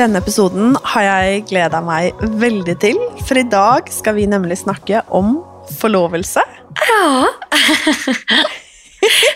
Denne 0.00 0.22
episoden 0.22 0.78
har 0.94 1.02
jeg 1.04 1.42
gleda 1.50 1.82
meg 1.84 2.16
veldig 2.40 2.72
til, 2.80 2.96
for 3.28 3.36
i 3.36 3.44
dag 3.44 3.90
skal 3.92 4.14
vi 4.16 4.22
nemlig 4.32 4.56
snakke 4.62 5.02
om 5.12 5.34
forlovelse. 5.76 6.40
Ja, 6.88 7.26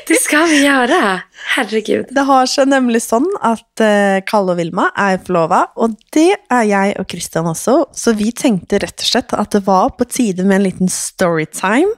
det 0.08 0.16
ska 0.22 0.46
vi 0.48 0.62
göra. 0.64 1.18
Herregud. 1.56 2.08
Det 2.16 2.24
har 2.24 2.48
seg 2.48 2.70
nemlig 2.72 3.02
sånn 3.04 3.26
at 3.44 3.82
eh, 3.84 4.22
Kalle 4.24 4.54
og 4.54 4.62
Vilma 4.62 4.86
er 4.96 5.18
forlova, 5.26 5.66
og 5.76 5.98
det 6.16 6.30
er 6.32 6.64
jeg 6.70 6.94
og 7.02 7.12
Christian 7.12 7.50
også, 7.50 7.74
så 7.92 8.14
vi 8.16 8.30
tenkte 8.32 8.80
rett 8.80 9.04
og 9.04 9.10
slett 9.10 9.36
at 9.36 9.52
det 9.52 9.66
var 9.68 9.92
på 9.98 10.08
tide 10.08 10.48
med 10.48 10.62
en 10.62 10.64
liten 10.70 10.88
storytime 10.88 11.92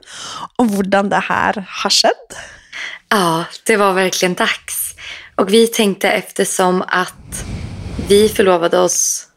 om 0.59 0.73
hvordan 0.75 1.13
det 1.15 1.23
her 1.29 1.63
har 1.85 1.95
skjedd. 2.01 2.35
Ja, 3.15 3.47
det 3.63 3.79
var 3.79 3.95
verkligen 3.95 4.35
dags. 4.35 4.83
Och 5.37 5.53
vi 5.53 5.67
tänkte 5.67 6.11
eftersom 6.11 6.83
att 6.87 7.45
vi 8.07 8.29
förlovade 8.29 8.79
oss, 8.79 9.27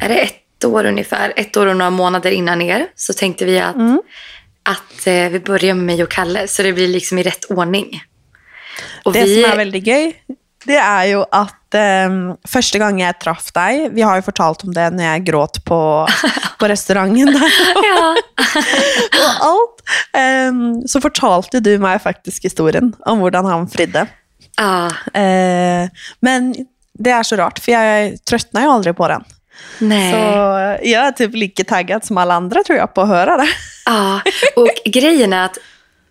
är 0.00 0.08
det 0.08 0.20
ett 0.20 0.64
år 0.64 0.84
ungefär, 0.86 1.32
ett 1.36 1.56
år 1.56 1.66
och 1.66 1.76
några 1.76 1.90
månader 1.90 2.30
innan 2.30 2.62
er, 2.62 2.86
så 2.94 3.12
tänkte 3.12 3.44
vi 3.44 3.58
att, 3.60 3.76
att 4.62 5.06
eh, 5.06 5.28
vi 5.28 5.40
börjar 5.40 5.74
med 5.74 5.84
mig 5.84 6.02
och 6.02 6.10
Kalle, 6.10 6.48
så 6.48 6.62
det 6.62 6.72
blir 6.72 6.88
liksom 6.88 7.18
i 7.18 7.22
rätt 7.22 7.44
ordning. 7.50 8.02
Och 9.04 9.12
Det 9.12 9.24
vi, 9.24 9.42
som 9.42 9.52
er 9.52 9.56
veldig 9.56 9.80
gøy, 9.86 10.10
det 10.66 10.76
er 10.76 11.04
jo 11.12 11.22
at 11.32 11.76
eh, 11.78 12.16
første 12.48 12.78
gang 12.82 12.98
jeg 13.00 13.14
traff 13.22 13.46
deg 13.54 13.94
Vi 13.94 14.02
har 14.04 14.18
jo 14.18 14.24
fortalt 14.26 14.64
om 14.66 14.74
det 14.74 14.88
når 14.92 15.04
jeg 15.06 15.22
gråt 15.30 15.60
på, 15.64 15.78
på 16.60 16.68
restauranten 16.72 17.30
der. 17.32 17.56
ja, 17.86 18.10
og 19.22 19.46
alt. 19.48 19.84
eh, 20.18 20.52
så 20.90 21.00
fortalte 21.00 21.62
du 21.64 21.76
meg 21.80 22.02
faktisk 22.04 22.48
historien 22.50 22.92
om 23.06 23.22
hvordan 23.24 23.48
han 23.48 23.68
fridde. 23.70 24.06
ja, 24.58 24.90
Eh, 25.14 25.88
men 26.20 26.52
det 26.98 27.12
er 27.12 27.26
så 27.26 27.38
rart, 27.40 27.60
for 27.62 27.74
jeg 27.74 28.16
trøttna 28.28 28.64
jo 28.64 28.74
aldri 28.76 28.94
på 28.96 29.08
den. 29.12 29.24
nej. 29.80 30.10
Så 30.12 30.84
jeg 30.84 31.00
er 31.00 31.16
typ 31.16 31.34
like 31.34 31.64
tagget 31.64 32.04
som 32.08 32.18
alle 32.20 32.36
andre, 32.36 32.62
tror 32.64 32.78
jeg, 32.78 32.92
på 32.94 33.04
å 33.04 33.10
høre 33.10 33.38
det. 33.42 33.48
Ja, 33.86 34.20
och 34.56 34.70
grejen 34.84 35.32
är 35.32 35.44
att 35.44 35.58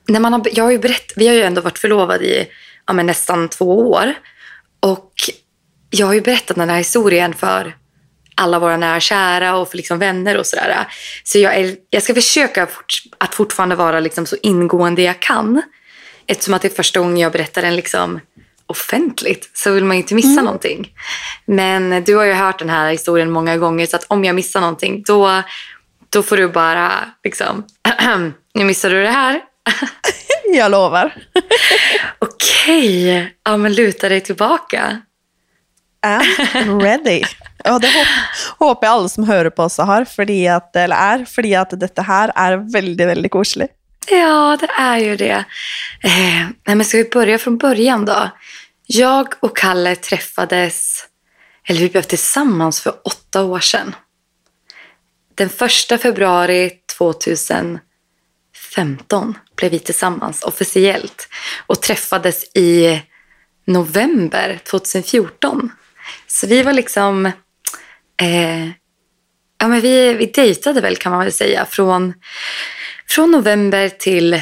när 0.07 0.19
man 0.19 0.33
har, 0.33 0.47
jag 0.53 0.63
har 0.63 0.71
ju 0.71 0.79
berätt, 0.79 1.13
vi 1.15 1.27
har 1.27 1.35
ju 1.35 1.41
ändå 1.41 1.61
varit 1.61 1.79
förlovade 1.79 2.25
i 2.25 2.47
ja, 2.87 2.93
nästan 2.93 3.49
två 3.49 3.91
år. 3.91 4.13
Och 4.79 5.11
jag 5.89 6.07
har 6.07 6.13
ju 6.13 6.21
berättat 6.21 6.57
den 6.57 6.69
här 6.69 6.77
historien 6.77 7.33
för 7.33 7.75
alla 8.35 8.59
våra 8.59 8.77
nära 8.77 8.95
och 8.95 9.01
kära 9.01 9.55
och 9.55 9.69
för 9.69 9.77
liksom 9.77 9.99
vänner 9.99 10.37
och 10.37 10.45
sådär. 10.45 10.87
Så 11.23 11.39
jag, 11.39 11.55
är, 11.55 11.75
jag 11.89 12.03
ska 12.03 12.13
försöka 12.13 12.67
fort, 12.67 12.93
att 13.17 13.35
fortfarande 13.35 13.75
vara 13.75 13.99
liksom 13.99 14.25
så 14.25 14.35
ingående 14.41 15.01
jag 15.01 15.19
kan. 15.19 15.61
Eftersom 16.27 16.53
att 16.53 16.61
det 16.61 16.67
är 16.67 16.75
första 16.75 16.99
gången 16.99 17.17
jag 17.17 17.31
berättar 17.31 17.61
den 17.61 17.75
liksom 17.75 18.19
offentligt 18.67 19.49
så 19.53 19.71
vill 19.71 19.85
man 19.85 19.97
ju 19.97 20.01
inte 20.01 20.15
missa 20.15 20.41
någonting. 20.41 20.89
Men 21.45 22.03
du 22.03 22.15
har 22.15 22.23
ju 22.23 22.33
hört 22.33 22.59
den 22.59 22.69
här 22.69 22.91
historien 22.91 23.31
många 23.31 23.57
gånger 23.57 23.85
så 23.85 23.95
att 23.95 24.05
om 24.07 24.25
jag 24.25 24.35
missar 24.35 24.61
någonting 24.61 25.03
då, 25.07 25.43
då 26.09 26.23
får 26.23 26.37
du 26.37 26.47
bara 26.47 26.91
liksom, 27.23 27.63
nu 28.53 28.63
missade 28.63 28.95
du 28.95 29.01
det 29.01 29.09
här. 29.09 29.41
Jeg 30.53 30.71
lover. 30.71 31.27
Okej, 32.19 33.35
ja 33.45 33.57
men 33.57 33.73
luta 33.73 34.09
dig 34.09 34.21
tillbaka. 34.21 35.01
am 36.05 36.81
ready. 36.81 37.23
Og 37.65 37.81
det 37.81 37.89
håper, 37.89 38.11
håper 38.59 38.87
jeg 38.87 38.93
alle 38.93 39.09
som 39.09 39.25
hører 39.25 39.49
på 39.49 39.65
også 39.65 39.87
har, 39.89 40.05
fordi 40.05 40.43
at, 40.53 40.69
eller 40.77 40.95
er, 40.95 41.25
fordi 41.29 41.55
at 41.57 41.73
dette 41.81 42.05
her 42.05 42.33
er 42.37 42.59
veldig, 42.73 43.07
veldig 43.09 43.31
koselig. 43.33 43.67
Ja, 44.07 44.57
det 44.59 44.69
är 44.77 44.97
ju 44.97 45.15
det. 45.15 45.45
Eh, 46.03 46.47
nej, 46.63 46.75
men 46.75 46.85
ska 46.85 46.97
vi 46.97 47.09
börja 47.09 47.37
från 47.37 47.57
början 47.57 48.05
då? 48.05 48.29
Jag 48.85 49.33
och 49.39 49.57
Kalle 49.57 49.95
träffades, 49.95 51.05
eller 51.67 51.79
vi 51.79 51.89
blev 51.89 52.01
tillsammans 52.01 52.81
för 52.81 52.93
åtta 53.03 53.43
år 53.43 53.59
sedan. 53.59 53.95
Den 55.35 55.49
första 55.49 55.97
februari 55.97 56.71
2015 56.97 57.79
blev 59.55 59.71
vi 59.71 59.79
tillsammans 59.79 60.43
officiellt 60.43 61.27
och 61.65 61.81
träffades 61.81 62.43
i 62.55 63.01
november 63.65 64.59
2014. 64.63 65.71
Så 66.27 66.47
vi 66.47 66.63
var 66.63 66.73
liksom, 66.73 67.25
eh, 68.21 68.65
ja 69.57 69.67
men 69.67 69.81
vi, 69.81 70.13
vi 70.13 70.25
dejtade 70.25 70.81
väl 70.81 70.95
kan 70.95 71.11
man 71.11 71.21
väl 71.21 71.31
säga 71.31 71.65
från 71.65 72.13
från 73.09 73.31
november 73.31 73.89
till 73.89 74.41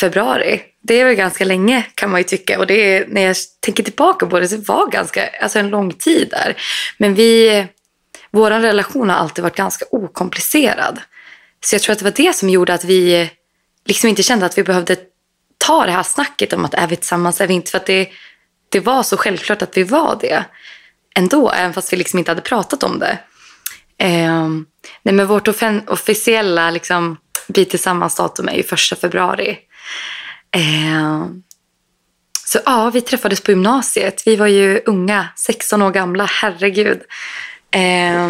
februari. 0.00 0.62
Det 0.82 1.00
är 1.00 1.04
väl 1.04 1.14
ganska 1.14 1.44
länge 1.44 1.86
kan 1.94 2.10
man 2.10 2.20
ju 2.20 2.24
tycka. 2.24 2.58
Och 2.58 2.66
det 2.66 2.74
är, 2.74 3.06
när 3.06 3.22
jag 3.22 3.36
tänker 3.60 3.82
tillbaka 3.82 4.26
på 4.26 4.40
det 4.40 4.48
så 4.48 4.56
var 4.56 4.86
det 4.86 4.92
ganska, 4.92 5.28
alltså 5.28 5.58
en 5.58 5.68
lång 5.68 5.92
tid 5.92 6.28
där. 6.30 6.56
Men 6.98 7.14
vi, 7.14 7.66
vår 8.30 8.50
relation 8.50 9.10
har 9.10 9.16
alltid 9.16 9.42
varit 9.42 9.56
ganska 9.56 9.84
okomplicerad. 9.90 11.00
Så 11.64 11.74
jag 11.74 11.82
tror 11.82 11.92
att 11.92 11.98
det 11.98 12.04
var 12.04 12.26
det 12.26 12.36
som 12.36 12.48
gjorde 12.48 12.74
att 12.74 12.84
vi 12.84 13.30
liksom 13.84 14.08
inte 14.08 14.22
kände 14.22 14.46
att 14.46 14.58
vi 14.58 14.62
behövde 14.62 14.96
ta 15.58 15.86
det 15.86 15.92
här 15.92 16.02
snacket 16.02 16.52
om 16.52 16.64
att 16.64 16.74
är 16.74 16.86
vi 16.86 16.96
tillsammans, 16.96 17.40
är 17.40 17.46
vi 17.46 17.54
inte? 17.54 17.70
För 17.70 17.78
att 17.78 17.86
det, 17.86 18.08
det 18.68 18.80
var 18.80 19.02
så 19.02 19.16
självklart 19.16 19.62
att 19.62 19.76
vi 19.76 19.82
var 19.82 20.18
det 20.20 20.44
ändå, 21.16 21.50
även 21.50 21.72
fast 21.72 21.92
vi 21.92 21.96
liksom 21.96 22.18
inte 22.18 22.30
hade 22.30 22.40
pratat 22.42 22.82
om 22.82 22.98
det. 22.98 23.18
Eh, 23.98 24.48
nej, 25.02 25.14
men 25.14 25.26
vårt 25.26 25.48
officiella 25.86 26.70
liksom, 26.70 27.16
vi 27.54 27.64
tillsammans 27.64 28.14
datum 28.14 28.48
är 28.48 28.54
ju 28.54 28.62
första 28.62 28.96
februari. 28.96 29.58
Eh, 30.56 31.26
så 32.46 32.58
ja, 32.64 32.90
vi 32.90 33.00
träffades 33.00 33.40
på 33.40 33.50
gymnasiet. 33.50 34.22
Vi 34.26 34.36
var 34.36 34.46
ju 34.46 34.80
unga, 34.86 35.28
16 35.36 35.82
år 35.82 35.90
gamla, 35.90 36.24
herregud. 36.24 37.00
Eh, 37.70 38.28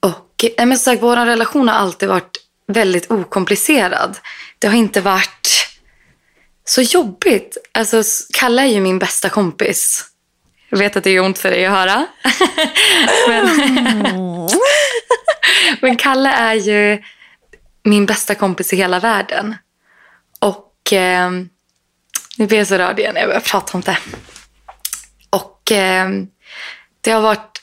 och 0.00 0.44
nej, 0.58 0.66
men 0.66 0.78
sagt, 0.78 1.02
vår 1.02 1.16
relation 1.16 1.68
har 1.68 1.74
alltid 1.74 2.08
varit 2.08 2.36
väldigt 2.68 3.10
okomplicerad. 3.10 4.18
Det 4.58 4.66
har 4.66 4.74
inte 4.74 5.00
varit 5.00 5.68
så 6.64 6.82
jobbigt. 6.82 7.56
Alltså, 7.72 8.02
Kalle 8.38 8.62
är 8.62 8.66
ju 8.66 8.80
min 8.80 8.98
bästa 8.98 9.28
kompis. 9.28 10.04
Jag 10.68 10.78
vet 10.78 10.96
att 10.96 11.04
det 11.04 11.10
är 11.10 11.20
ont 11.20 11.38
för 11.38 11.50
dig 11.50 11.66
att 11.66 11.72
höra. 11.72 12.06
men, 13.28 13.48
men 15.80 15.96
Kalle 15.96 16.30
är 16.30 16.54
ju 16.54 17.02
min 17.86 18.06
bästa 18.06 18.34
kompis 18.34 18.72
i 18.72 18.76
hela 18.76 19.00
världen. 19.00 19.54
Och 20.38 20.92
eh, 20.92 21.30
nu 22.36 22.46
blir 22.46 22.58
jag 22.58 22.66
så 22.66 22.78
rörd 22.78 22.98
igen 22.98 23.14
när 23.14 23.20
jag 23.20 23.28
börjar 23.28 23.40
prata 23.40 23.72
om 23.78 23.80
det. 23.80 23.98
Och 25.30 25.72
eh, 25.72 26.08
det 27.00 27.10
har 27.10 27.20
varit 27.20 27.62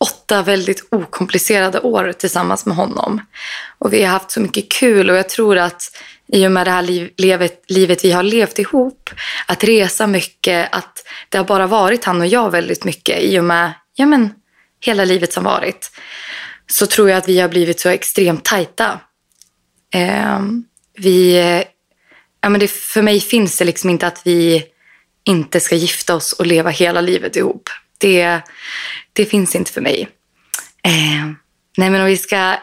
åtta 0.00 0.42
väldigt 0.42 0.88
okomplicerade 0.90 1.80
år 1.80 2.12
tillsammans 2.12 2.66
med 2.66 2.76
honom. 2.76 3.20
Och 3.78 3.92
vi 3.92 4.02
har 4.02 4.12
haft 4.12 4.30
så 4.30 4.40
mycket 4.40 4.72
kul 4.72 5.10
och 5.10 5.16
jag 5.16 5.28
tror 5.28 5.58
att 5.58 5.96
i 6.26 6.46
och 6.46 6.52
med 6.52 6.66
det 6.66 6.70
här 6.70 6.82
liv, 6.82 7.10
livet, 7.16 7.64
livet 7.68 8.04
vi 8.04 8.12
har 8.12 8.22
levt 8.22 8.58
ihop, 8.58 9.10
att 9.46 9.64
resa 9.64 10.06
mycket, 10.06 10.68
att 10.72 11.06
det 11.28 11.38
har 11.38 11.44
bara 11.44 11.66
varit 11.66 12.04
han 12.04 12.20
och 12.20 12.26
jag 12.26 12.50
väldigt 12.50 12.84
mycket 12.84 13.22
i 13.22 13.38
och 13.38 13.44
med 13.44 13.72
ja, 13.94 14.06
men, 14.06 14.34
hela 14.80 15.04
livet 15.04 15.32
som 15.32 15.44
varit. 15.44 15.90
Så 16.66 16.86
tror 16.86 17.10
jag 17.10 17.18
att 17.18 17.28
vi 17.28 17.40
har 17.40 17.48
blivit 17.48 17.80
så 17.80 17.88
extremt 17.88 18.44
tajta. 18.44 19.00
Eh, 19.94 20.40
vi, 20.96 21.36
ja, 22.40 22.48
men 22.48 22.60
det, 22.60 22.68
för 22.70 23.02
mig 23.02 23.20
finns 23.20 23.58
det 23.58 23.64
liksom 23.64 23.90
inte 23.90 24.06
att 24.06 24.22
vi 24.24 24.64
inte 25.24 25.60
ska 25.60 25.76
gifta 25.76 26.14
oss 26.14 26.32
och 26.32 26.46
leva 26.46 26.70
hela 26.70 27.00
livet 27.00 27.36
ihop. 27.36 27.68
Det, 27.98 28.40
det 29.12 29.24
finns 29.24 29.54
inte 29.54 29.72
för 29.72 29.80
mig. 29.80 30.08
Eh, 30.82 31.26
nej 31.76 31.90
men 31.90 32.00
om 32.00 32.06
vi 32.06 32.16
ska 32.16 32.56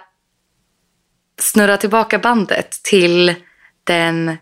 snurra 1.40 1.78
tillbaka 1.78 2.20
bandet 2.20 2.84
till 2.84 3.36
den... 3.84 4.38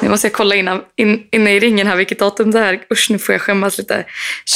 Nu 0.00 0.08
måste 0.08 0.26
jag 0.26 0.34
kolla 0.34 0.54
innan, 0.54 0.82
in, 0.96 1.28
inne 1.32 1.50
i 1.54 1.60
ringen 1.60 1.86
här 1.86 1.96
vilket 1.96 2.18
datum 2.18 2.50
det 2.50 2.60
är. 2.60 2.84
Usch, 2.92 3.10
nu 3.10 3.18
får 3.18 3.32
jag 3.32 3.42
skämmas 3.42 3.78
lite. 3.78 4.06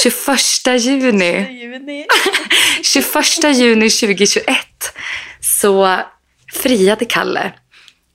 21 0.03 0.81
juni. 0.81 1.61
Juni. 1.63 2.07
21 2.83 3.57
juni 3.57 3.91
2021 3.91 4.57
så 5.41 6.03
friade 6.53 7.05
Kalle. 7.05 7.53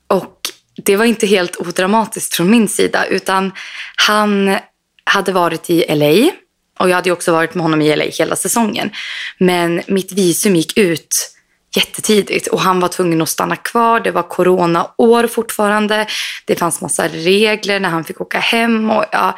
Och 0.07 0.37
det 0.83 0.95
var 0.95 1.05
inte 1.05 1.27
helt 1.27 1.55
odramatiskt 1.55 2.35
från 2.35 2.51
min 2.51 2.67
sida 2.67 3.05
utan 3.05 3.51
han 3.95 4.57
hade 5.03 5.31
varit 5.31 5.69
i 5.69 5.85
LA 5.89 6.31
och 6.79 6.89
jag 6.89 6.95
hade 6.95 7.11
också 7.11 7.31
varit 7.31 7.55
med 7.55 7.63
honom 7.63 7.81
i 7.81 7.95
LA 7.95 8.05
hela 8.19 8.35
säsongen. 8.35 8.91
Men 9.37 9.81
mitt 9.87 10.11
visum 10.11 10.55
gick 10.55 10.77
ut 10.77 11.33
jättetidigt 11.75 12.47
och 12.47 12.61
han 12.61 12.79
var 12.79 12.87
tvungen 12.87 13.21
att 13.21 13.29
stanna 13.29 13.55
kvar. 13.55 13.99
Det 13.99 14.11
var 14.11 14.23
coronaår 14.23 15.27
fortfarande. 15.27 16.07
Det 16.45 16.55
fanns 16.55 16.81
massa 16.81 17.07
regler 17.07 17.79
när 17.79 17.89
han 17.89 18.03
fick 18.03 18.21
åka 18.21 18.39
hem 18.39 18.89
och 18.89 19.05
ja, 19.11 19.37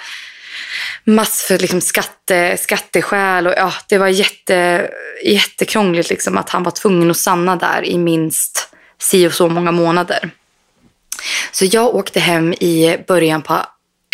massor 1.04 1.48
för 1.48 1.62
liksom 1.62 1.82
skatte, 1.82 2.58
skatteskäl 2.58 3.48
och 3.48 3.54
ja, 3.58 3.74
det 3.90 3.98
var 3.98 4.08
jätte, 4.08 4.90
jättekrångligt 5.26 6.10
liksom 6.10 6.38
att 6.38 6.50
han 6.50 6.64
var 6.64 6.72
tvungen 6.72 7.12
att 7.12 7.18
stanna 7.18 7.56
där 7.56 7.86
i 7.86 7.98
minst 7.98 8.70
si 9.02 9.28
och 9.28 9.34
så 9.34 9.50
många 9.50 9.72
månader. 9.72 10.32
Så 11.52 11.66
jag 11.66 11.96
åkte 11.96 12.20
hem 12.20 12.54
i 12.54 12.98
början 13.08 13.42
på, 13.42 13.58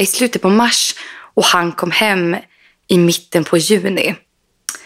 i 0.02 0.06
slutet 0.06 0.42
på 0.42 0.50
mars 0.50 0.96
och 1.34 1.46
han 1.46 1.72
kom 1.72 1.92
hem 1.92 2.36
i 2.88 2.98
mitten 2.98 3.44
på 3.44 3.58
juni. 3.58 4.16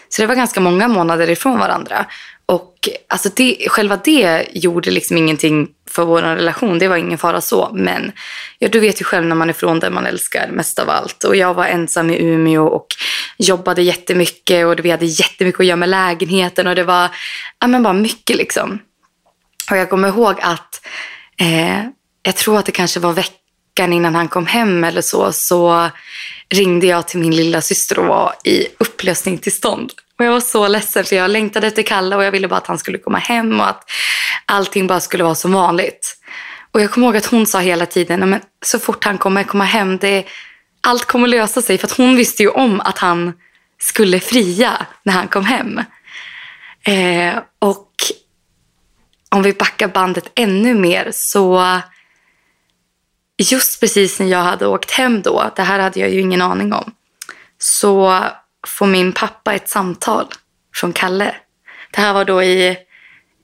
Så 0.08 0.22
det 0.22 0.26
var 0.26 0.34
ganska 0.34 0.60
många 0.60 0.88
månader 0.88 1.30
ifrån 1.30 1.58
varandra. 1.58 2.06
Och 2.46 2.88
alltså 3.08 3.28
det, 3.36 3.66
själva 3.68 4.00
det 4.04 4.46
gjorde 4.52 4.90
liksom 4.90 5.16
ingenting 5.16 5.68
för 5.90 6.04
vår 6.04 6.22
relation. 6.22 6.78
Det 6.78 6.88
var 6.88 6.96
ingen 6.96 7.18
fara 7.18 7.40
så. 7.40 7.70
Men 7.74 8.12
ja, 8.58 8.68
du 8.68 8.80
vet 8.80 9.00
ju 9.00 9.04
själv 9.04 9.26
när 9.26 9.36
man 9.36 9.48
är 9.48 9.52
från 9.52 9.80
den 9.80 9.94
man 9.94 10.06
älskar 10.06 10.48
mest 10.48 10.78
av 10.78 10.90
allt. 10.90 11.24
Och 11.24 11.36
jag 11.36 11.54
var 11.54 11.66
ensam 11.66 12.10
i 12.10 12.22
Umeå 12.22 12.66
och 12.66 12.86
jobbade 13.38 13.82
jättemycket. 13.82 14.66
Och 14.66 14.84
vi 14.84 14.90
hade 14.90 15.06
jättemycket 15.06 15.60
att 15.60 15.66
göra 15.66 15.76
med 15.76 15.88
lägenheten. 15.88 16.66
Och 16.66 16.74
det 16.74 16.84
var 16.84 17.10
ja, 17.58 17.66
men 17.66 17.82
bara 17.82 17.92
mycket 17.92 18.36
liksom. 18.36 18.78
Och 19.70 19.76
jag 19.76 19.90
kommer 19.90 20.08
ihåg 20.08 20.36
att 20.40 20.86
eh, 21.40 21.84
jag 22.22 22.36
tror 22.36 22.58
att 22.58 22.66
det 22.66 22.72
kanske 22.72 23.00
var 23.00 23.12
veckan 23.12 23.92
innan 23.92 24.14
han 24.14 24.28
kom 24.28 24.46
hem 24.46 24.84
eller 24.84 25.02
så. 25.02 25.32
Så 25.32 25.90
ringde 26.50 26.86
jag 26.86 27.08
till 27.08 27.20
min 27.20 27.36
lilla 27.36 27.60
syster 27.60 27.98
och 27.98 28.06
var 28.06 28.34
i 28.44 28.66
upplösningstillstånd. 28.78 29.92
Och 30.18 30.24
jag 30.24 30.32
var 30.32 30.40
så 30.40 30.68
ledsen 30.68 31.04
för 31.04 31.16
jag 31.16 31.30
längtade 31.30 31.66
efter 31.66 31.82
Kalle 31.82 32.16
och 32.16 32.24
jag 32.24 32.32
ville 32.32 32.48
bara 32.48 32.56
att 32.56 32.66
han 32.66 32.78
skulle 32.78 32.98
komma 32.98 33.18
hem 33.18 33.60
och 33.60 33.68
att 33.68 33.90
allting 34.44 34.86
bara 34.86 35.00
skulle 35.00 35.24
vara 35.24 35.34
som 35.34 35.52
vanligt. 35.52 36.16
Och 36.72 36.80
jag 36.80 36.90
kommer 36.90 37.06
ihåg 37.06 37.16
att 37.16 37.26
hon 37.26 37.46
sa 37.46 37.58
hela 37.58 37.86
tiden, 37.86 38.30
men 38.30 38.40
så 38.64 38.78
fort 38.78 39.04
han 39.04 39.18
kommer 39.18 39.42
komma 39.42 39.64
hem, 39.64 39.98
det, 39.98 40.24
allt 40.80 41.04
kommer 41.04 41.28
lösa 41.28 41.62
sig. 41.62 41.78
För 41.78 41.86
att 41.86 41.96
hon 41.96 42.16
visste 42.16 42.42
ju 42.42 42.48
om 42.48 42.80
att 42.80 42.98
han 42.98 43.32
skulle 43.78 44.20
fria 44.20 44.86
när 45.02 45.12
han 45.12 45.28
kom 45.28 45.44
hem. 45.44 45.80
Eh, 46.86 47.38
och 47.58 47.89
om 49.30 49.42
vi 49.42 49.52
backar 49.52 49.88
bandet 49.88 50.32
ännu 50.34 50.74
mer 50.74 51.10
så 51.12 51.80
just 53.50 53.80
precis 53.80 54.20
när 54.20 54.26
jag 54.26 54.42
hade 54.42 54.66
åkt 54.66 54.90
hem 54.90 55.22
då, 55.22 55.50
det 55.56 55.62
här 55.62 55.78
hade 55.78 56.00
jag 56.00 56.10
ju 56.10 56.20
ingen 56.20 56.42
aning 56.42 56.72
om, 56.72 56.94
så 57.58 58.24
får 58.66 58.86
min 58.86 59.12
pappa 59.12 59.54
ett 59.54 59.68
samtal 59.68 60.26
från 60.74 60.92
Kalle. 60.92 61.34
Det 61.90 62.00
här 62.00 62.12
var 62.12 62.24
då 62.24 62.42
i, 62.42 62.76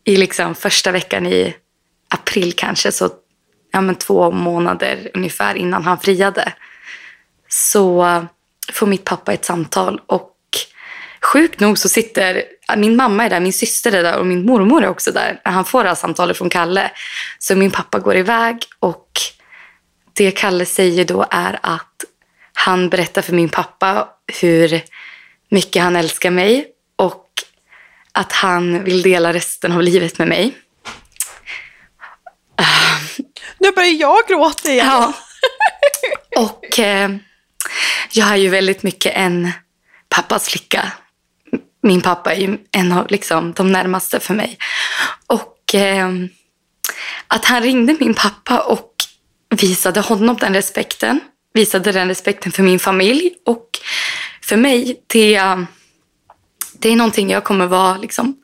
i 0.05 0.17
liksom 0.17 0.55
första 0.55 0.93
veckan 0.93 1.27
i 1.27 1.57
april 2.09 2.53
kanske, 2.53 2.93
så 2.93 3.11
ja, 3.73 3.81
men 3.81 3.95
två 3.95 4.31
månader 4.31 5.11
ungefär 5.15 5.55
innan 5.55 5.85
han 5.85 5.99
friade. 5.99 6.53
Så 7.49 8.27
får 8.73 8.87
mitt 8.87 9.05
pappa 9.05 9.33
ett 9.33 9.45
samtal 9.45 10.01
och 10.07 10.36
sjukt 11.21 11.61
nog 11.61 11.79
så 11.79 11.89
sitter 11.89 12.43
min 12.77 12.97
mamma 12.97 13.25
är 13.25 13.31
där, 13.31 13.41
min 13.41 13.53
syster 13.53 13.93
är 13.93 14.03
där 14.03 14.19
och 14.19 14.27
min 14.27 14.47
mormor 14.47 14.85
är 14.85 14.89
också 14.89 15.13
där 15.13 15.41
när 15.45 15.53
han 15.53 15.65
får 15.65 15.83
det 15.83 15.89
här 15.89 15.97
samtalet 15.97 16.39
från 16.39 16.51
Kalle. 16.51 16.91
Så 17.39 17.57
min 17.57 17.71
pappa 17.71 17.99
går 17.99 18.17
iväg 18.17 18.57
och 18.81 19.11
det 20.13 20.31
Kalle 20.31 20.67
säger 20.67 21.05
då 21.05 21.27
är 21.31 21.59
att 21.63 22.05
han 22.53 22.89
berättar 22.89 23.23
för 23.23 23.33
min 23.33 23.49
pappa 23.49 24.09
hur 24.41 24.83
mycket 25.49 25.83
han 25.83 25.97
älskar 25.97 26.31
mig 26.31 26.67
och 26.97 27.27
att 28.13 28.33
han 28.33 28.85
vill 28.85 29.03
dela 29.03 29.33
resten 29.33 29.73
av 29.73 29.83
livet 29.83 30.19
med 30.19 30.29
mig. 30.29 30.55
Nu 33.59 33.73
börjar 33.73 33.93
jag 33.93 34.19
gråta 34.29 34.71
igen. 34.71 34.87
Ja. 34.87 35.15
Och 36.37 36.79
eh, 36.79 37.11
jag 38.13 38.29
är 38.29 38.37
ju 38.37 38.49
väldigt 38.49 38.83
mycket 38.83 39.13
en 39.17 39.53
pappas 40.09 40.49
flicka. 40.49 40.93
Min 41.87 42.01
pappa 42.01 42.35
är 42.35 42.41
ju 42.41 42.59
en 42.73 42.93
av 42.93 43.07
liksom, 43.11 43.53
de 43.53 43.73
närmaste 43.73 44.21
för 44.21 44.35
mig. 44.35 44.59
Och 45.27 45.75
eh, 45.75 46.09
att 47.27 47.45
han 47.45 47.63
ringde 47.63 47.97
min 48.01 48.15
pappa 48.15 48.61
och 48.61 48.93
visade 49.51 50.01
honom 50.01 50.37
den 50.37 50.55
respekten. 50.55 51.21
Visade 51.55 51.93
den 51.93 52.09
respekten 52.09 52.53
för 52.53 52.63
min 52.63 52.79
familj 52.79 53.35
och 53.47 53.67
för 54.43 54.57
mig, 54.57 55.03
det, 55.07 55.41
det 56.73 56.89
är 56.89 56.97
någonting 56.97 57.31
jag 57.31 57.45
kommer 57.45 57.67
vara 57.67 57.97
liksom, 57.97 58.37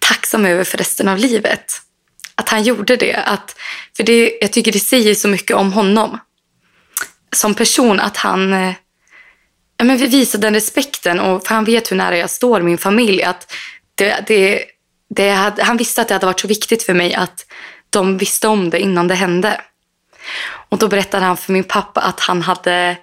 tacksam 0.00 0.46
över 0.46 0.64
för 0.64 0.78
resten 0.78 1.08
av 1.08 1.18
livet. 1.18 1.80
Att 2.34 2.48
han 2.48 2.62
gjorde 2.62 2.96
det. 2.96 3.14
Att, 3.14 3.56
för 3.96 4.02
det, 4.02 4.38
jag 4.40 4.52
tycker 4.52 4.72
det 4.72 4.80
säger 4.80 5.14
så 5.14 5.28
mycket 5.28 5.56
om 5.56 5.72
honom 5.72 6.18
som 7.36 7.54
person. 7.54 8.00
Att 8.00 8.16
han 8.16 8.52
eh, 8.52 8.74
ja, 9.76 9.84
men 9.84 9.96
visade 9.96 10.46
den 10.46 10.54
respekten. 10.54 11.20
Och, 11.20 11.46
för 11.46 11.54
han 11.54 11.64
vet 11.64 11.92
hur 11.92 11.96
nära 11.96 12.18
jag 12.18 12.30
står 12.30 12.60
min 12.60 12.78
familj. 12.78 13.22
Att 13.22 13.52
det, 13.94 14.24
det, 14.26 14.64
det 15.10 15.30
hade, 15.30 15.64
han 15.64 15.76
visste 15.76 16.00
att 16.02 16.08
det 16.08 16.14
hade 16.14 16.26
varit 16.26 16.40
så 16.40 16.48
viktigt 16.48 16.82
för 16.82 16.94
mig 16.94 17.14
att 17.14 17.46
de 17.90 18.18
visste 18.18 18.48
om 18.48 18.70
det 18.70 18.80
innan 18.80 19.08
det 19.08 19.14
hände. 19.14 19.60
Och 20.68 20.78
då 20.78 20.88
berättade 20.88 21.24
han 21.24 21.36
för 21.36 21.52
min 21.52 21.64
pappa 21.64 22.00
att 22.00 22.20
han 22.20 22.42
hade 22.42 22.96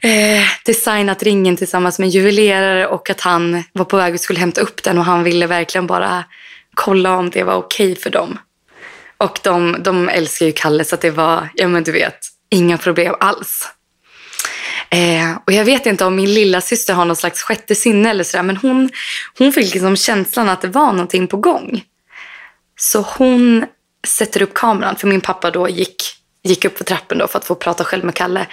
eh, 0.00 0.44
designat 0.64 1.22
ringen 1.22 1.56
tillsammans 1.56 1.98
med 1.98 2.06
en 2.06 2.10
juvelerare 2.10 2.86
och 2.86 3.10
att 3.10 3.20
han 3.20 3.64
var 3.72 3.84
på 3.84 3.96
väg 3.96 4.14
och 4.14 4.20
skulle 4.20 4.40
hämta 4.40 4.60
upp 4.60 4.82
den 4.82 4.98
och 4.98 5.04
han 5.04 5.24
ville 5.24 5.46
verkligen 5.46 5.86
bara 5.86 6.24
kolla 6.74 7.16
om 7.16 7.30
det 7.30 7.42
var 7.42 7.54
okej 7.54 7.92
okay 7.92 8.02
för 8.02 8.10
dem. 8.10 8.38
Och 9.18 9.38
de, 9.42 9.76
de 9.80 10.08
älskar 10.08 10.46
ju 10.46 10.52
Kalle 10.52 10.84
så 10.84 10.94
att 10.94 11.00
det 11.00 11.10
var, 11.10 11.48
ja 11.54 11.68
men 11.68 11.84
du 11.84 11.92
vet, 11.92 12.18
inga 12.50 12.78
problem 12.78 13.14
alls. 13.20 13.68
Eh, 14.90 15.38
och 15.46 15.52
jag 15.52 15.64
vet 15.64 15.86
inte 15.86 16.04
om 16.04 16.16
min 16.16 16.34
lilla 16.34 16.60
syster 16.60 16.94
har 16.94 17.04
någon 17.04 17.16
slags 17.16 17.42
sjätte 17.42 17.74
sinne 17.74 18.10
eller 18.10 18.24
sådär 18.24 18.42
men 18.42 18.56
hon, 18.56 18.90
hon 19.38 19.52
fick 19.52 19.74
liksom 19.74 19.96
känslan 19.96 20.48
att 20.48 20.60
det 20.60 20.68
var 20.68 20.92
någonting 20.92 21.26
på 21.26 21.36
gång. 21.36 21.82
Så 22.76 23.00
hon 23.00 23.66
sätter 24.06 24.42
upp 24.42 24.54
kameran, 24.54 24.96
för 24.96 25.08
min 25.08 25.20
pappa 25.20 25.50
då 25.50 25.68
gick, 25.68 26.02
gick 26.42 26.64
upp 26.64 26.78
för 26.78 26.84
trappen 26.84 27.18
då 27.18 27.28
för 27.28 27.38
att 27.38 27.44
få 27.44 27.54
prata 27.54 27.84
själv 27.84 28.04
med 28.04 28.14
Kalle 28.14 28.46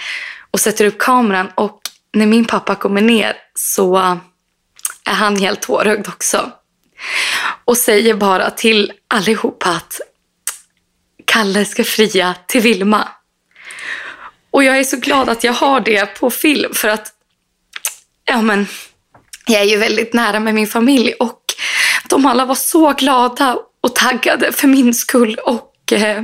och 0.52 0.60
sätter 0.60 0.86
upp 0.86 0.98
kameran 0.98 1.48
och 1.56 1.82
när 2.14 2.26
min 2.26 2.46
pappa 2.46 2.76
kommer 2.76 3.02
ner 3.02 3.36
så 3.54 3.98
är 5.06 5.14
han 5.14 5.36
helt 5.36 5.62
tårögd 5.62 6.08
också. 6.08 6.52
Och 7.66 7.78
säger 7.78 8.14
bara 8.14 8.50
till 8.50 8.92
allihopa 9.08 9.70
att 9.70 10.02
Kalle 11.26 11.66
ska 11.66 11.84
fria 11.84 12.36
till 12.48 12.62
Vilma. 12.62 13.08
Och 14.56 14.64
jag 14.64 14.78
är 14.80 14.84
så 14.84 14.98
glad 14.98 15.30
att 15.30 15.44
jag 15.44 15.54
har 15.54 15.80
det 15.80 16.06
på 16.06 16.30
film 16.30 16.74
för 16.74 16.88
att 16.88 17.08
ja 18.26 18.42
men, 18.42 18.68
jag 19.46 19.62
är 19.62 19.66
ju 19.66 19.78
väldigt 19.78 20.14
nära 20.14 20.40
med 20.40 20.56
min 20.56 20.68
familj 20.68 21.14
och 21.14 21.42
de 22.10 22.26
alla 22.26 22.46
var 22.46 22.56
så 22.56 22.94
glada 22.94 23.58
och 23.82 23.96
taggade 23.96 24.52
för 24.52 24.68
min 24.68 24.94
skull 24.94 25.36
och 25.46 25.74
eh, 25.92 26.24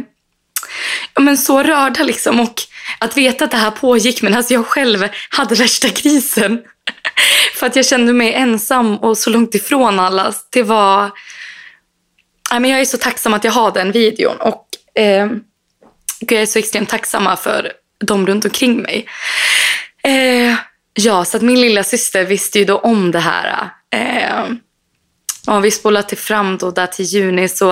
ja, 1.13 1.21
men 1.21 1.38
så 1.38 1.63
rörda 1.63 2.03
liksom. 2.03 2.39
Och 2.39 2.53
att 3.00 3.17
veta 3.17 3.45
att 3.45 3.51
det 3.51 3.57
här 3.57 3.71
pågick 3.71 4.21
medan 4.21 4.38
alltså 4.38 4.53
jag 4.53 4.65
själv 4.65 5.07
hade 5.29 5.55
värsta 5.55 5.89
krisen. 5.89 6.61
För 7.55 7.67
att 7.67 7.75
jag 7.75 7.85
kände 7.85 8.13
mig 8.13 8.33
ensam 8.33 8.97
och 8.97 9.17
så 9.17 9.29
långt 9.29 9.55
ifrån 9.55 10.00
alla. 10.00 10.33
Det 10.50 10.63
var... 10.63 11.11
Ja, 12.50 12.59
men 12.59 12.71
jag 12.71 12.81
är 12.81 12.85
så 12.85 12.97
tacksam 12.97 13.33
att 13.33 13.43
jag 13.43 13.51
har 13.51 13.71
den 13.71 13.91
videon. 13.91 14.38
Och 14.38 14.67
eh, 14.95 15.27
jag 16.19 16.41
är 16.41 16.45
så 16.45 16.59
extremt 16.59 16.89
tacksam 16.89 17.38
för 17.38 17.80
de 18.01 18.27
runt 18.27 18.46
omkring 18.46 18.81
mig. 18.81 19.05
Eh, 20.03 20.55
ja, 20.93 21.25
så 21.25 21.38
att 21.38 21.43
min 21.43 21.62
lilla 21.62 21.84
syster 21.84 22.25
visste 22.25 22.60
ju 22.60 22.65
då 22.65 22.77
om 22.77 23.12
det 23.12 23.20
här. 23.20 23.70
Eh, 23.93 24.46
Ja, 25.48 25.60
vi 25.60 25.72
spolar 25.72 26.01
till 26.01 26.17
fram 26.17 26.58
då 26.58 26.72
där 26.72 26.88
till 26.88 27.05
juni 27.05 27.48
så 27.48 27.72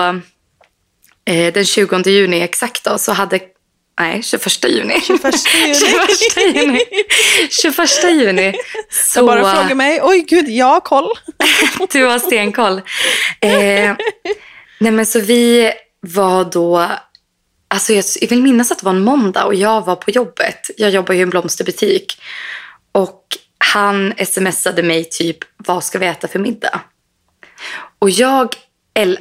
eh, 1.25 1.53
den 1.53 1.65
20 1.65 2.09
juni 2.09 2.41
exakt 2.41 2.83
då 2.83 2.97
så 2.97 3.11
hade 3.11 3.39
Nej, 3.99 4.23
21 4.23 4.63
juni. 4.63 5.01
21 5.01 5.35
juni. 5.55 5.75
21 6.35 6.55
juni. 6.55 6.85
21 7.49 8.03
juni. 8.03 8.53
Så... 8.89 9.19
Jag 9.19 9.25
bara 9.25 9.55
frågar 9.55 9.75
mig. 9.75 9.99
Oj 10.03 10.25
gud, 10.29 10.49
jag 10.49 10.65
har 10.65 10.79
koll. 10.79 11.09
du 11.91 12.03
har 12.03 12.19
stenkoll. 12.19 12.81
Eh, 13.41 13.95
nej 14.79 14.91
men 14.91 15.05
så 15.05 15.19
vi 15.19 15.71
var 16.01 16.45
då, 16.45 16.87
alltså 17.69 17.93
jag, 17.93 18.05
jag 18.21 18.29
vill 18.29 18.43
minnas 18.43 18.71
att 18.71 18.79
det 18.79 18.85
var 18.85 18.93
en 18.93 19.03
måndag 19.03 19.45
och 19.45 19.55
jag 19.55 19.85
var 19.85 19.95
på 19.95 20.11
jobbet. 20.11 20.71
Jag 20.77 20.91
jobbar 20.91 21.13
ju 21.13 21.19
i 21.19 21.23
en 21.23 21.29
blomsterbutik. 21.29 22.21
Och 22.91 23.23
han 23.57 24.13
smsade 24.25 24.83
mig 24.83 25.05
typ, 25.05 25.37
vad 25.57 25.83
ska 25.83 25.99
vi 25.99 26.05
äta 26.05 26.27
för 26.27 26.39
middag? 26.39 26.81
Och 27.99 28.09
jag, 28.09 28.55
äh, 28.93 29.15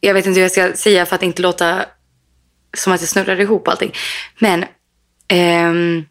jag 0.00 0.14
vet 0.14 0.26
inte 0.26 0.40
hur 0.40 0.44
jag 0.44 0.52
ska 0.52 0.72
säga 0.72 1.06
för 1.06 1.16
att 1.16 1.22
inte 1.22 1.42
låta 1.42 1.84
som 2.76 2.92
att 2.92 3.00
jag 3.00 3.08
snurrar 3.10 3.40
ihop 3.40 3.68
allting. 3.68 3.94
Men 4.38 4.64
eh, 5.28 6.02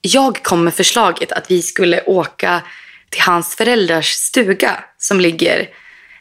jag 0.00 0.42
kom 0.42 0.64
med 0.64 0.74
förslaget 0.74 1.32
att 1.32 1.50
vi 1.50 1.62
skulle 1.62 2.02
åka 2.02 2.62
till 3.10 3.22
hans 3.22 3.56
föräldrars 3.56 4.10
stuga 4.10 4.84
som 4.98 5.20
ligger 5.20 5.68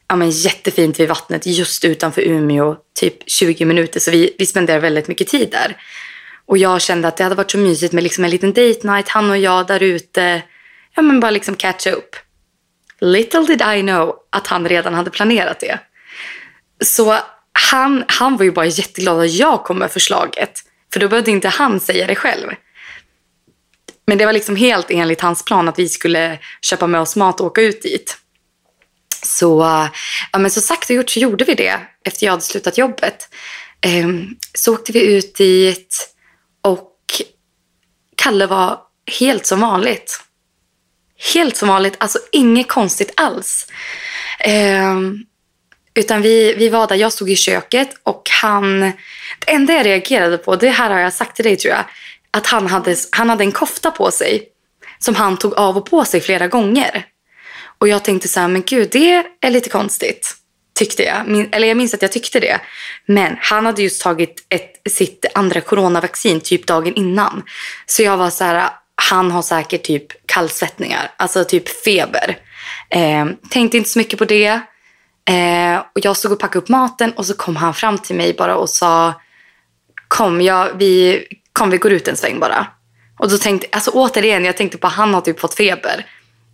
ja, 0.07 0.15
men 0.15 0.29
jättefint 0.29 1.00
vid 1.00 1.07
vattnet 1.10 1.45
just 1.45 1.86
utanför 1.86 2.22
Umeå, 2.22 2.75
typ 3.00 3.29
20 3.29 3.65
minuter. 3.65 4.00
Så 4.00 4.12
vi, 4.12 4.36
vi 4.38 4.45
spenderar 4.45 4.79
väldigt 4.79 5.07
mycket 5.07 5.27
tid 5.27 5.50
där. 5.51 5.77
Och 6.45 6.57
jag 6.57 6.81
kände 6.81 7.07
att 7.07 7.17
det 7.17 7.24
hade 7.24 7.36
varit 7.36 7.51
så 7.51 7.57
mysigt 7.57 7.93
med 7.93 8.03
liksom 8.03 8.24
en 8.24 8.29
liten 8.29 8.53
date 8.53 8.88
night, 8.91 9.10
han 9.10 9.29
och 9.29 9.38
jag 9.38 9.67
där 9.67 9.83
ute. 9.83 10.41
Ja, 10.95 11.01
men 11.01 11.19
bara 11.19 11.31
liksom 11.31 11.55
catch 11.55 11.88
up. 11.88 12.15
Little 13.00 13.41
did 13.41 13.62
I 13.62 13.81
know 13.81 14.15
att 14.29 14.48
han 14.48 14.69
redan 14.69 14.93
hade 14.93 15.10
planerat 15.10 15.60
det. 15.60 15.79
Så 16.83 17.19
han, 17.72 18.03
han 18.07 18.38
var 18.38 18.43
ju 18.43 18.51
bara 18.51 18.65
jätteglad 18.65 19.19
att 19.19 19.33
jag 19.33 19.63
kom 19.63 19.79
med 19.79 19.91
förslaget. 19.91 20.51
För 20.93 21.00
då 21.00 21.07
behövde 21.07 21.31
inte 21.31 21.48
han 21.48 21.79
säga 21.79 22.07
det 22.07 22.15
själv. 22.15 22.48
men 24.07 24.17
det 24.17 24.25
var 24.25 24.33
liksom 24.33 24.55
helt 24.55 24.91
enligt 24.91 25.22
hans 25.22 25.45
plan 25.45 25.69
att 25.69 25.79
vi 25.79 25.89
skulle 25.89 26.39
köpa 26.62 26.88
med 26.88 27.01
oss 27.01 27.15
mat 27.15 27.39
och 27.39 27.48
åka 27.48 27.62
ut 27.62 27.81
dit. 27.81 28.17
Så, 29.24 29.60
ja, 30.32 30.39
men 30.39 30.51
så 30.51 30.62
sagt 30.62 30.89
och 30.89 30.96
gjort 30.96 31.10
så 31.10 31.20
gjorde 31.20 31.46
vi 31.46 31.53
det 31.53 31.80
efter 32.06 32.25
jag 32.25 32.32
hade 32.32 32.44
slutat 32.44 32.77
jobbet. 32.77 33.30
Ehm, 33.82 34.36
så 34.53 34.74
åkte 34.74 34.92
vi 34.92 35.15
ut 35.15 35.36
dit 35.36 36.15
och 36.62 36.92
Kalle 38.15 38.48
var 38.48 38.80
helt 39.20 39.46
som 39.46 39.60
vanligt. 39.60 40.22
Helt 41.34 41.58
som 41.58 41.68
vanligt, 41.68 41.96
alltså 41.98 42.20
inget 42.32 42.68
konstigt 42.68 43.13
alls. 43.15 43.68
Ehm, 44.39 45.25
utan 45.94 46.22
vi, 46.22 46.53
vi 46.53 46.70
var 46.70 46.88
där, 46.88 46.96
jag 46.96 47.13
stod 47.13 47.30
i 47.30 47.36
köket 47.36 47.89
och 48.03 48.30
han... 48.42 48.80
Det 49.39 49.51
enda 49.51 49.74
jag 49.74 49.86
reagerade 49.86 50.38
på, 50.38 50.56
det 50.56 50.70
här 50.70 50.89
har 50.89 51.00
jag 51.00 51.13
sagt 51.13 51.36
till 51.36 51.46
dig 51.46 51.58
tror 51.58 51.74
jag, 51.74 51.86
att 52.32 52.48
han 52.48 52.68
hade, 52.68 52.96
han 53.12 53.30
hade 53.30 53.44
en 53.44 53.51
kofta 53.51 53.92
på 53.92 54.12
sig 54.12 54.50
som 55.00 55.15
han 55.15 55.38
tog 55.38 55.53
av 55.53 55.77
och 55.77 55.86
på 55.86 56.06
sig 56.06 56.22
flera 56.22 56.48
gånger. 56.48 57.06
Och 57.84 57.90
jag 57.90 58.04
tänkte 58.04 58.28
så 58.28 58.40
här, 58.40 58.48
men 58.48 58.63
gud, 58.66 58.90
det 58.92 59.25
är 59.42 59.50
lite 59.50 59.70
konstigt. 59.70 60.36
Tyckte 60.75 61.04
jag. 61.04 61.28
Min, 61.28 61.50
eller 61.52 61.68
jag 61.68 61.78
minns 61.78 61.94
att 61.94 62.02
jag 62.02 62.12
tyckte 62.12 62.40
det. 62.40 62.62
Men 63.06 63.38
han 63.40 63.66
hade 63.66 63.82
just 63.84 64.02
tagit 64.02 64.46
ett, 64.50 64.92
sitt 64.92 65.25
andra 65.34 65.62
coronavaccin 65.62 66.42
typ 66.42 66.68
dagen 66.68 66.94
innan. 66.94 67.44
Så 67.86 68.04
jag 68.04 68.18
var 68.18 68.30
så 68.30 68.44
här, 68.44 68.70
han 68.96 69.32
har 69.32 69.42
säkert 69.42 69.84
typ 69.84 70.06
kallsvettningar. 70.25 71.12
Alltså 71.18 71.44
typ 71.44 71.84
feber. 71.84 72.38
Eh, 72.90 73.25
tänkte 73.50 73.78
inte 73.78 73.90
så 73.90 74.00
mycket 74.00 74.20
på 74.20 74.25
det. 74.25 74.62
Eh, 75.30 75.78
och 75.78 76.06
jag 76.06 76.18
stod 76.18 76.32
och 76.32 76.40
packade 76.40 76.60
upp 76.60 76.70
maten 76.70 77.12
och 77.12 77.25
så 77.25 77.34
kom 77.34 77.56
han 77.56 77.74
fram 77.74 77.98
till 77.98 78.16
mig 78.16 78.34
bara 78.34 78.56
och 78.56 78.70
sa 78.70 79.22
kom, 80.08 80.42
jag, 80.42 80.70
vi, 80.78 81.24
kom 81.54 81.70
vi 81.70 81.78
går 81.78 81.92
ut 81.92 82.08
en 82.08 82.18
sväng 82.18 82.40
bara. 82.40 82.68
Och 83.20 83.30
då 83.30 83.38
tänkte, 83.38 83.68
alltså 83.72 83.92
återigen, 83.92 84.46
jag 84.46 84.58
tänkte 84.58 84.78
på 84.78 84.88
att 84.88 84.94
han 84.94 85.13
har 85.13 85.22
typ 85.22 85.40
fått 85.40 85.54
feber. 85.54 86.06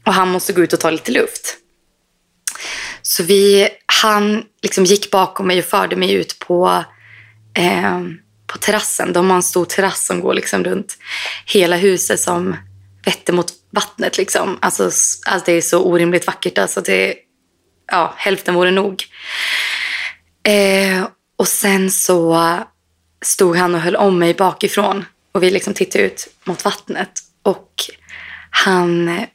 Och 0.09 0.15
han 0.15 0.29
måste 0.29 0.53
gå 0.53 0.61
ut 0.61 0.73
och 0.73 0.79
ta 0.79 0.89
lite 0.89 1.11
luft. 1.11 1.57
Så 3.01 3.23
vi, 3.23 3.69
han 3.85 4.43
liksom 4.61 4.85
gick 4.85 5.11
bakom 5.11 5.47
mig 5.47 5.59
och 5.59 5.65
förde 5.65 5.95
mig 5.95 6.13
ut 6.13 6.39
på, 6.39 6.83
eh, 7.53 8.01
på 8.47 8.57
terrassen. 8.57 9.13
De 9.13 9.29
har 9.29 9.35
en 9.35 9.43
stor 9.43 9.65
terrass 9.65 10.05
som 10.05 10.19
går 10.19 10.33
liksom 10.33 10.63
runt 10.63 10.97
hela 11.45 11.75
huset 11.75 12.19
som 12.19 12.55
vetter 13.05 13.33
mot 13.33 13.53
vattnet. 13.69 14.17
Liksom. 14.17 14.57
Alltså, 14.61 14.83
alltså 14.83 15.45
det 15.45 15.51
är 15.51 15.61
så 15.61 15.83
orimligt 15.83 16.27
vackert. 16.27 16.57
Alltså 16.57 16.81
det, 16.81 17.15
ja, 17.91 18.13
hälften 18.17 18.55
vore 18.55 18.71
nog. 18.71 19.03
Eh, 20.43 21.07
och 21.37 21.47
sen 21.47 21.91
så 21.91 22.53
stod 23.21 23.55
han 23.55 23.75
och 23.75 23.81
höll 23.81 23.95
om 23.95 24.19
mig 24.19 24.33
bakifrån. 24.33 25.05
Och 25.31 25.43
vi 25.43 25.51
liksom 25.51 25.73
tittade 25.73 26.03
ut 26.03 26.27
mot 26.43 26.65
vattnet. 26.65 27.11
Och 27.43 27.73
han 28.49 29.25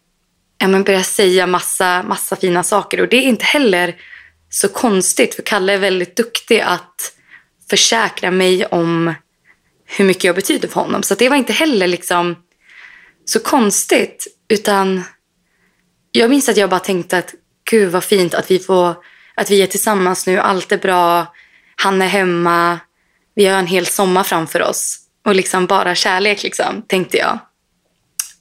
ja, 0.59 0.69
men 0.69 0.85
börjar 0.85 1.03
säga 1.03 1.47
massa, 1.47 2.03
massa 2.03 2.37
fina 2.37 2.63
saker. 2.63 3.01
Och 3.01 3.09
det 3.09 3.17
är 3.17 3.23
inte 3.23 3.45
heller 3.45 3.97
så 4.51 4.69
konstigt. 4.69 5.35
För 5.35 5.43
Kalle 5.43 5.73
är 5.73 5.79
väldigt 5.79 6.17
duktig 6.17 6.61
att 6.61 7.13
försäkra 7.71 8.31
mig 8.31 8.67
om 8.67 9.15
hur 9.87 10.05
mycket 10.05 10.25
jag 10.25 10.35
betyder 10.35 10.69
för 10.69 10.81
honom. 10.81 11.03
Så 11.03 11.15
det 11.15 11.29
var 11.29 11.37
inte 11.37 11.53
heller 11.53 11.87
liksom 11.87 12.37
så 13.25 13.41
konstigt. 13.41 14.27
Utan 14.49 15.03
jag 16.13 16.31
minns 16.31 16.49
att 16.49 16.57
jag 16.57 16.71
bara 16.71 16.81
tänkte 16.81 17.19
att 17.19 17.35
gud 17.71 17.93
vad 17.93 18.05
fint 18.05 18.35
att 18.35 18.51
vi, 18.51 18.59
får, 18.59 18.95
att 19.35 19.51
vi 19.51 19.63
är 19.63 19.67
tillsammans 19.67 20.27
nu. 20.27 20.39
Allt 20.39 20.73
är 20.73 20.79
bra. 20.79 21.35
Han 21.77 22.03
är 22.03 22.07
hemma. 22.07 22.81
Vi 23.35 23.47
har 23.47 23.59
en 23.59 23.67
hel 23.67 23.87
sommar 23.87 24.23
framför 24.23 24.63
oss. 24.63 25.01
Och 25.25 25.35
liksom 25.35 25.67
bara 25.67 25.95
kärlek, 25.95 26.43
liksom, 26.43 26.83
tänkte 26.89 27.17
jag. 27.17 27.39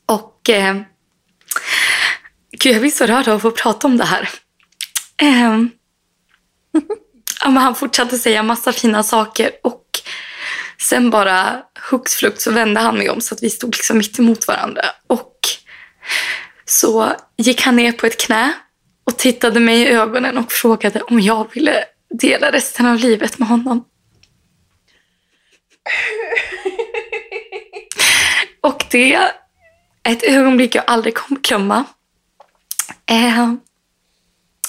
Och 0.05 0.49
eh, 0.49 0.75
gud, 2.57 2.73
jag 2.73 2.81
blir 2.81 2.91
så 2.91 3.05
rörd 3.05 3.27
av 3.27 3.35
att 3.35 3.41
få 3.41 3.51
prata 3.51 3.87
om 3.87 3.97
det 3.97 4.05
här. 4.05 4.29
Ja, 7.43 7.49
men 7.49 7.57
han 7.57 7.75
fortsatte 7.75 8.17
säga 8.17 8.43
massa 8.43 8.73
fina 8.73 9.03
saker 9.03 9.51
och 9.63 9.85
sen 10.81 11.09
bara 11.09 11.63
hux 11.91 12.15
flux 12.15 12.43
så 12.43 12.51
vände 12.51 12.79
han 12.79 12.97
mig 12.97 13.09
om 13.09 13.21
så 13.21 13.35
att 13.35 13.43
vi 13.43 13.49
stod 13.49 13.75
liksom 13.75 13.97
mitt 13.97 14.19
emot 14.19 14.47
varandra. 14.47 14.81
Och 15.07 15.37
så 16.65 17.15
gick 17.37 17.61
han 17.61 17.75
ner 17.75 17.91
på 17.91 18.05
ett 18.05 18.25
knä 18.25 18.53
och 19.03 19.17
tittade 19.17 19.59
mig 19.59 19.81
i 19.81 19.87
ögonen 19.87 20.37
och 20.37 20.51
frågade 20.51 21.01
om 21.01 21.19
jag 21.19 21.53
ville 21.53 21.85
dela 22.09 22.51
resten 22.51 22.85
av 22.85 22.97
livet 22.97 23.39
med 23.39 23.47
honom. 23.47 23.85
Och 28.61 28.85
det 28.91 29.13
är 29.13 29.31
ett 30.03 30.23
ögonblick 30.23 30.75
jag 30.75 30.83
aldrig 30.87 31.15
kommer 31.15 31.41
glömma. 31.41 31.85
Eh, 33.09 33.53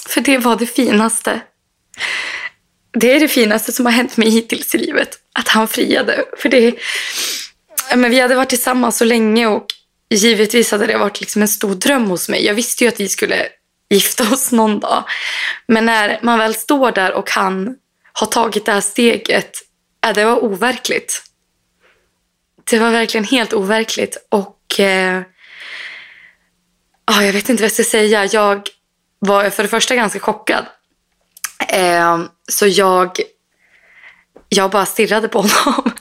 för 0.09 0.21
det 0.21 0.37
var 0.37 0.55
det 0.55 0.65
finaste. 0.65 1.41
Det 2.91 3.11
är 3.11 3.19
det 3.19 3.27
finaste 3.27 3.71
som 3.71 3.85
har 3.85 3.93
hänt 3.93 4.17
mig 4.17 4.29
hittills 4.29 4.75
i 4.75 4.77
livet. 4.77 5.09
Att 5.33 5.47
han 5.47 5.67
friade. 5.67 6.25
För 6.37 6.49
det, 6.49 6.75
men 7.95 8.11
vi 8.11 8.19
hade 8.19 8.35
varit 8.35 8.49
tillsammans 8.49 8.97
så 8.97 9.05
länge 9.05 9.47
och 9.47 9.65
givetvis 10.09 10.71
hade 10.71 10.85
det 10.85 10.97
varit 10.97 11.21
liksom 11.21 11.41
en 11.41 11.47
stor 11.47 11.75
dröm 11.75 12.05
hos 12.05 12.29
mig. 12.29 12.45
Jag 12.45 12.53
visste 12.53 12.83
ju 12.83 12.87
att 12.87 12.99
vi 12.99 13.09
skulle 13.09 13.47
gifta 13.89 14.23
oss 14.23 14.51
någon 14.51 14.79
dag. 14.79 15.03
Men 15.67 15.85
när 15.85 16.19
man 16.21 16.39
väl 16.39 16.55
står 16.55 16.91
där 16.91 17.13
och 17.13 17.29
han 17.29 17.75
har 18.13 18.27
tagit 18.27 18.65
det 18.65 18.71
här 18.71 18.81
steget, 18.81 19.51
det 20.15 20.25
var 20.25 20.43
overkligt. 20.43 21.21
Det 22.63 22.79
var 22.79 22.91
verkligen 22.91 23.25
helt 23.25 23.53
overkligt. 23.53 24.17
Och 24.29 24.79
eh, 24.79 25.21
Ah, 27.05 27.21
jag 27.21 27.33
vet 27.33 27.49
inte 27.49 27.63
vad 27.63 27.65
jag 27.65 27.71
ska 27.71 27.83
säga. 27.83 28.25
Jag 28.25 28.69
var 29.19 29.49
för 29.49 29.63
det 29.63 29.69
första 29.69 29.95
ganska 29.95 30.19
chockad. 30.19 30.65
Eh, 31.67 32.19
så 32.51 32.67
jag, 32.67 33.19
jag 34.49 34.71
bara 34.71 34.85
stirrade 34.85 35.27
på 35.27 35.39
honom. 35.65 35.91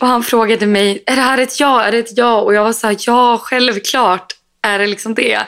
Och 0.00 0.06
han 0.06 0.22
frågade 0.22 0.66
mig, 0.66 1.02
är 1.06 1.16
det 1.16 1.22
här 1.22 1.38
ett 1.38 1.60
ja? 1.60 1.82
Är 1.82 1.92
det 1.92 1.98
ett 1.98 2.18
ja? 2.18 2.40
Och 2.40 2.54
jag 2.54 2.64
var 2.64 2.72
så 2.72 2.86
här, 2.86 2.96
ja, 2.98 3.38
självklart 3.42 4.32
är 4.62 4.78
det 4.78 4.86
liksom 4.86 5.14
det. 5.14 5.46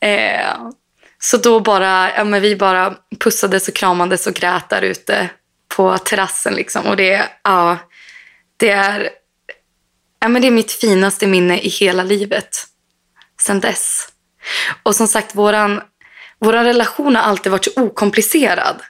Eh, 0.00 0.56
så 1.18 1.36
då 1.36 1.60
bara, 1.60 2.16
ja, 2.16 2.24
men 2.24 2.42
vi 2.42 2.56
bara 2.56 2.94
pussades 3.20 3.68
och 3.68 3.74
kramades 3.74 4.26
och 4.26 4.34
grät 4.34 4.68
där 4.68 4.82
ute 4.82 5.30
på 5.76 5.98
terrassen. 5.98 6.54
Liksom. 6.54 6.86
Och 6.86 6.96
det, 6.96 7.28
ja, 7.42 7.78
det, 8.56 8.70
är, 8.70 9.10
ja, 10.20 10.28
men 10.28 10.42
det 10.42 10.48
är 10.48 10.52
mitt 10.52 10.72
finaste 10.72 11.26
minne 11.26 11.60
i 11.60 11.68
hela 11.68 12.02
livet 12.02 12.66
sen 13.42 13.60
dess. 13.60 14.08
Och 14.82 14.96
som 14.96 15.08
sagt, 15.08 15.34
våran, 15.34 15.80
våran 16.38 16.64
relation 16.64 17.16
har 17.16 17.22
alltid 17.22 17.52
varit 17.52 17.64
så 17.64 17.82
okomplicerad. 17.82 18.82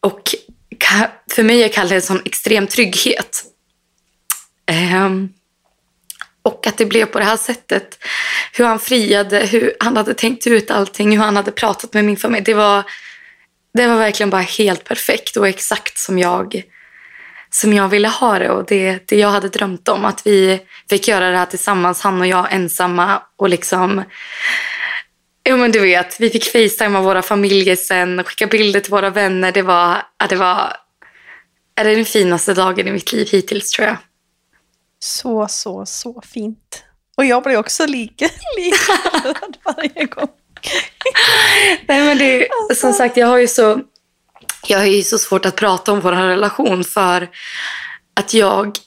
Och 0.00 0.34
för 1.32 1.42
mig 1.42 1.62
är 1.62 1.68
Kalle 1.68 1.94
en 1.94 2.02
sån 2.02 2.22
extrem 2.24 2.66
trygghet. 2.66 3.44
Um, 5.04 5.32
och 6.42 6.66
att 6.66 6.76
det 6.76 6.86
blev 6.86 7.06
på 7.06 7.18
det 7.18 7.24
här 7.24 7.36
sättet. 7.36 7.98
Hur 8.52 8.64
han 8.64 8.78
friade, 8.78 9.38
hur 9.38 9.76
han 9.80 9.96
hade 9.96 10.14
tänkt 10.14 10.46
ut 10.46 10.70
allting, 10.70 11.16
hur 11.16 11.24
han 11.24 11.36
hade 11.36 11.50
pratat 11.50 11.94
med 11.94 12.04
min 12.04 12.16
familj. 12.16 12.44
Det 12.44 12.54
var, 12.54 12.84
det 13.74 13.86
var 13.86 13.96
verkligen 13.96 14.30
bara 14.30 14.42
helt 14.42 14.84
perfekt 14.84 15.36
och 15.36 15.48
exakt 15.48 15.98
som 15.98 16.18
jag, 16.18 16.62
som 17.54 17.72
jag 17.72 17.88
ville 17.88 18.08
ha 18.08 18.38
det. 18.38 18.50
Och 18.50 18.64
det, 18.66 19.08
det 19.08 19.16
jag 19.16 19.28
hade 19.28 19.48
drömt 19.48 19.88
om. 19.88 20.04
Att 20.04 20.26
vi 20.26 20.60
fick 20.90 21.08
göra 21.08 21.30
det 21.30 21.36
här 21.36 21.46
tillsammans, 21.46 22.00
han 22.00 22.20
och 22.20 22.26
jag 22.26 22.52
ensamma. 22.52 23.22
Och 23.36 23.48
liksom... 23.48 24.02
Ja, 25.42 25.56
men 25.56 25.72
du 25.72 25.80
vet, 25.80 26.20
vi 26.20 26.30
fick 26.30 26.44
facetima 26.44 27.00
våra 27.00 27.22
familjer 27.22 27.76
sen 27.76 28.20
och 28.20 28.28
skicka 28.28 28.46
bilder 28.46 28.80
till 28.80 28.90
våra 28.90 29.10
vänner. 29.10 29.52
Det 29.52 29.62
var, 29.62 30.02
det 30.28 30.36
var 30.36 30.76
är 31.74 31.84
det 31.84 31.94
den 31.94 32.04
finaste 32.04 32.54
dagen 32.54 32.88
i 32.88 32.92
mitt 32.92 33.12
liv 33.12 33.28
hittills 33.32 33.70
tror 33.70 33.88
jag. 33.88 33.96
Så, 34.98 35.48
så, 35.48 35.86
så 35.86 36.22
fint. 36.32 36.84
Och 37.16 37.24
jag 37.24 37.42
blir 37.42 37.56
också 37.56 37.86
lika, 37.86 38.24
lika 38.56 38.92
varje 39.64 40.04
gång. 40.04 40.28
Nej, 41.88 42.00
men 42.02 42.18
det, 42.18 42.48
alltså. 42.50 42.80
Som 42.80 42.92
sagt, 42.92 43.16
jag 43.16 43.26
har 43.26 43.38
ju 43.38 43.48
så, 43.48 43.80
jag 44.66 44.78
har 44.78 44.84
ju 44.84 45.02
så 45.02 45.18
svårt 45.18 45.46
att 45.46 45.56
prata 45.56 45.92
om 45.92 46.00
vår 46.00 46.12
relation 46.12 46.84
för 46.84 47.30
att 48.14 48.34
jag 48.34 48.78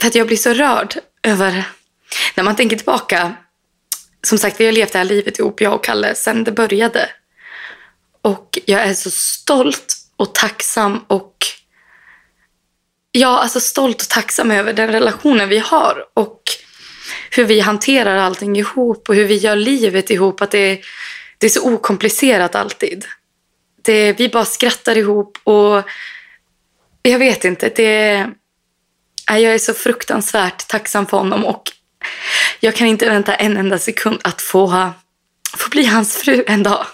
för 0.00 0.08
att 0.08 0.14
jag 0.14 0.26
blir 0.26 0.36
så 0.36 0.52
rörd 0.52 0.94
över 1.22 1.64
när 2.34 2.44
man 2.44 2.56
tänker 2.56 2.76
tillbaka. 2.76 3.34
Som 4.22 4.38
sagt, 4.38 4.60
vi 4.60 4.64
har 4.64 4.72
levt 4.72 4.92
det 4.92 4.98
här 4.98 5.04
livet 5.04 5.38
ihop, 5.38 5.60
jag 5.60 5.74
och 5.74 5.84
Kalle, 5.84 6.14
sedan 6.14 6.44
det 6.44 6.52
började. 6.52 7.10
Och 8.22 8.58
jag 8.66 8.80
är 8.80 8.94
så 8.94 9.10
stolt 9.10 9.96
och 10.16 10.34
tacksam 10.34 11.04
och 11.06 11.36
ja, 13.12 13.38
alltså 13.38 13.60
stolt 13.60 14.02
och 14.02 14.08
tacksam 14.08 14.50
över 14.50 14.72
den 14.72 14.92
relationen 14.92 15.48
vi 15.48 15.58
har 15.58 16.04
och 16.14 16.42
hur 17.30 17.44
vi 17.44 17.60
hanterar 17.60 18.16
allting 18.16 18.56
ihop 18.56 19.08
och 19.08 19.14
hur 19.14 19.24
vi 19.24 19.36
gör 19.36 19.56
livet 19.56 20.10
ihop. 20.10 20.42
Att 20.42 20.50
det, 20.50 20.80
det 21.38 21.46
är 21.46 21.50
så 21.50 21.72
okomplicerat 21.72 22.54
alltid. 22.54 23.04
Det, 23.82 24.12
vi 24.12 24.28
bara 24.28 24.44
skrattar 24.44 24.98
ihop 24.98 25.38
och 25.44 25.82
jag 27.02 27.18
vet 27.18 27.44
inte. 27.44 27.68
Det, 27.68 28.26
jag 29.26 29.42
är 29.42 29.58
så 29.58 29.74
fruktansvärt 29.74 30.68
tacksam 30.68 31.06
för 31.06 31.16
honom 31.16 31.44
och 31.44 31.62
jag 32.60 32.76
kan 32.76 32.86
inte 32.86 33.08
vänta 33.08 33.34
en 33.34 33.56
enda 33.56 33.78
sekund 33.78 34.20
att 34.24 34.42
få, 34.42 34.90
få 35.56 35.70
bli 35.70 35.84
hans 35.84 36.16
fru 36.16 36.44
en 36.46 36.62
dag. 36.62 36.86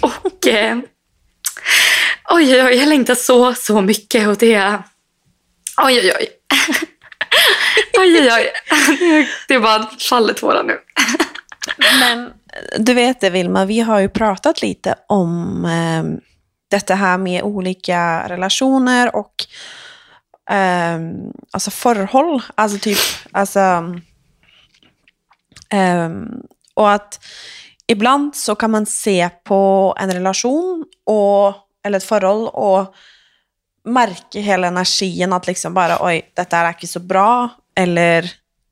Och 0.00 0.46
eh, 0.46 0.78
oj, 2.30 2.54
oj, 2.54 2.62
oj, 2.62 2.74
jag 2.74 2.88
längtar 2.88 3.14
så, 3.14 3.54
så 3.54 3.80
mycket 3.80 4.28
och 4.28 4.36
det... 4.36 4.82
Oj, 5.82 6.00
oj, 6.00 6.12
oj. 6.18 6.28
oj, 7.98 8.20
oj, 8.20 8.30
oj. 8.32 8.52
Det 9.48 9.54
är 9.54 9.60
bara 9.60 9.90
faller 9.98 10.34
tårar 10.34 10.62
nu. 10.62 10.78
Men 12.00 12.30
du 12.78 12.94
vet 12.94 13.20
det 13.20 13.30
Vilma, 13.30 13.64
vi 13.64 13.80
har 13.80 14.00
ju 14.00 14.08
pratat 14.08 14.62
lite 14.62 14.94
om 15.06 15.64
eh, 15.64 16.22
detta 16.70 16.94
här 16.94 17.18
med 17.18 17.42
olika 17.42 18.28
relationer 18.28 19.16
och 19.16 19.34
eh, 20.54 21.00
alltså 21.50 21.70
förhåll. 21.70 22.42
Alltså 22.54 22.78
typ, 22.78 22.98
alltså... 23.32 23.60
Eh, 25.68 26.10
och 26.74 26.90
att 26.90 27.24
ibland 27.86 28.36
så 28.36 28.54
kan 28.54 28.70
man 28.70 28.86
se 28.86 29.30
på 29.44 29.94
en 29.98 30.12
relation 30.12 30.84
och, 31.06 31.54
eller 31.84 31.96
ett 31.96 32.04
förhåll 32.04 32.48
och 32.48 32.94
märka 33.84 34.40
hela 34.40 34.66
energin 34.66 35.32
att 35.32 35.46
liksom 35.46 35.74
bara 35.74 35.98
oj, 36.00 36.32
detta 36.34 36.56
är 36.56 36.68
inte 36.68 36.86
så 36.86 37.00
bra. 37.00 37.48
Eller 37.76 38.22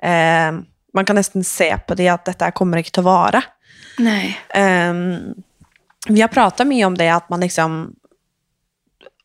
eh, 0.02 0.52
man 0.94 1.04
kan 1.04 1.16
nästan 1.16 1.44
se 1.44 1.78
på 1.78 1.94
det 1.94 2.08
att 2.08 2.24
detta 2.24 2.50
kommer 2.50 2.76
inte 2.76 3.00
att 3.00 3.04
vara. 3.04 3.42
Nej. 3.98 4.40
Ehm, 4.48 5.12
um, 5.12 5.42
vi 6.08 6.20
har 6.20 6.28
pratat 6.28 6.66
mycket 6.66 6.86
om 6.86 6.98
det, 6.98 7.08
att 7.08 7.28
man 7.28 7.40
liksom 7.40 7.94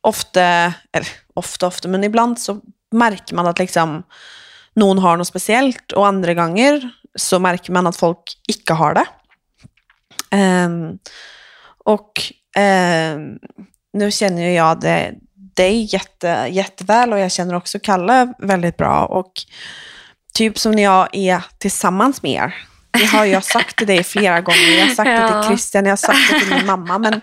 ofta, 0.01 0.43
eller 0.91 1.07
ofta, 1.33 1.67
ofta, 1.67 1.87
men 1.87 2.03
ibland 2.03 2.39
så 2.39 2.61
märker 2.91 3.35
man 3.35 3.47
att 3.47 3.59
liksom 3.59 4.03
någon 4.73 4.97
har 4.97 5.17
något 5.17 5.27
speciellt 5.27 5.91
och 5.91 6.07
andra 6.07 6.33
gånger 6.33 6.89
så 7.15 7.39
märker 7.39 7.71
man 7.71 7.87
att 7.87 7.97
folk 7.97 8.41
inte 8.47 8.73
har 8.73 8.93
det. 8.93 9.05
Um, 10.37 10.99
och 11.85 12.11
um, 12.57 13.39
nu 13.93 14.11
känner 14.11 14.41
ju 14.41 14.51
jag 14.51 14.81
det, 14.81 15.13
dig 15.33 15.93
jätte, 15.93 16.47
jätteväl 16.49 17.13
och 17.13 17.19
jag 17.19 17.31
känner 17.31 17.55
också 17.55 17.79
Kalle 17.79 18.33
väldigt 18.39 18.77
bra. 18.77 19.05
Och 19.05 19.31
typ 20.33 20.59
som 20.59 20.71
när 20.71 20.83
jag 20.83 21.09
är 21.11 21.45
tillsammans 21.57 22.23
med 22.23 22.31
er 22.31 22.55
det 22.97 23.05
har 23.05 23.25
jag 23.25 23.43
sagt 23.43 23.75
till 23.75 23.87
dig 23.87 24.03
flera 24.03 24.41
gånger. 24.41 24.77
Jag 24.77 24.87
har 24.87 24.95
sagt 24.95 25.09
ja. 25.09 25.21
det 25.21 25.41
till 25.41 25.47
Christian, 25.47 25.85
jag 25.85 25.91
har 25.91 25.97
sagt 25.97 26.31
det 26.31 26.39
till 26.39 26.55
min 26.55 26.65
mamma. 26.65 26.97
Men, 26.97 27.21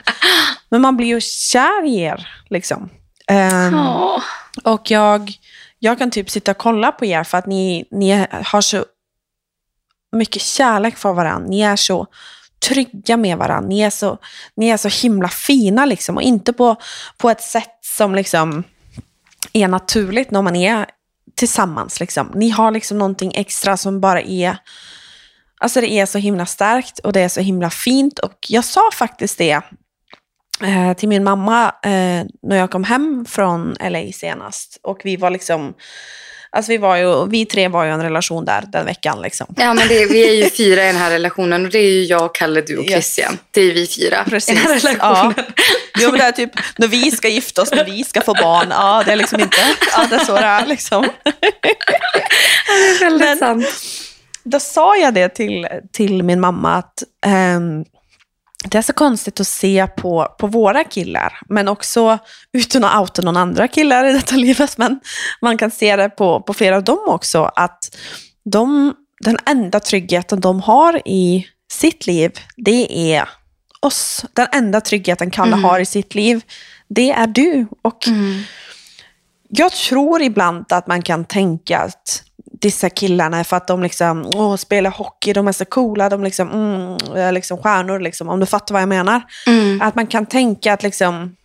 men 0.68 0.80
man 0.80 0.96
blir 0.96 1.06
ju 1.06 1.20
kär 1.20 1.86
i 1.86 2.00
er. 2.00 2.28
Liksom. 2.50 2.90
Um, 3.30 3.74
oh. 3.74 4.22
Och 4.64 4.90
jag, 4.90 5.32
jag 5.78 5.98
kan 5.98 6.10
typ 6.10 6.30
sitta 6.30 6.50
och 6.50 6.58
kolla 6.58 6.92
på 6.92 7.04
er 7.04 7.24
för 7.24 7.38
att 7.38 7.46
ni, 7.46 7.84
ni 7.90 8.26
har 8.44 8.60
så 8.60 8.84
mycket 10.12 10.42
kärlek 10.42 10.96
för 10.96 11.12
varandra. 11.12 11.48
Ni 11.48 11.60
är 11.60 11.76
så 11.76 12.06
trygga 12.68 13.16
med 13.16 13.38
varandra. 13.38 13.68
Ni 13.68 13.80
är 13.80 13.90
så, 13.90 14.18
ni 14.54 14.68
är 14.68 14.76
så 14.76 14.88
himla 14.88 15.28
fina 15.28 15.86
liksom. 15.86 16.16
Och 16.16 16.22
inte 16.22 16.52
på, 16.52 16.76
på 17.16 17.30
ett 17.30 17.42
sätt 17.42 17.78
som 17.80 18.14
liksom 18.14 18.64
är 19.52 19.68
naturligt 19.68 20.30
när 20.30 20.42
man 20.42 20.56
är 20.56 20.86
tillsammans. 21.34 22.00
Liksom. 22.00 22.32
Ni 22.34 22.50
har 22.50 22.70
liksom 22.70 22.98
någonting 22.98 23.32
extra 23.34 23.76
som 23.76 24.00
bara 24.00 24.20
är 24.20 24.56
Alltså 25.62 25.80
det 25.80 25.90
är 25.90 26.06
så 26.06 26.18
himla 26.18 26.46
starkt 26.46 26.98
och 26.98 27.12
det 27.12 27.20
är 27.20 27.28
så 27.28 27.40
himla 27.40 27.70
fint. 27.70 28.18
Och 28.18 28.36
jag 28.48 28.64
sa 28.64 28.90
faktiskt 28.94 29.38
det 29.38 29.60
eh, 30.62 30.92
till 30.96 31.08
min 31.08 31.24
mamma 31.24 31.74
eh, 31.82 32.24
när 32.42 32.56
jag 32.56 32.70
kom 32.70 32.84
hem 32.84 33.24
från 33.28 33.76
LA 33.80 34.12
senast. 34.14 34.78
Och 34.82 35.00
vi 35.04 35.16
var 35.16 35.30
liksom, 35.30 35.74
alltså 36.50 36.72
vi 36.72 36.78
var 36.78 36.96
ju, 36.96 37.26
vi 37.26 37.46
tre 37.46 37.68
var 37.68 37.84
ju 37.84 37.90
en 37.90 38.02
relation 38.02 38.44
där 38.44 38.64
den 38.72 38.86
veckan 38.86 39.22
liksom. 39.22 39.46
Ja 39.56 39.74
men 39.74 39.88
det, 39.88 40.06
vi 40.06 40.28
är 40.28 40.34
ju 40.44 40.50
fyra 40.50 40.82
i 40.82 40.86
den 40.86 40.96
här 40.96 41.10
relationen 41.10 41.64
och 41.64 41.70
det 41.70 41.78
är 41.78 41.90
ju 41.90 42.04
jag, 42.04 42.34
Kalle, 42.34 42.60
du 42.60 42.76
och 42.76 42.84
Christian. 42.84 43.32
Yes. 43.32 43.40
Det 43.50 43.60
är 43.60 43.74
vi 43.74 43.86
fyra 43.86 44.24
Precis. 44.24 44.50
i 44.50 44.54
den 44.54 44.72
här 44.72 44.80
relationen. 44.80 45.34
Ja. 45.36 45.44
Jo 46.00 46.10
men 46.10 46.18
det 46.18 46.24
är 46.24 46.32
typ, 46.32 46.50
när 46.76 46.88
vi 46.88 47.10
ska 47.10 47.28
gifta 47.28 47.62
oss, 47.62 47.72
när 47.72 47.84
vi 47.84 48.04
ska 48.04 48.20
få 48.20 48.34
barn, 48.34 48.66
ja 48.70 49.02
det 49.06 49.12
är 49.12 49.16
liksom 49.16 49.40
inte, 49.40 49.60
ja 49.92 50.06
det 50.10 50.16
är 50.16 50.24
så 50.24 50.34
det 50.34 50.44
är 50.44 50.66
liksom. 50.66 51.08
det 51.24 51.30
är 52.70 53.00
väldigt 53.00 53.28
men, 53.28 53.38
sant 53.38 53.66
då 54.44 54.60
sa 54.60 54.96
jag 54.96 55.14
det 55.14 55.28
till, 55.28 55.68
till 55.92 56.22
min 56.22 56.40
mamma 56.40 56.74
att 56.74 57.02
um, 57.56 57.84
det 58.64 58.78
är 58.78 58.82
så 58.82 58.92
konstigt 58.92 59.40
att 59.40 59.46
se 59.46 59.86
på, 59.86 60.34
på 60.38 60.46
våra 60.46 60.84
killar, 60.84 61.38
men 61.48 61.68
också 61.68 62.18
utan 62.52 62.84
att 62.84 63.00
outa 63.00 63.22
någon 63.22 63.36
andra 63.36 63.68
killar 63.68 64.04
i 64.04 64.12
detta 64.12 64.36
livet, 64.36 64.78
men 64.78 65.00
man 65.40 65.58
kan 65.58 65.70
se 65.70 65.96
det 65.96 66.08
på, 66.08 66.40
på 66.40 66.54
flera 66.54 66.76
av 66.76 66.84
dem 66.84 67.04
också, 67.06 67.50
att 67.56 67.96
de, 68.44 68.94
den 69.20 69.38
enda 69.46 69.80
tryggheten 69.80 70.40
de 70.40 70.60
har 70.60 71.08
i 71.08 71.46
sitt 71.72 72.06
liv, 72.06 72.32
det 72.56 73.12
är 73.12 73.28
oss. 73.80 74.24
Den 74.32 74.46
enda 74.52 74.80
tryggheten 74.80 75.30
Kalle 75.30 75.52
mm. 75.52 75.64
har 75.64 75.80
i 75.80 75.86
sitt 75.86 76.14
liv, 76.14 76.42
det 76.88 77.10
är 77.10 77.26
du. 77.26 77.66
Och 77.82 78.08
mm. 78.08 78.42
jag 79.48 79.72
tror 79.72 80.22
ibland 80.22 80.72
att 80.72 80.86
man 80.86 81.02
kan 81.02 81.24
tänka 81.24 81.78
att 81.78 82.22
dissa 82.62 82.90
killarna 82.90 83.44
för 83.44 83.56
att 83.56 83.66
de 83.66 83.82
liksom, 83.82 84.30
åh, 84.34 84.56
spelar 84.56 84.90
hockey, 84.90 85.32
de 85.32 85.48
är 85.48 85.52
så 85.52 85.64
coola, 85.64 86.08
de 86.08 86.24
liksom, 86.24 86.50
mm, 86.50 87.16
är 87.16 87.32
liksom 87.32 87.58
stjärnor, 87.58 88.00
liksom, 88.00 88.28
om 88.28 88.40
du 88.40 88.46
fattar 88.46 88.74
vad 88.74 88.82
jag 88.82 88.88
menar. 88.88 89.22
Mm. 89.46 89.82
Att 89.82 89.94
man 89.94 90.06
kan 90.06 90.26
tänka 90.26 90.72
att 90.72 90.82
liksom, 90.82 91.36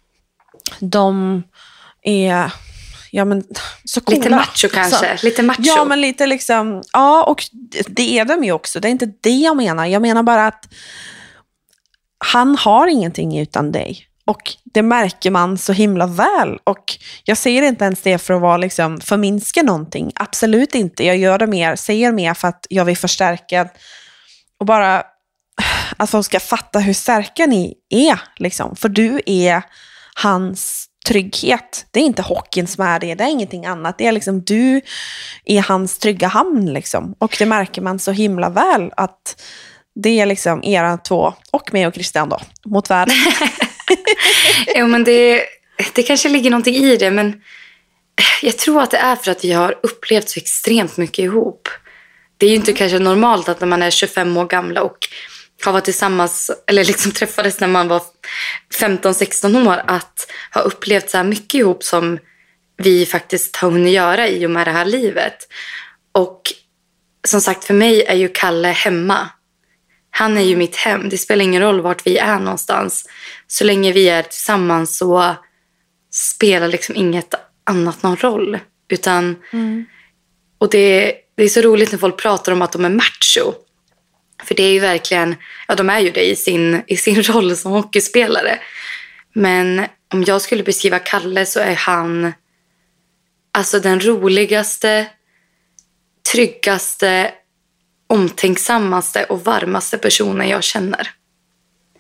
de 0.80 1.44
är 2.04 2.52
ja, 3.12 3.26
men, 3.26 3.44
så 3.86 4.02
coola. 4.02 4.18
Lite 4.18 4.30
macho 4.30 4.68
kanske? 4.74 5.18
Så, 5.18 5.26
lite 5.26 5.44
macho? 5.44 5.62
Ja, 5.62 5.86
men 5.86 6.02
lite 6.02 6.26
liksom, 6.26 6.84
ja, 6.94 7.24
och 7.24 7.44
det 7.88 8.20
är 8.20 8.26
de 8.26 8.44
ju 8.44 8.52
också. 8.52 8.80
Det 8.80 8.88
är 8.88 8.92
inte 8.92 9.12
det 9.22 9.30
jag 9.30 9.58
menar. 9.58 9.86
Jag 9.86 10.02
menar 10.02 10.24
bara 10.24 10.48
att 10.48 10.66
han 12.18 12.56
har 12.56 12.88
ingenting 12.88 13.40
utan 13.40 13.72
dig. 13.72 14.08
Och 14.28 14.54
det 14.64 14.82
märker 14.82 15.32
man 15.32 15.58
så 15.58 15.74
himla 15.74 16.08
väl. 16.08 16.60
Och 16.64 16.98
jag 17.24 17.38
säger 17.38 17.62
inte 17.62 17.86
ens 17.86 18.02
det 18.02 18.18
för 18.18 18.34
att 18.34 18.42
vara 18.42 18.58
liksom 18.58 19.02
förminska 19.02 19.64
någonting. 19.64 20.12
Absolut 20.16 20.76
inte. 20.76 21.06
Jag 21.06 21.18
gör 21.18 21.38
det 21.38 21.48
mer, 21.48 21.76
säger 21.76 22.12
mer 22.12 22.34
för 22.34 22.48
att 22.48 22.68
jag 22.70 22.86
vill 22.86 22.98
förstärka 22.98 23.70
och 24.60 24.66
bara 24.66 25.04
att 25.98 26.10
folk 26.10 26.26
ska 26.26 26.40
fatta 26.40 26.80
hur 26.80 26.94
starka 26.94 27.46
ni 27.46 27.74
är. 27.90 28.20
Liksom. 28.38 28.76
För 28.76 28.90
du 28.90 29.22
är 29.26 29.62
hans 30.16 30.88
trygghet. 31.08 31.86
Det 31.92 32.00
är 32.00 32.04
inte 32.04 32.22
hockeyn 32.22 32.68
som 32.68 32.86
är 32.86 33.00
det, 33.00 33.16
det 33.16 33.24
är 33.24 33.30
ingenting 33.30 33.66
annat. 33.66 33.98
Det 33.98 34.08
är 34.08 34.12
liksom 34.12 34.42
du 34.42 34.82
är 35.46 35.62
hans 35.62 36.00
trygga 36.00 36.28
hamn. 36.28 36.74
Liksom. 36.74 37.16
Och 37.20 37.36
det 37.40 37.46
märker 37.46 37.82
man 37.82 38.00
så 38.00 38.12
himla 38.12 38.50
väl 38.50 38.92
att 38.98 39.42
det 39.96 40.20
är 40.20 40.26
liksom 40.26 40.64
era 40.64 40.98
två, 40.98 41.34
och 41.52 41.74
mig 41.74 41.88
och 41.88 41.94
Christian 41.94 42.30
då, 42.30 42.40
mot 42.66 42.90
världen. 42.90 43.16
jo, 44.76 44.88
men 44.88 45.04
det, 45.04 45.44
det 45.94 46.04
kanske 46.04 46.30
ligger 46.30 46.50
någonting 46.50 46.76
i 46.76 46.98
det, 46.98 47.12
men 47.12 47.42
jag 48.42 48.58
tror 48.58 48.82
att 48.82 48.92
det 48.92 48.98
är 48.98 49.16
för 49.16 49.32
att 49.32 49.44
vi 49.44 49.52
har 49.52 49.80
upplevt 49.84 50.30
så 50.30 50.40
extremt 50.40 50.98
mycket 50.98 51.20
ihop. 51.20 51.70
Det 52.38 52.46
är 52.46 52.50
ju 52.50 52.56
inte 52.56 52.72
mm. 52.72 52.78
kanske 52.78 53.00
normalt 53.00 53.50
att 53.50 53.60
när 53.60 53.68
man 53.68 53.84
är 53.84 53.90
25 53.90 54.38
år 54.38 54.46
gamla 54.46 54.84
och 54.84 54.98
har 55.66 55.72
varit 55.72 55.86
tillsammans, 55.86 56.52
eller 56.68 56.86
liksom 56.86 57.12
träffades 57.12 57.60
när 57.60 57.68
man 57.68 57.88
var 57.88 58.02
15-16 58.80 59.68
år, 59.68 59.82
att 59.88 60.32
ha 60.54 60.62
upplevt 60.62 61.10
så 61.10 61.18
här 61.18 61.24
mycket 61.24 61.54
ihop 61.54 61.84
som 61.84 62.20
vi 62.78 63.06
faktiskt 63.06 63.56
har 63.56 63.72
hunnit 63.72 63.94
göra 63.94 64.28
i 64.28 64.46
och 64.46 64.52
med 64.52 64.68
det 64.68 64.72
här 64.72 64.86
livet. 64.86 65.38
Och 66.12 66.42
som 67.28 67.42
sagt, 67.42 67.64
för 67.64 67.74
mig 67.74 68.04
är 68.04 68.16
ju 68.16 68.30
Kalle 68.34 68.68
hemma. 68.68 69.30
Han 70.18 70.38
är 70.38 70.42
ju 70.42 70.56
mitt 70.56 70.76
hem. 70.76 71.10
Det 71.10 71.18
spelar 71.18 71.44
ingen 71.44 71.62
roll 71.62 71.82
vart 71.82 72.08
vi 72.08 72.18
är 72.18 72.40
någonstans. 72.40 73.10
Så 73.48 73.64
länge 73.64 73.92
vi 73.92 74.10
är 74.10 74.24
tillsammans 74.24 74.98
så 74.98 75.36
spelar 76.12 76.68
liksom 76.68 76.96
inget 76.96 77.34
annat 77.64 78.04
någon 78.04 78.18
roll. 78.18 78.60
Utan, 78.90 79.36
mm. 79.54 79.86
Och 80.58 80.70
det, 80.70 81.14
det 81.36 81.44
är 81.44 81.50
så 81.50 81.62
roligt 81.62 81.92
när 81.92 82.00
folk 82.00 82.18
pratar 82.18 82.52
om 82.52 82.62
att 82.62 82.72
de 82.72 82.86
är 82.86 82.90
macho. 82.90 83.54
För 84.44 84.56
det 84.56 84.64
är 84.64 84.72
ju 84.72 84.80
verkligen, 84.80 85.36
ja 85.68 85.76
de 85.76 85.90
är 85.90 86.00
ju 86.00 86.12
det 86.12 86.30
i 86.30 86.36
sin, 86.36 86.82
i 86.88 86.98
sin 86.98 87.24
roll 87.24 87.56
som 87.56 87.72
hockeyspelare. 87.72 88.60
Men 89.34 89.86
om 90.14 90.24
jag 90.24 90.42
skulle 90.42 90.64
beskriva 90.64 91.00
Kalle 91.00 91.46
så 91.46 91.60
är 91.60 91.76
han 91.76 92.34
alltså 93.52 93.80
den 93.80 94.00
roligaste, 94.00 95.08
tryggaste 96.32 97.32
omtänksammaste 98.08 99.24
och 99.24 99.46
varmaste 99.46 99.98
personen 99.98 100.50
jag 100.50 100.64
känner. 100.64 101.10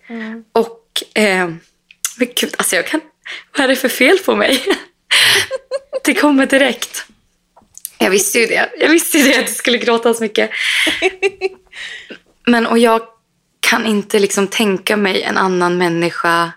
Mm. 0.08 0.44
Och, 0.52 1.04
eh, 1.16 1.48
men 2.18 2.28
gud, 2.36 2.56
alltså 2.58 2.76
jag 2.76 2.88
kan, 2.88 3.02
vad 3.58 3.64
är 3.64 3.68
det 3.68 3.76
för 3.76 3.90
fel 3.90 4.18
på 4.18 4.36
mig? 4.36 4.66
det 6.04 6.14
kommer 6.14 6.46
direkt. 6.46 7.06
Jag 7.98 8.10
visste 8.10 8.40
ju 8.40 8.46
det. 8.46 8.70
Jag 8.80 8.90
visste 8.90 9.18
ju 9.18 9.24
det, 9.24 9.40
att 9.40 9.48
du 9.48 9.54
skulle 9.54 9.78
gråta 9.78 10.14
så 10.14 10.24
mycket. 10.24 10.50
Men 12.48 12.66
och 12.66 12.80
jag 12.80 13.02
kan 13.60 13.86
inte 13.86 14.20
liksom 14.20 14.48
tänka 14.48 14.98
mig 14.98 15.22
en 15.22 15.38
annan 15.38 15.78
människa 15.78 16.52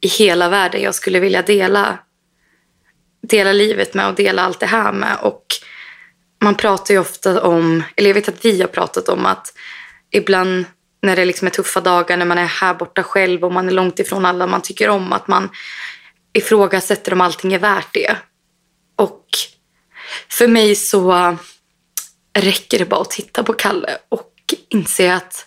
i 0.00 0.08
hela 0.08 0.48
världen 0.48 0.82
jag 0.82 0.94
skulle 0.94 1.20
vilja 1.20 1.42
dela 1.42 1.98
dela 3.22 3.52
livet 3.52 3.94
med 3.94 4.08
och 4.08 4.14
dela 4.14 4.42
allt 4.42 4.60
det 4.60 4.66
här 4.66 4.92
med. 4.92 5.16
Och 5.22 5.44
man 6.42 6.54
pratar 6.54 6.94
ju 6.94 7.00
ofta 7.00 7.42
om, 7.42 7.82
eller 7.96 8.10
jag 8.10 8.14
vet 8.14 8.28
att 8.28 8.44
vi 8.44 8.60
har 8.60 8.68
pratat 8.68 9.08
om 9.08 9.26
att 9.26 9.52
ibland 10.10 10.64
när 11.02 11.16
det 11.16 11.24
liksom 11.24 11.46
är 11.46 11.50
tuffa 11.50 11.80
dagar, 11.80 12.16
när 12.16 12.26
man 12.26 12.38
är 12.38 12.44
här 12.44 12.74
borta 12.74 13.02
själv 13.02 13.44
och 13.44 13.52
man 13.52 13.68
är 13.68 13.72
långt 13.72 13.98
ifrån 13.98 14.24
alla 14.24 14.46
man 14.46 14.62
tycker 14.62 14.88
om, 14.88 15.12
att 15.12 15.28
man 15.28 15.48
ifrågasätter 16.32 17.12
om 17.12 17.20
allting 17.20 17.52
är 17.52 17.58
värt 17.58 17.94
det. 17.94 18.16
Och 18.96 19.26
för 20.28 20.48
mig 20.48 20.76
så 20.76 21.36
räcker 22.38 22.78
det 22.78 22.84
bara 22.84 23.00
att 23.00 23.10
titta 23.10 23.42
på 23.42 23.52
Kalle 23.52 23.98
och 24.08 24.34
inse 24.68 25.14
att 25.14 25.46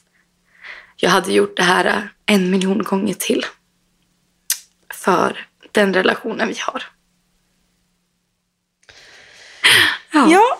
jag 0.96 1.10
hade 1.10 1.34
gjort 1.34 1.58
det 1.58 1.64
här 1.64 2.10
en 2.26 2.50
miljon 2.52 2.84
gånger 2.84 3.14
till. 3.14 3.46
För 4.94 5.48
den 5.72 5.94
relationen 5.94 6.48
vi 6.48 6.58
har. 6.60 6.84
Ja. 10.12 10.28
ja. 10.32 10.58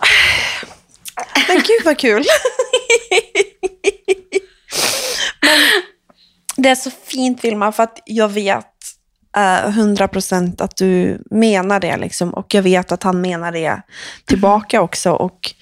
Men 1.48 1.56
gud 1.56 1.84
vad 1.84 1.98
kul. 1.98 2.24
Men 5.40 5.60
det 6.56 6.68
är 6.68 6.74
så 6.74 6.90
fint 6.90 7.44
Vilma, 7.44 7.72
för 7.72 7.82
att 7.82 8.02
jag 8.04 8.28
vet 8.28 8.66
hundra 9.74 10.04
uh, 10.04 10.10
procent 10.10 10.60
att 10.60 10.76
du 10.76 11.22
menar 11.30 11.80
det. 11.80 11.96
Liksom, 11.96 12.34
och 12.34 12.54
jag 12.54 12.62
vet 12.62 12.92
att 12.92 13.02
han 13.02 13.20
menar 13.20 13.52
det 13.52 13.82
tillbaka 14.24 14.80
också. 14.80 15.12
Och 15.12 15.54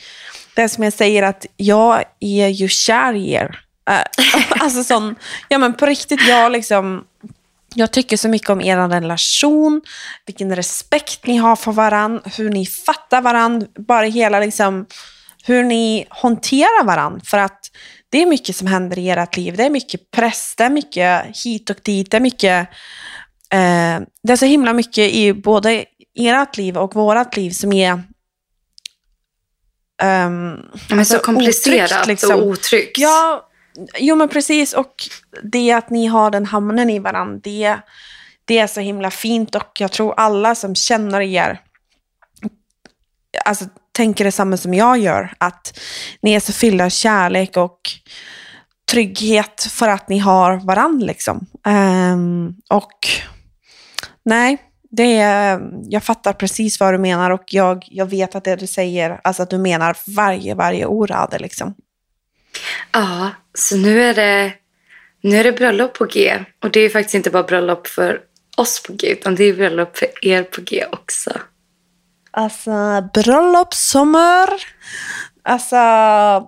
det 0.54 0.68
som 0.68 0.84
jag 0.84 0.92
säger 0.92 1.22
att 1.22 1.46
jag 1.56 2.04
är 2.20 2.48
ju 2.48 2.68
kär 2.68 3.14
i 3.14 3.32
er. 3.32 3.60
Uh, 3.90 4.04
alltså 4.62 4.84
sån, 4.84 5.14
ja 5.48 5.58
men 5.58 5.74
på 5.74 5.86
riktigt, 5.86 6.28
jag 6.28 6.52
liksom, 6.52 7.04
jag 7.74 7.92
tycker 7.92 8.16
så 8.16 8.28
mycket 8.28 8.50
om 8.50 8.60
er 8.60 8.88
relation, 8.88 9.80
vilken 10.26 10.56
respekt 10.56 11.26
ni 11.26 11.36
har 11.36 11.56
för 11.56 11.72
varandra, 11.72 12.22
hur 12.36 12.50
ni 12.50 12.66
fattar 12.66 13.20
varandra, 13.20 13.66
bara 13.78 14.06
hela 14.06 14.40
liksom, 14.40 14.86
hur 15.42 15.64
ni 15.64 16.06
hanterar 16.10 16.84
varandra. 16.84 17.20
För 17.24 17.38
att 17.38 17.70
det 18.10 18.22
är 18.22 18.26
mycket 18.26 18.56
som 18.56 18.66
händer 18.66 18.98
i 18.98 19.10
ert 19.10 19.36
liv. 19.36 19.56
Det 19.56 19.64
är 19.64 19.70
mycket 19.70 20.10
press, 20.10 20.54
det 20.56 20.64
är 20.64 20.70
mycket 20.70 21.36
hit 21.44 21.70
och 21.70 21.76
dit, 21.82 22.10
det 22.10 22.16
är 22.16 22.20
mycket... 22.20 22.68
Eh, 23.50 24.00
det 24.22 24.32
är 24.32 24.36
så 24.36 24.46
himla 24.46 24.72
mycket 24.72 25.12
i 25.14 25.32
både 25.32 25.84
ert 26.14 26.56
liv 26.56 26.76
och 26.78 26.94
vårt 26.94 27.36
liv 27.36 27.50
som 27.50 27.72
är... 27.72 27.92
Um, 27.92 28.02
men 30.88 30.98
alltså 30.98 31.16
så 31.16 31.22
komplicerat 31.22 31.90
otryggt, 31.92 32.06
liksom. 32.06 32.40
och 32.40 32.46
otryggt. 32.46 32.98
Ja, 32.98 33.48
jo 33.98 34.16
men 34.16 34.28
precis. 34.28 34.72
Och 34.72 34.94
det 35.42 35.72
att 35.72 35.90
ni 35.90 36.06
har 36.06 36.30
den 36.30 36.46
hamnen 36.46 36.90
i 36.90 36.98
varandra, 36.98 37.40
det, 37.44 37.76
det 38.44 38.58
är 38.58 38.66
så 38.66 38.80
himla 38.80 39.10
fint. 39.10 39.54
Och 39.54 39.80
jag 39.80 39.92
tror 39.92 40.14
alla 40.16 40.54
som 40.54 40.74
känner 40.74 41.20
er, 41.20 41.60
alltså 43.44 43.64
tänker 43.92 44.24
detsamma 44.24 44.56
som 44.56 44.74
jag 44.74 44.98
gör. 44.98 45.34
Att 45.38 45.78
ni 46.22 46.34
är 46.34 46.40
så 46.40 46.52
fyllda 46.52 46.84
av 46.84 46.88
kärlek 46.88 47.56
och 47.56 47.80
trygghet 48.90 49.66
för 49.70 49.88
att 49.88 50.08
ni 50.08 50.18
har 50.18 50.66
varandra. 50.66 51.06
Liksom. 51.06 51.46
Um, 51.66 52.56
och 52.70 52.98
nej, 54.24 54.58
det 54.90 55.16
är, 55.16 55.60
jag 55.88 56.04
fattar 56.04 56.32
precis 56.32 56.80
vad 56.80 56.94
du 56.94 56.98
menar 56.98 57.30
och 57.30 57.44
jag, 57.46 57.84
jag 57.90 58.06
vet 58.06 58.34
att 58.34 58.44
det 58.44 58.56
du 58.56 58.66
säger, 58.66 59.20
alltså 59.24 59.42
att 59.42 59.50
du 59.50 59.58
menar 59.58 59.96
varje, 60.16 60.54
varje 60.54 60.86
ord. 60.86 61.12
Liksom. 61.38 61.74
Ja, 62.92 63.30
så 63.54 63.76
nu 63.76 64.02
är, 64.02 64.14
det, 64.14 64.52
nu 65.20 65.36
är 65.36 65.44
det 65.44 65.52
bröllop 65.52 65.94
på 65.94 66.04
G. 66.04 66.44
Och 66.62 66.70
det 66.70 66.80
är 66.80 66.88
faktiskt 66.88 67.14
inte 67.14 67.30
bara 67.30 67.42
bröllop 67.42 67.86
för 67.86 68.20
oss 68.56 68.82
på 68.82 68.92
G, 68.92 69.12
utan 69.12 69.34
det 69.34 69.44
är 69.44 69.54
bröllop 69.54 69.96
för 69.96 70.08
er 70.22 70.42
på 70.42 70.60
G 70.60 70.84
också. 70.92 71.30
Alltså 72.32 72.70
bröllopssommar. 73.14 74.48
Alltså, 75.44 75.76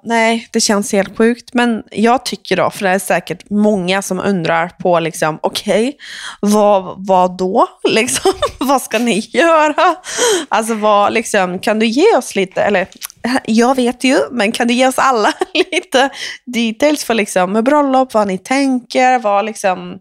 nej, 0.04 0.48
det 0.52 0.60
känns 0.60 0.92
helt 0.92 1.16
sjukt. 1.18 1.54
Men 1.54 1.82
jag 1.90 2.24
tycker 2.24 2.56
då, 2.56 2.70
för 2.70 2.84
det 2.84 2.90
är 2.90 2.98
säkert 2.98 3.50
många 3.50 4.02
som 4.02 4.20
undrar 4.20 4.68
på 4.68 5.00
liksom, 5.00 5.38
okej, 5.42 5.88
okay, 5.88 6.52
vad, 6.52 7.06
vad 7.06 7.36
då? 7.36 7.68
Liksom, 7.88 8.32
vad 8.60 8.82
ska 8.82 8.98
ni 8.98 9.18
göra? 9.18 9.96
Alltså, 10.48 10.74
vad, 10.74 11.12
liksom, 11.12 11.58
kan 11.58 11.78
du 11.78 11.86
ge 11.86 12.16
oss 12.16 12.36
lite, 12.36 12.62
eller 12.62 12.86
jag 13.46 13.74
vet 13.74 14.04
ju, 14.04 14.18
men 14.30 14.52
kan 14.52 14.68
du 14.68 14.74
ge 14.74 14.86
oss 14.86 14.98
alla 14.98 15.32
lite 15.72 16.10
details 16.44 17.04
för 17.04 17.14
liksom, 17.14 17.52
med 17.52 17.64
bröllop, 17.64 18.14
vad 18.14 18.28
ni 18.28 18.38
tänker, 18.38 19.18
vad 19.18 19.44
liksom, 19.44 19.98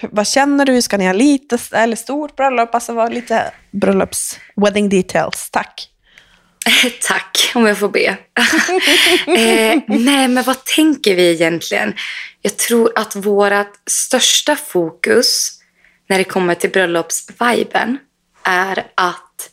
vad 0.00 0.28
känner 0.28 0.64
du? 0.66 0.82
Ska 0.82 0.96
ni 0.96 1.06
ha 1.06 1.12
lite 1.12 1.58
eller 1.72 1.96
stort 1.96 2.36
bröllop? 2.36 2.74
Alltså 2.74 2.92
var 2.92 3.10
lite 3.10 3.52
bröllops 3.70 4.38
wedding 4.56 4.88
details. 4.88 5.50
Tack. 5.50 5.88
Tack, 7.02 7.52
om 7.54 7.66
jag 7.66 7.78
får 7.78 7.88
be. 7.88 8.06
eh, 9.26 9.82
nej, 9.86 10.28
men 10.28 10.42
vad 10.44 10.64
tänker 10.64 11.16
vi 11.16 11.30
egentligen? 11.32 11.94
Jag 12.42 12.56
tror 12.56 12.92
att 12.98 13.16
vårt 13.16 13.80
största 13.86 14.56
fokus 14.56 15.60
när 16.08 16.18
det 16.18 16.24
kommer 16.24 16.54
till 16.54 16.70
bröllopsviben 16.70 17.98
är 18.42 18.86
att 18.94 19.50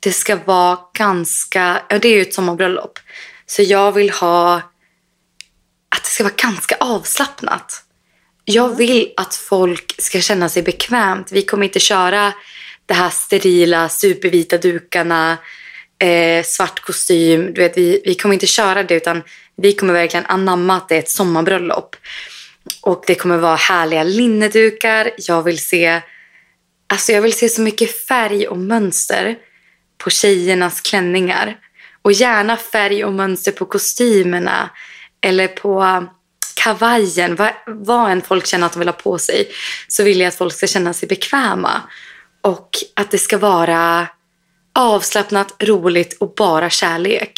det 0.00 0.12
ska 0.12 0.36
vara 0.36 0.78
ganska... 0.94 1.82
Ja, 1.88 1.98
det 1.98 2.08
är 2.08 2.14
ju 2.14 2.22
ett 2.22 2.34
sommarbröllop. 2.34 2.98
Så 3.46 3.62
jag 3.62 3.92
vill 3.92 4.10
ha 4.10 4.54
att 5.88 6.02
det 6.02 6.08
ska 6.08 6.24
vara 6.24 6.34
ganska 6.36 6.76
avslappnat. 6.80 7.84
Jag 8.50 8.76
vill 8.76 9.12
att 9.16 9.34
folk 9.34 9.94
ska 9.98 10.20
känna 10.20 10.48
sig 10.48 10.62
bekvämt. 10.62 11.32
Vi 11.32 11.42
kommer 11.42 11.64
inte 11.64 11.80
köra 11.80 12.32
det 12.86 12.94
här 12.94 13.10
sterila, 13.10 13.88
supervita 13.88 14.58
dukarna, 14.58 15.38
eh, 15.98 16.44
svart 16.44 16.80
kostym. 16.80 17.54
Du 17.54 17.60
vet, 17.60 17.78
vi, 17.78 18.02
vi 18.04 18.14
kommer 18.14 18.32
inte 18.32 18.46
köra 18.46 18.82
det 18.82 18.94
utan 18.94 19.22
vi 19.56 19.72
kommer 19.72 19.92
verkligen 19.92 20.26
anamma 20.26 20.76
att 20.76 20.88
det 20.88 20.94
är 20.94 20.98
ett 20.98 21.10
sommarbröllop. 21.10 21.96
Och 22.82 23.04
det 23.06 23.14
kommer 23.14 23.36
vara 23.36 23.56
härliga 23.56 24.02
linnedukar. 24.02 25.10
Jag 25.18 25.42
vill 25.42 25.58
se, 25.58 26.00
alltså 26.86 27.12
jag 27.12 27.22
vill 27.22 27.32
se 27.32 27.48
så 27.48 27.60
mycket 27.60 28.06
färg 28.06 28.48
och 28.48 28.58
mönster 28.58 29.38
på 29.98 30.10
tjejernas 30.10 30.80
klänningar. 30.80 31.56
Och 32.02 32.12
gärna 32.12 32.56
färg 32.56 33.04
och 33.04 33.12
mönster 33.12 33.52
på 33.52 33.64
kostymerna 33.64 34.70
eller 35.20 35.48
på 35.48 36.06
kavajen, 36.58 37.36
vad, 37.36 37.52
vad 37.66 38.10
än 38.10 38.22
folk 38.22 38.46
känner 38.46 38.66
att 38.66 38.72
de 38.72 38.78
vill 38.78 38.88
ha 38.88 38.92
på 38.92 39.18
sig, 39.18 39.50
så 39.88 40.02
vill 40.02 40.20
jag 40.20 40.28
att 40.28 40.34
folk 40.34 40.54
ska 40.54 40.66
känna 40.66 40.92
sig 40.92 41.08
bekväma. 41.08 41.82
Och 42.40 42.70
att 42.94 43.10
det 43.10 43.18
ska 43.18 43.38
vara 43.38 44.08
avslappnat, 44.74 45.54
roligt 45.62 46.16
och 46.20 46.34
bara 46.34 46.70
kärlek. 46.70 47.32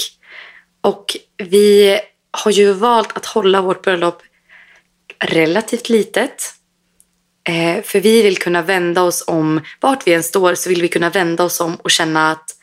Och 0.80 1.16
vi 1.37 1.98
har 2.30 2.50
ju 2.50 2.72
valt 2.72 3.16
att 3.16 3.26
hålla 3.26 3.61
vårt 3.61 3.83
bröllop 3.83 4.22
relativt 5.24 5.88
litet. 5.88 6.54
Eh, 7.48 7.83
för 7.83 8.00
vi 8.00 8.22
vill 8.22 8.38
kunna 8.38 8.62
vända 8.62 9.02
oss 9.02 9.24
om, 9.26 9.61
vart 9.80 10.06
vi 10.06 10.14
än 10.14 10.22
står 10.22 10.54
så 10.54 10.68
vill 10.68 10.83
vi 10.83 10.88
kunna 10.88 11.11
vända 11.11 11.44
oss 11.44 11.61
om 11.61 11.76
och 11.76 11.90
känna 11.90 12.30
att 12.30 12.56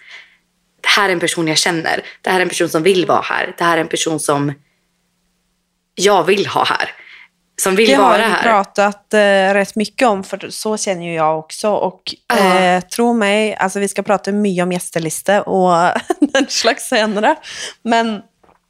det 0.82 0.88
här 0.88 1.10
är 1.10 1.14
en 1.14 1.20
person 1.20 1.48
jag 1.48 1.58
känner. 1.58 2.04
Det 2.22 2.30
här 2.30 2.38
är 2.38 2.42
en 2.42 2.50
person 2.50 2.70
som 2.70 2.84
vill 2.84 3.06
vara 3.06 3.22
här. 3.22 3.56
Det 3.58 3.64
här 3.64 3.78
är 3.78 3.82
en 3.82 3.88
person 3.88 4.20
som 4.20 4.54
jag 5.98 6.24
vill 6.24 6.48
ha 6.48 6.64
här. 6.66 6.92
Som 7.62 7.76
vill 7.76 7.90
det 7.90 7.98
vara 7.98 8.12
här. 8.12 8.18
Det 8.18 8.24
har 8.24 8.38
vi 8.38 8.44
pratat 8.44 9.14
eh, 9.14 9.54
rätt 9.54 9.76
mycket 9.76 10.08
om, 10.08 10.24
för 10.24 10.50
så 10.50 10.78
känner 10.78 11.06
ju 11.06 11.14
jag 11.14 11.40
också. 11.40 11.70
Och 11.70 12.02
uh. 12.34 12.56
eh, 12.56 12.82
tro 12.82 13.14
mig, 13.14 13.56
alltså 13.56 13.80
vi 13.80 13.88
ska 13.88 14.04
prata 14.04 14.32
mycket 14.32 14.64
om 14.64 14.72
gästeliste 14.72 15.42
och 15.42 15.72
den 16.20 16.48
slags 16.48 16.84
senare. 16.84 17.36
Men 17.84 18.22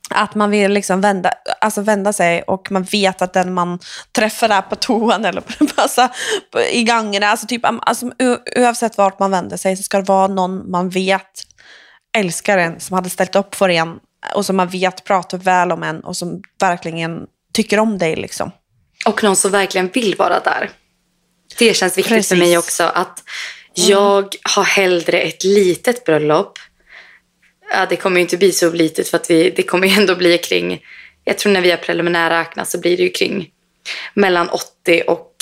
att 0.10 0.36
man 0.36 0.50
vill 0.50 0.72
liksom 0.72 1.02
vända, 1.02 1.32
alltså 1.62 1.82
vända 1.82 2.14
sig 2.14 2.42
och 2.42 2.72
man 2.72 2.84
vet 2.84 3.22
att 3.22 3.34
den 3.34 3.54
man 3.54 3.80
träffar 4.12 4.48
där 4.48 4.62
på 4.62 4.76
toan 4.76 5.26
eller 5.26 5.44
alltså, 5.76 6.08
i 6.72 6.84
gångerna, 6.84 7.28
alltså 7.28 7.48
typ, 7.48 7.62
alltså, 7.66 8.12
oavsett 8.56 8.98
vart 8.98 9.20
man 9.20 9.32
vänder 9.32 9.58
sig 9.58 9.78
så 9.78 9.84
ska 9.84 9.98
det 9.98 10.08
vara 10.08 10.28
någon 10.28 10.72
man 10.72 10.90
vet 10.90 11.32
älskar 12.18 12.58
en, 12.58 12.80
som 12.80 12.94
hade 12.96 13.10
ställt 13.10 13.36
upp 13.36 13.56
för 13.56 13.70
en 13.70 14.00
och 14.36 14.46
som 14.46 14.56
man 14.56 14.68
vet 14.68 15.04
pratar 15.04 15.38
väl 15.38 15.72
om 15.72 15.84
en 15.84 16.00
och 16.00 16.18
som 16.18 16.42
verkligen 16.60 17.28
tycker 17.54 17.80
om 17.80 17.98
dig. 17.98 18.16
Liksom. 18.16 18.52
Och 19.06 19.24
någon 19.24 19.36
som 19.36 19.52
verkligen 19.52 19.88
vill 19.88 20.16
vara 20.16 20.40
där. 20.40 20.70
Det 21.60 21.74
känns 21.74 21.98
viktigt 21.98 22.14
Precis. 22.14 22.30
för 22.30 22.36
mig 22.36 22.58
också. 22.58 22.84
att 22.84 23.24
Jag 23.74 24.18
mm. 24.18 24.30
har 24.44 24.64
hellre 24.64 25.20
ett 25.20 25.44
litet 25.44 26.06
bröllop. 26.06 26.60
Ja, 27.72 27.86
det 27.90 27.96
kommer 27.96 28.18
ju 28.18 28.22
inte 28.22 28.38
bli 28.38 28.52
så 28.52 28.72
litet 28.72 29.08
för 29.08 29.18
att 29.18 29.30
vi, 29.30 29.50
det 29.50 29.64
kommer 29.64 29.88
ju 29.88 29.94
ändå 29.94 30.16
bli 30.16 30.38
kring, 30.38 30.82
jag 31.24 31.38
tror 31.38 31.54
när 31.54 31.62
vi 31.62 31.72
har 31.72 31.78
preliminärräknat 31.78 32.70
så 32.70 32.80
blir 32.80 32.98
det 32.98 33.04
ju 33.04 33.10
kring 33.10 33.50
mellan 34.14 34.50
80 34.50 35.04
och 35.08 35.34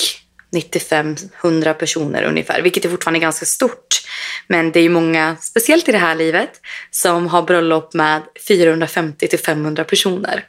95-100 0.52 1.72
personer 1.72 2.22
ungefär, 2.22 2.62
vilket 2.62 2.84
är 2.84 2.88
fortfarande 2.88 3.20
ganska 3.20 3.46
stort. 3.46 4.02
Men 4.46 4.72
det 4.72 4.78
är 4.80 4.82
ju 4.82 4.88
många, 4.88 5.36
speciellt 5.40 5.88
i 5.88 5.92
det 5.92 5.98
här 5.98 6.14
livet, 6.14 6.50
som 6.90 7.26
har 7.28 7.42
bröllop 7.42 7.94
med 7.94 8.22
450 8.48 9.38
500 9.38 9.84
personer. 9.84 10.44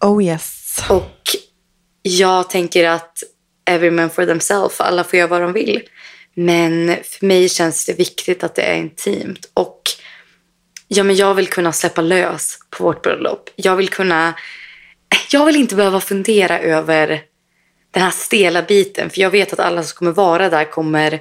Oh 0.00 0.24
yes. 0.24 0.82
Och 0.88 1.20
jag 2.02 2.50
tänker 2.50 2.88
att 2.88 3.22
every 3.64 3.90
man 3.90 4.10
for 4.10 4.26
themselves, 4.26 4.80
alla 4.80 5.04
får 5.04 5.18
göra 5.18 5.28
vad 5.28 5.40
de 5.40 5.52
vill. 5.52 5.82
Men 6.34 6.96
för 7.04 7.26
mig 7.26 7.48
känns 7.48 7.86
det 7.86 7.92
viktigt 7.92 8.44
att 8.44 8.54
det 8.54 8.62
är 8.62 8.76
intimt. 8.76 9.50
Och 9.54 9.82
ja, 10.88 11.02
men 11.02 11.16
jag 11.16 11.34
vill 11.34 11.46
kunna 11.46 11.72
släppa 11.72 12.00
lös 12.00 12.58
på 12.70 12.84
vårt 12.84 13.02
bröllop. 13.02 13.50
Jag 13.56 13.76
vill 13.76 13.88
kunna... 13.88 14.34
Jag 15.32 15.46
vill 15.46 15.56
inte 15.56 15.74
behöva 15.74 16.00
fundera 16.00 16.60
över 16.60 17.22
den 17.90 18.02
här 18.02 18.10
stela 18.10 18.62
biten. 18.62 19.10
För 19.10 19.20
jag 19.20 19.30
vet 19.30 19.52
att 19.52 19.60
alla 19.60 19.82
som 19.82 19.96
kommer 19.96 20.12
vara 20.12 20.48
där 20.48 20.64
kommer 20.64 21.20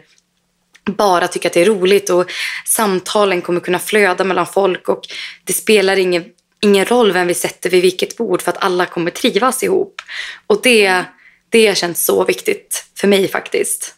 bara 0.85 1.27
tycka 1.27 1.47
att 1.47 1.53
det 1.53 1.61
är 1.61 1.65
roligt 1.65 2.09
och 2.09 2.31
samtalen 2.65 3.41
kommer 3.41 3.59
kunna 3.59 3.79
flöda 3.79 4.23
mellan 4.23 4.47
folk 4.47 4.89
och 4.89 5.01
det 5.43 5.53
spelar 5.53 5.97
ingen, 5.97 6.25
ingen 6.61 6.85
roll 6.85 7.11
vem 7.11 7.27
vi 7.27 7.33
sätter 7.33 7.69
vid 7.69 7.81
vilket 7.81 8.17
bord 8.17 8.41
för 8.41 8.51
att 8.51 8.63
alla 8.63 8.85
kommer 8.85 9.11
trivas 9.11 9.63
ihop. 9.63 10.01
Och 10.47 10.59
det, 10.63 11.03
det 11.49 11.77
känns 11.77 12.05
så 12.05 12.25
viktigt 12.25 12.85
för 12.95 13.07
mig 13.07 13.27
faktiskt. 13.27 13.95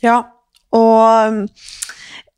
Ja, 0.00 0.38
och 0.70 1.48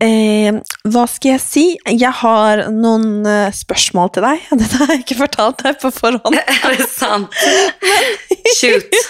eh, 0.05 0.57
hva 0.93 1.05
skal 1.11 1.35
jeg 1.35 1.43
si? 1.43 1.65
Jeg 1.89 2.13
har 2.21 2.67
noen 2.73 3.25
eh, 3.29 3.55
spørsmål 3.55 4.13
til 4.15 4.27
deg. 4.27 4.49
Dette 4.61 4.81
har 4.83 4.93
jeg 4.95 5.05
ikke 5.05 5.21
fortalt 5.23 5.65
deg 5.65 5.81
på 5.83 5.93
forhånd. 5.95 6.39
är 6.57 6.77
det 6.77 6.89
sant? 6.91 7.33
Shoot. 8.59 9.01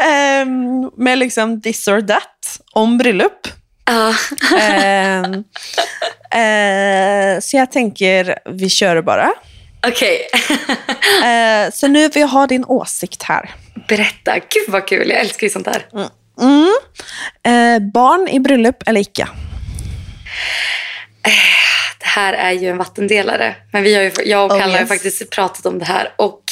Eh, 0.00 0.46
med 0.96 1.18
liksom 1.18 1.60
this 1.60 1.86
or 1.88 2.00
that 2.00 2.58
om. 2.72 2.96
Eh, 3.00 3.10
eh, 6.40 7.34
så 7.40 7.56
jeg 7.60 7.70
tenker 7.72 8.32
vi 8.56 8.70
kjører 8.72 9.04
bare. 9.06 9.30
Okej. 9.86 10.28
Eh, 11.22 11.70
så 11.72 11.88
nu 11.88 12.08
vill 12.08 12.20
jag 12.20 12.28
ha 12.28 12.46
din 12.46 12.64
åsikt 12.64 13.22
här. 13.22 13.54
Berätta. 13.88 14.34
Gud 14.34 14.68
vad 14.68 14.86
kul. 14.86 15.10
Jag 15.10 15.20
älskar 15.20 15.46
ju 15.46 15.50
sånt 15.50 15.66
här. 15.66 15.86
Mm. 16.40 16.72
Eh, 17.42 17.92
barn 17.92 18.28
i 18.28 18.40
bröllop 18.40 18.82
eller 18.86 19.00
icke? 19.00 19.28
Det 21.98 22.06
här 22.06 22.32
är 22.32 22.52
ju 22.52 22.68
en 22.68 22.76
vattendelare. 22.76 23.56
Men 23.72 23.82
vi 23.82 23.94
har 23.94 24.02
ju, 24.02 24.12
jag 24.24 24.44
och 24.44 24.52
Oh, 24.52 24.60
Kalle 24.60 24.72
har 24.72 24.78
ju 24.78 24.82
yes. 24.82 24.88
faktiskt 24.88 25.30
pratat 25.30 25.66
om 25.66 25.78
det 25.78 25.84
här. 25.84 26.12
Och 26.16 26.42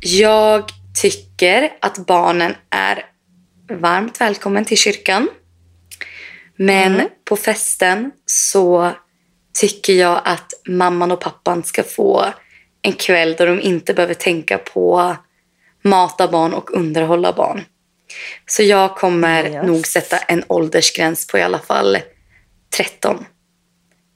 jag 0.00 0.64
tycker 1.02 1.70
att 1.80 1.98
barnen 1.98 2.54
är 2.70 3.04
varmt 3.72 4.20
välkommen 4.20 4.64
till 4.64 4.78
kyrkan. 4.78 5.28
Men 6.56 6.94
Mm. 6.94 7.08
på 7.28 7.36
festen 7.36 8.10
så 8.26 8.90
tycker 9.60 9.92
jag 9.92 10.20
att 10.24 10.52
mamman 10.68 11.10
och 11.12 11.20
pappan 11.20 11.62
ska 11.64 11.82
få 11.82 12.24
en 12.82 12.92
kväll 12.92 13.34
där 13.38 13.46
de 13.46 13.60
inte 13.60 13.94
behöver 13.94 14.14
tänka 14.14 14.58
på 14.58 15.16
mata 15.82 16.28
barn 16.28 16.52
och 16.54 16.70
underhålla 16.76 17.32
barn. 17.32 17.64
Så 18.46 18.62
jag 18.62 18.96
kommer 18.96 19.44
Yes. 19.48 19.66
nog 19.66 19.86
sätta 19.86 20.18
en 20.18 20.44
åldersgräns 20.48 21.26
på 21.26 21.38
i 21.38 21.42
alla 21.42 21.58
fall 21.58 21.98
13 22.76 23.24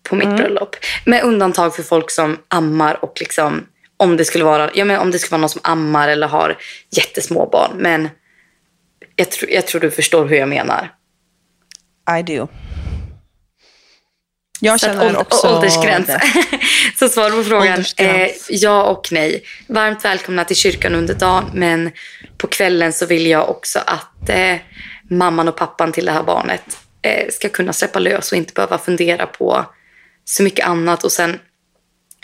på 0.08 0.16
mitt 0.16 0.36
bröllop. 0.36 0.76
Med 1.04 1.22
undantag 1.22 1.76
för 1.76 1.82
folk 1.82 2.10
som 2.10 2.38
ammar 2.48 3.04
och 3.04 3.16
liksom 3.20 3.66
om 3.96 4.16
det 4.16 4.24
skulle 4.24 4.44
vara, 4.44 4.70
ja, 4.74 4.84
men 4.84 5.00
om 5.00 5.10
det 5.10 5.18
skulle 5.18 5.30
vara 5.30 5.40
någon 5.40 5.48
som 5.48 5.60
ammar 5.64 6.08
eller 6.08 6.28
har 6.28 6.58
jättesmå 6.90 7.48
barn. 7.52 7.70
Men 7.76 8.08
jag, 9.16 9.26
tr- 9.26 9.50
jag 9.50 9.66
tror 9.66 9.80
du 9.80 9.90
förstår 9.90 10.26
hur 10.26 10.36
jag 10.36 10.48
menar. 10.48 10.92
I 12.18 12.22
do. 12.22 12.48
Jag 14.60 14.80
Så 14.80 14.86
känner 14.86 15.16
också 15.16 15.56
åldersgräns. 15.56 16.10
Så 16.98 17.08
svar 17.08 17.30
på 17.30 17.44
frågan. 17.44 17.84
Eh, 17.96 18.30
ja 18.48 18.82
och 18.82 19.08
nej. 19.12 19.42
Varmt 19.68 20.04
välkomna 20.04 20.44
till 20.44 20.56
kyrkan 20.56 20.94
under 20.94 21.14
dagen. 21.14 21.50
Men 21.54 21.90
på 22.38 22.46
kvällen 22.46 22.92
så 22.92 23.06
vill 23.06 23.26
jag 23.26 23.50
också 23.50 23.78
att 23.86 24.28
eh, 24.28 24.56
mamman 25.10 25.48
och 25.48 25.56
pappan 25.56 25.92
till 25.92 26.04
det 26.04 26.12
här 26.12 26.22
barnet 26.22 26.78
ska 27.30 27.48
kunna 27.48 27.72
släppa 27.72 27.98
lös 27.98 28.32
och 28.32 28.38
inte 28.38 28.52
behöva 28.52 28.78
fundera 28.78 29.26
på 29.26 29.66
så 30.24 30.42
mycket 30.42 30.66
annat. 30.66 31.04
Och 31.04 31.12
sen 31.12 31.40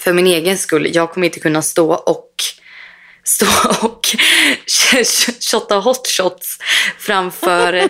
för 0.00 0.12
min 0.12 0.26
egen 0.26 0.58
skull, 0.58 0.94
jag 0.94 1.10
kommer 1.10 1.26
inte 1.26 1.40
kunna 1.40 1.62
stå 1.62 1.92
och 1.92 2.30
stå 3.24 3.46
och 3.86 4.00
shotta 5.50 5.78
hot 5.78 6.08
shots 6.08 6.58
framför, 6.98 7.88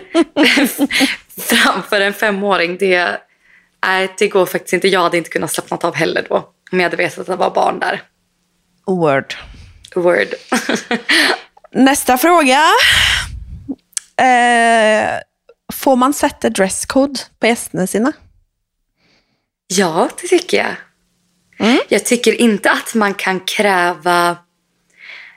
framför 1.40 2.00
en 2.00 2.14
femåring. 2.14 2.76
Det, 2.78 3.20
nej, 3.86 4.14
det 4.18 4.28
går 4.28 4.46
faktiskt 4.46 4.72
inte. 4.72 4.88
Jag 4.88 5.00
hade 5.00 5.18
inte 5.18 5.30
kunnat 5.30 5.52
slappna 5.52 5.76
av 5.76 5.94
heller 5.94 6.26
då. 6.28 6.36
Om 6.72 6.80
jag 6.80 6.82
hade 6.82 6.96
vetat 6.96 7.18
att 7.18 7.26
det 7.26 7.36
var 7.36 7.50
barn 7.50 7.78
där. 7.78 8.02
Word. 8.86 9.34
Word. 9.94 10.34
Nästa 11.74 12.18
fråga. 12.18 12.60
Eh, 14.16 15.18
får 15.72 15.96
man 15.96 16.12
sätta 16.12 16.50
dresscode 16.50 17.20
på 17.40 17.46
gästerna 17.46 17.86
sina? 17.86 18.12
ja, 19.76 20.08
det 20.20 20.28
tycker 20.28 20.56
jag. 20.56 20.74
Jag 21.88 22.04
tycker 22.06 22.40
inte 22.40 22.70
att 22.70 22.94
man 22.94 23.14
kan 23.14 23.40
kräva 23.40 24.36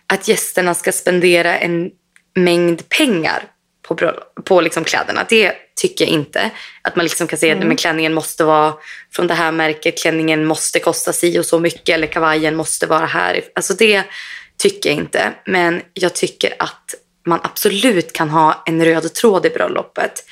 att 0.07 0.27
gästerna 0.27 0.73
ska 0.73 0.91
spendera 0.91 1.57
en 1.57 1.91
mängd 2.35 2.89
pengar 2.89 3.43
på, 3.87 4.13
på 4.43 4.61
liksom 4.61 4.83
kläderna. 4.83 5.25
Det 5.29 5.53
tycker 5.75 6.05
jag 6.05 6.13
inte. 6.13 6.51
Att 6.81 6.95
man 6.95 7.05
liksom 7.05 7.27
kan 7.27 7.39
säga 7.39 7.57
att 7.57 7.79
klänningen 7.79 8.13
måste 8.13 8.43
vara 8.43 8.73
från 9.11 9.27
det 9.27 9.33
här 9.33 9.51
märket, 9.51 10.01
klänningen 10.01 10.45
måste 10.45 10.79
kosta 10.79 11.13
si 11.13 11.39
och 11.39 11.45
så 11.45 11.59
mycket 11.59 11.89
eller 11.89 12.07
kavajen 12.07 12.55
måste 12.55 12.87
vara 12.87 13.05
här. 13.05 13.41
Alltså 13.55 13.73
det 13.73 14.03
tycker 14.57 14.89
jag 14.89 14.97
inte. 14.97 15.33
Men 15.45 15.81
jag 15.93 16.13
tycker 16.15 16.55
att 16.59 16.95
man 17.25 17.39
absolut 17.43 18.13
kan 18.13 18.29
ha 18.29 18.63
en 18.65 18.85
röd 18.85 19.13
tråd 19.13 19.45
i 19.45 19.49
bröllopet. 19.49 20.23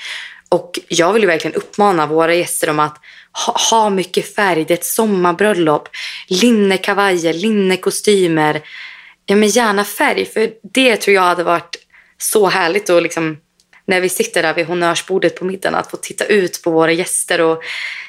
Och 0.49 0.79
jag 0.87 1.13
vill 1.13 1.23
ju 1.23 1.27
verkligen 1.27 1.55
uppmana 1.55 2.07
våra 2.07 2.35
gäster 2.35 2.69
om 2.69 2.79
att 2.79 2.97
ha, 3.45 3.55
ha 3.71 3.89
mycket 3.89 4.35
färg. 4.35 4.65
Det 4.65 4.73
är 4.73 4.77
ett 4.77 4.85
sommarbröllop. 4.85 5.89
Linnekavajer, 6.27 7.33
linnekostymer. 7.33 8.61
Ja, 9.25 9.35
men 9.35 9.49
gärna 9.49 9.83
färg. 9.83 10.25
För 10.25 10.49
det 10.73 10.95
tror 10.95 11.15
jag 11.15 11.21
hade 11.21 11.43
varit 11.43 11.75
så 12.17 12.47
härligt 12.47 12.89
att 12.89 13.03
liksom, 13.03 13.37
när 13.85 14.01
vi 14.01 14.09
sitter 14.09 14.41
där 14.43 14.53
vid 14.53 14.65
honnörsbordet 14.65 15.39
på 15.39 15.45
middagen 15.45 15.75
att 15.75 15.91
få 15.91 15.97
titta 15.97 16.25
ut 16.25 16.61
på 16.63 16.71
våra 16.71 16.91
gäster 16.91 17.41
och 17.41 17.63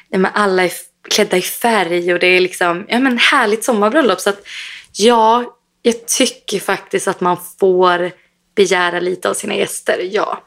ja, 0.09 0.17
men 0.17 0.31
alla 0.33 0.63
är 0.63 0.71
klädda 1.09 1.37
i 1.37 1.41
färg 1.41 2.13
och 2.13 2.19
det 2.19 2.27
är 2.27 2.39
liksom 2.39 2.85
ja, 2.87 2.99
men 2.99 3.17
härligt 3.17 3.63
sommarbröllop. 3.63 4.19
Så 4.19 4.29
att 4.29 4.47
ja, 4.97 5.57
jag 5.81 6.07
tycker 6.07 6.59
faktiskt 6.59 7.07
att 7.07 7.21
man 7.21 7.37
får 7.59 8.11
begära 8.55 8.99
lite 8.99 9.29
av 9.29 9.33
sina 9.33 9.55
gäster, 9.55 10.09
ja. 10.11 10.43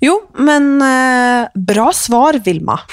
Jo, 0.00 0.30
men 0.34 0.82
eh, 0.82 1.48
bra 1.54 1.92
svar 1.92 2.32
Vilma. 2.32 2.80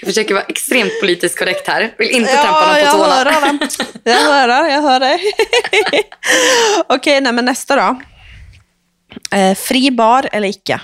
Jag 0.00 0.06
försöker 0.06 0.34
vara 0.34 0.44
extremt 0.44 1.00
politiskt 1.00 1.38
korrekt 1.38 1.68
här. 1.68 1.94
Vill 1.98 2.10
inte 2.10 2.32
trampa 2.32 2.66
någon 2.66 2.74
på 2.74 2.80
jag 2.80 2.92
tårna. 2.92 3.14
hör. 3.14 3.26
Jag 4.04 4.14
hör 4.14 4.68
jag 4.68 4.82
hör 4.82 5.00
det. 5.00 5.18
Okej, 6.88 7.20
nej, 7.20 7.32
men 7.32 7.44
nästa 7.44 7.76
då. 7.76 8.00
Eh, 9.36 9.54
fri 9.54 9.90
bar 9.90 10.28
eller 10.32 10.48
icke? 10.48 10.80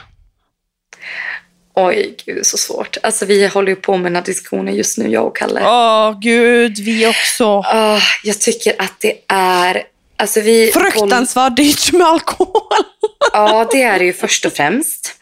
Oj, 1.74 2.16
gud 2.26 2.46
så 2.46 2.56
svårt. 2.56 2.96
Alltså 3.02 3.26
vi 3.26 3.46
håller 3.46 3.68
ju 3.68 3.76
på 3.76 3.96
med 3.96 4.12
den 4.12 4.16
här 4.16 4.22
diskussionen 4.22 4.74
just 4.74 4.98
nu, 4.98 5.08
jag 5.08 5.26
och 5.26 5.36
Kalle. 5.36 5.60
Åh 5.64 6.18
gud, 6.20 6.78
vi 6.78 7.06
också. 7.06 7.44
Ah, 7.44 8.00
jag 8.24 8.40
tycker 8.40 8.74
att 8.78 9.00
det 9.00 9.14
är... 9.28 9.82
Alltså 10.20 10.40
vi 10.40 10.72
Fruktansvärt 10.72 11.56
dyrt 11.56 11.92
med 11.92 12.06
alkohol. 12.06 12.62
Ja, 13.32 13.68
det 13.72 13.82
är 13.82 13.98
det 13.98 14.04
ju 14.04 14.12
först 14.12 14.46
och 14.46 14.52
främst. 14.52 15.14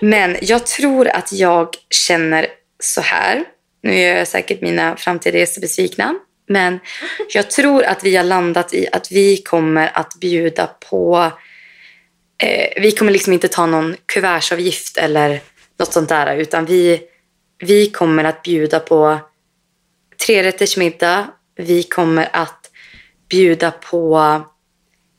Men 0.00 0.36
jag 0.42 0.66
tror 0.66 1.08
att 1.08 1.32
jag 1.32 1.68
känner 1.90 2.46
så 2.80 3.00
här. 3.00 3.44
Nu 3.82 4.00
gör 4.00 4.16
jag 4.16 4.28
säkert 4.28 4.60
mina 4.60 4.96
framtida 4.96 5.38
gäster 5.38 5.60
besvikna. 5.60 6.14
Men 6.48 6.80
jag 7.28 7.50
tror 7.50 7.84
att 7.84 8.04
vi 8.04 8.16
har 8.16 8.24
landat 8.24 8.74
i 8.74 8.88
att 8.92 9.12
vi 9.12 9.36
kommer 9.36 9.90
att 9.94 10.14
bjuda 10.20 10.66
på... 10.66 11.32
Eh, 12.42 12.82
vi 12.82 12.92
kommer 12.92 13.12
liksom 13.12 13.32
inte 13.32 13.48
ta 13.48 13.66
någon 13.66 13.96
kuvertsavgift 14.06 14.96
eller 14.96 15.40
något 15.78 15.92
sånt 15.92 16.08
där. 16.08 16.36
Utan 16.36 16.66
vi, 16.66 17.00
vi 17.58 17.90
kommer 17.90 18.24
att 18.24 18.42
bjuda 18.42 18.80
på 18.80 19.18
trerättersmiddag. 20.26 21.26
Vi 21.56 21.82
kommer 21.82 22.28
att 22.32 22.55
bjuda 23.28 23.70
på 23.70 24.20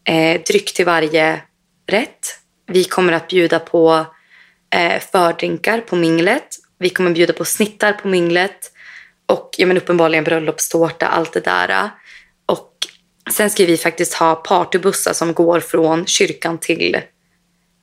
eh, 0.08 0.42
dryck 0.42 0.74
till 0.74 0.86
varje 0.86 1.42
rätt. 1.88 2.40
Vi 2.68 2.84
kommer 2.84 3.14
att 3.14 3.28
bjuda 3.28 3.60
på 3.60 4.06
eh, 4.76 5.02
fördrinkar 5.02 5.82
på 5.82 5.96
minglet. 5.96 6.48
Vi 6.80 6.90
kommer 6.90 7.12
bjuda 7.12 7.34
på 7.34 7.46
snittar 7.46 7.94
på 7.94 8.08
minglet. 8.08 8.72
Och 9.26 9.56
ja, 9.58 9.66
men 9.66 9.78
uppenbarligen 9.78 10.24
bröllopstårta, 10.24 11.08
allt 11.08 11.34
det 11.34 11.40
där. 11.40 11.90
Och 12.46 12.74
sen 13.34 13.50
ska 13.50 13.66
vi 13.66 13.78
faktiskt 13.78 14.14
ha 14.14 14.36
partybussar 14.36 15.14
som 15.14 15.34
går 15.34 15.60
från 15.60 16.06
kyrkan 16.06 16.58
till 16.58 17.02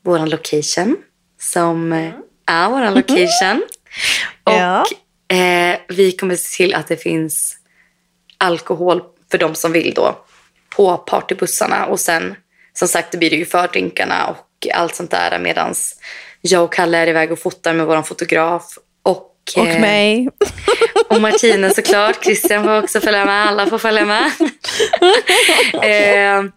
vår 0.04 0.26
location. 0.26 0.96
Som 1.40 1.92
eh, 1.92 2.12
är 2.46 2.68
vår 2.68 2.90
location. 2.90 3.62
Ja. 4.44 4.80
Och 4.80 5.36
eh, 5.36 5.78
vi 5.88 6.12
kommer 6.12 6.36
se 6.36 6.56
till 6.56 6.74
att 6.74 6.88
det 6.88 6.96
finns 6.96 7.56
alkohol 8.38 9.02
för 9.30 9.38
de 9.38 9.54
som 9.54 9.72
vill 9.72 9.94
då 9.94 10.18
på 10.76 10.96
partybussarna. 10.96 11.86
Och 11.86 12.00
sen 12.00 12.34
som 12.72 12.88
sagt, 12.88 13.12
det 13.12 13.18
blir 13.18 13.30
det 13.30 13.36
ju 13.36 13.44
fördrinkarna 13.44 14.26
och 14.26 14.66
allt 14.74 14.94
sånt 14.94 15.10
där 15.10 15.38
medan 15.38 15.74
jag 16.40 16.64
och 16.64 16.72
Kalle 16.72 16.98
är 16.98 17.06
iväg 17.06 17.32
och 17.32 17.38
fotar 17.38 17.72
med 17.72 17.86
vår 17.86 18.02
fotograf. 18.02 18.78
Och, 19.02 19.32
Och 19.56 19.66
eh, 19.66 19.80
mig. 19.80 20.28
och 21.08 21.20
Martina 21.20 21.70
såklart. 21.70 22.24
Christian 22.24 22.64
får 22.64 22.82
också 22.82 23.00
följa 23.00 23.24
med. 23.24 23.46
Alla 23.46 23.66
får 23.66 23.78
följa 23.78 24.04
med. 24.04 24.32
eh, 25.82 26.50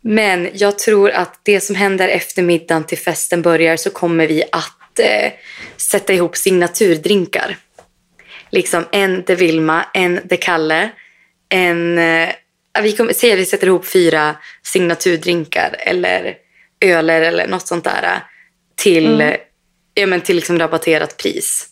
men 0.00 0.48
jag 0.54 0.78
tror 0.78 1.10
att 1.10 1.40
det 1.42 1.60
som 1.60 1.76
händer 1.76 2.08
efter 2.08 2.42
middagen 2.42 2.84
till 2.84 2.98
festen 2.98 3.42
börjar 3.42 3.76
så 3.76 3.90
kommer 3.90 4.26
vi 4.26 4.42
att 4.52 4.98
eh, 4.98 5.32
sätta 5.76 6.12
ihop 6.12 6.36
signaturdrinkar. 6.36 7.56
Liksom 8.50 8.84
en 8.92 9.22
de 9.26 9.34
Vilma, 9.34 9.84
en 9.94 10.20
de 10.24 10.36
Kalle, 10.36 10.90
en... 11.48 11.98
Eh, 11.98 12.28
vi 12.82 12.92
kommer, 12.92 13.12
säg 13.12 13.32
att 13.32 13.38
vi 13.38 13.46
sätter 13.46 13.66
ihop 13.66 13.86
fyra 13.86 14.36
signaturdrinkar 14.62 15.76
eller 15.78 16.34
öler 16.80 17.22
eller 17.22 17.48
något 17.48 17.66
sånt 17.66 17.84
där 17.84 18.02
eh, 18.02 18.18
till, 18.74 19.20
eh, 19.20 19.34
ja, 19.94 20.06
men 20.06 20.20
till 20.20 20.36
liksom 20.36 20.58
rabatterat 20.58 21.16
pris. 21.16 21.68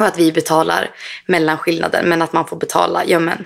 Och 0.00 0.06
att 0.06 0.18
vi 0.18 0.32
betalar 0.32 0.90
mellanskillnaden 1.26 2.08
men 2.08 2.22
att 2.22 2.32
man 2.32 2.46
får 2.46 2.56
betala 2.56 3.04
ja, 3.04 3.18
men, 3.18 3.44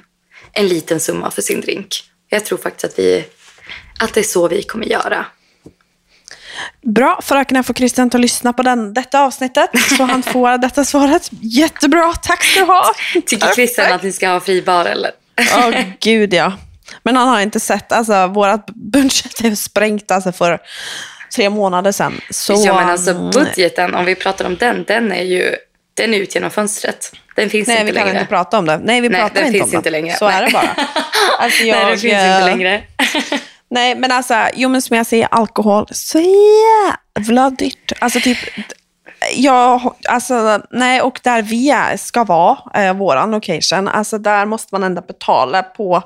en 0.52 0.68
liten 0.68 1.00
summa 1.00 1.30
för 1.30 1.42
sin 1.42 1.60
drink. 1.60 2.04
Jag 2.28 2.44
tror 2.44 2.58
faktiskt 2.58 2.84
att, 2.84 2.98
vi, 2.98 3.24
att 4.00 4.14
det 4.14 4.20
är 4.20 4.24
så 4.24 4.48
vi 4.48 4.62
kommer 4.62 4.86
göra. 4.86 5.26
Bra, 6.82 7.20
fröken 7.22 7.64
får 7.64 7.74
Christian 7.74 8.06
att 8.06 8.20
lyssna 8.20 8.52
på 8.52 8.62
den, 8.62 8.94
detta 8.94 9.20
avsnittet 9.20 9.70
så 9.96 10.04
han 10.04 10.22
får 10.22 10.58
detta 10.62 10.84
svaret. 10.84 11.30
Jättebra, 11.40 12.12
tack 12.12 12.44
ska 12.44 12.60
du 12.60 12.66
ha. 12.66 12.92
Tycker 13.26 13.54
Christian 13.54 13.92
att 13.92 14.02
ni 14.02 14.12
ska 14.12 14.28
ha 14.28 14.40
fri 14.40 14.62
bar 14.62 14.84
eller? 15.64 15.78
Åh 15.78 15.84
gud 16.00 16.34
ja. 16.34 16.52
Men 17.02 17.16
han 17.16 17.28
har 17.28 17.40
inte 17.40 17.60
sett, 17.60 17.92
alltså 17.92 18.26
vårat 18.26 18.66
budget 18.66 19.44
är 19.44 19.54
sprängt 19.54 20.10
alltså 20.10 20.32
för 20.32 20.58
tre 21.36 21.50
månader 21.50 21.92
sedan. 21.92 22.20
Så, 22.30 22.62
ja 22.66 22.74
men 22.74 22.88
alltså 22.88 23.10
mm, 23.10 23.30
budgeten, 23.30 23.94
om 23.94 24.04
vi 24.04 24.14
pratar 24.14 24.44
om 24.44 24.56
den, 24.56 24.84
den 24.84 25.12
är 25.12 25.22
ju 25.22 25.56
den 25.94 26.14
är 26.14 26.18
ut 26.18 26.34
genom 26.34 26.50
fönstret. 26.50 27.12
Den 27.36 27.50
finns 27.50 27.68
Nej, 27.68 27.80
inte 27.80 27.92
vi 27.92 27.98
kan 27.98 28.06
längre. 28.06 28.20
inte 28.20 28.30
prata 28.30 28.58
om 28.58 28.66
det. 28.66 28.80
Nej, 28.82 29.00
vi 29.00 29.08
Nej, 29.08 29.20
pratar 29.20 29.34
den 29.34 29.46
inte 29.46 29.58
finns 29.58 29.72
om 29.72 29.76
inte 29.76 29.90
längre. 29.90 30.16
Så 30.16 30.26
är 30.26 30.42
det 30.42 30.48
Nej. 30.52 30.52
bara. 30.52 30.86
Alltså, 31.38 31.64
Nej, 31.64 31.72
den 31.72 31.98
finns 31.98 32.04
inte 32.04 32.16
eh, 32.24 32.44
längre. 32.44 32.82
Nej, 33.70 33.94
men 33.94 34.12
alltså, 34.12 34.34
jo 34.54 34.68
men 34.68 34.82
som 34.82 34.96
jag 34.96 35.06
säger, 35.06 35.28
alkohol, 35.30 35.86
så 35.90 36.20
jävla 37.16 37.50
dyrt. 37.50 37.92
Alltså 37.98 38.20
typ, 38.20 38.38
ja, 39.34 39.94
alltså, 40.08 40.60
nej, 40.70 41.00
och 41.00 41.20
där 41.22 41.42
vi 41.42 41.70
är, 41.70 41.96
ska 41.96 42.24
vara, 42.24 42.58
eh, 42.74 42.96
våran 42.96 43.30
location, 43.30 43.88
alltså 43.88 44.18
där 44.18 44.46
måste 44.46 44.74
man 44.74 44.84
ändå 44.84 45.02
betala 45.02 45.62
på 45.62 46.02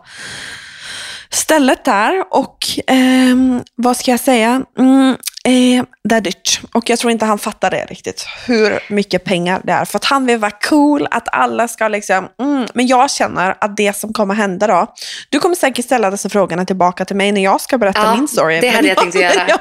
stället 1.30 1.84
där 1.84 2.24
och 2.30 2.58
ehm, 2.86 3.62
vad 3.76 3.96
ska 3.96 4.10
jag 4.10 4.20
säga? 4.20 4.62
Mm, 4.78 5.16
eh, 5.44 5.84
det 6.04 6.14
är 6.14 6.20
dyrt. 6.20 6.60
Och 6.74 6.90
jag 6.90 6.98
tror 6.98 7.12
inte 7.12 7.24
han 7.24 7.38
fattar 7.38 7.70
det 7.70 7.84
riktigt, 7.84 8.26
hur 8.46 8.78
mycket 8.88 9.24
pengar 9.24 9.60
det 9.64 9.72
är. 9.72 9.84
För 9.84 9.96
att 9.96 10.04
han 10.04 10.26
vill 10.26 10.38
vara 10.38 10.50
cool, 10.50 11.08
att 11.10 11.28
alla 11.32 11.68
ska 11.68 11.88
liksom... 11.88 12.28
Mm. 12.40 12.66
Men 12.74 12.86
jag 12.86 13.10
känner 13.10 13.54
att 13.60 13.76
det 13.76 13.96
som 13.96 14.12
kommer 14.12 14.34
hända 14.34 14.66
då, 14.66 14.86
du 15.28 15.38
kommer 15.38 15.54
säkert 15.54 15.84
ställa 15.84 16.10
dessa 16.10 16.28
frågorna 16.28 16.64
tillbaka 16.64 17.04
till 17.04 17.16
mig 17.16 17.32
när 17.32 17.44
jag 17.44 17.60
ska 17.60 17.78
berätta 17.78 18.00
Ja, 18.00 18.16
min 18.16 18.28
story. 18.28 18.60
det 18.60 18.68
hade 18.68 18.82
Men 18.82 18.88
jag 18.88 18.98
tänkt 18.98 19.14
göra. 19.38 19.58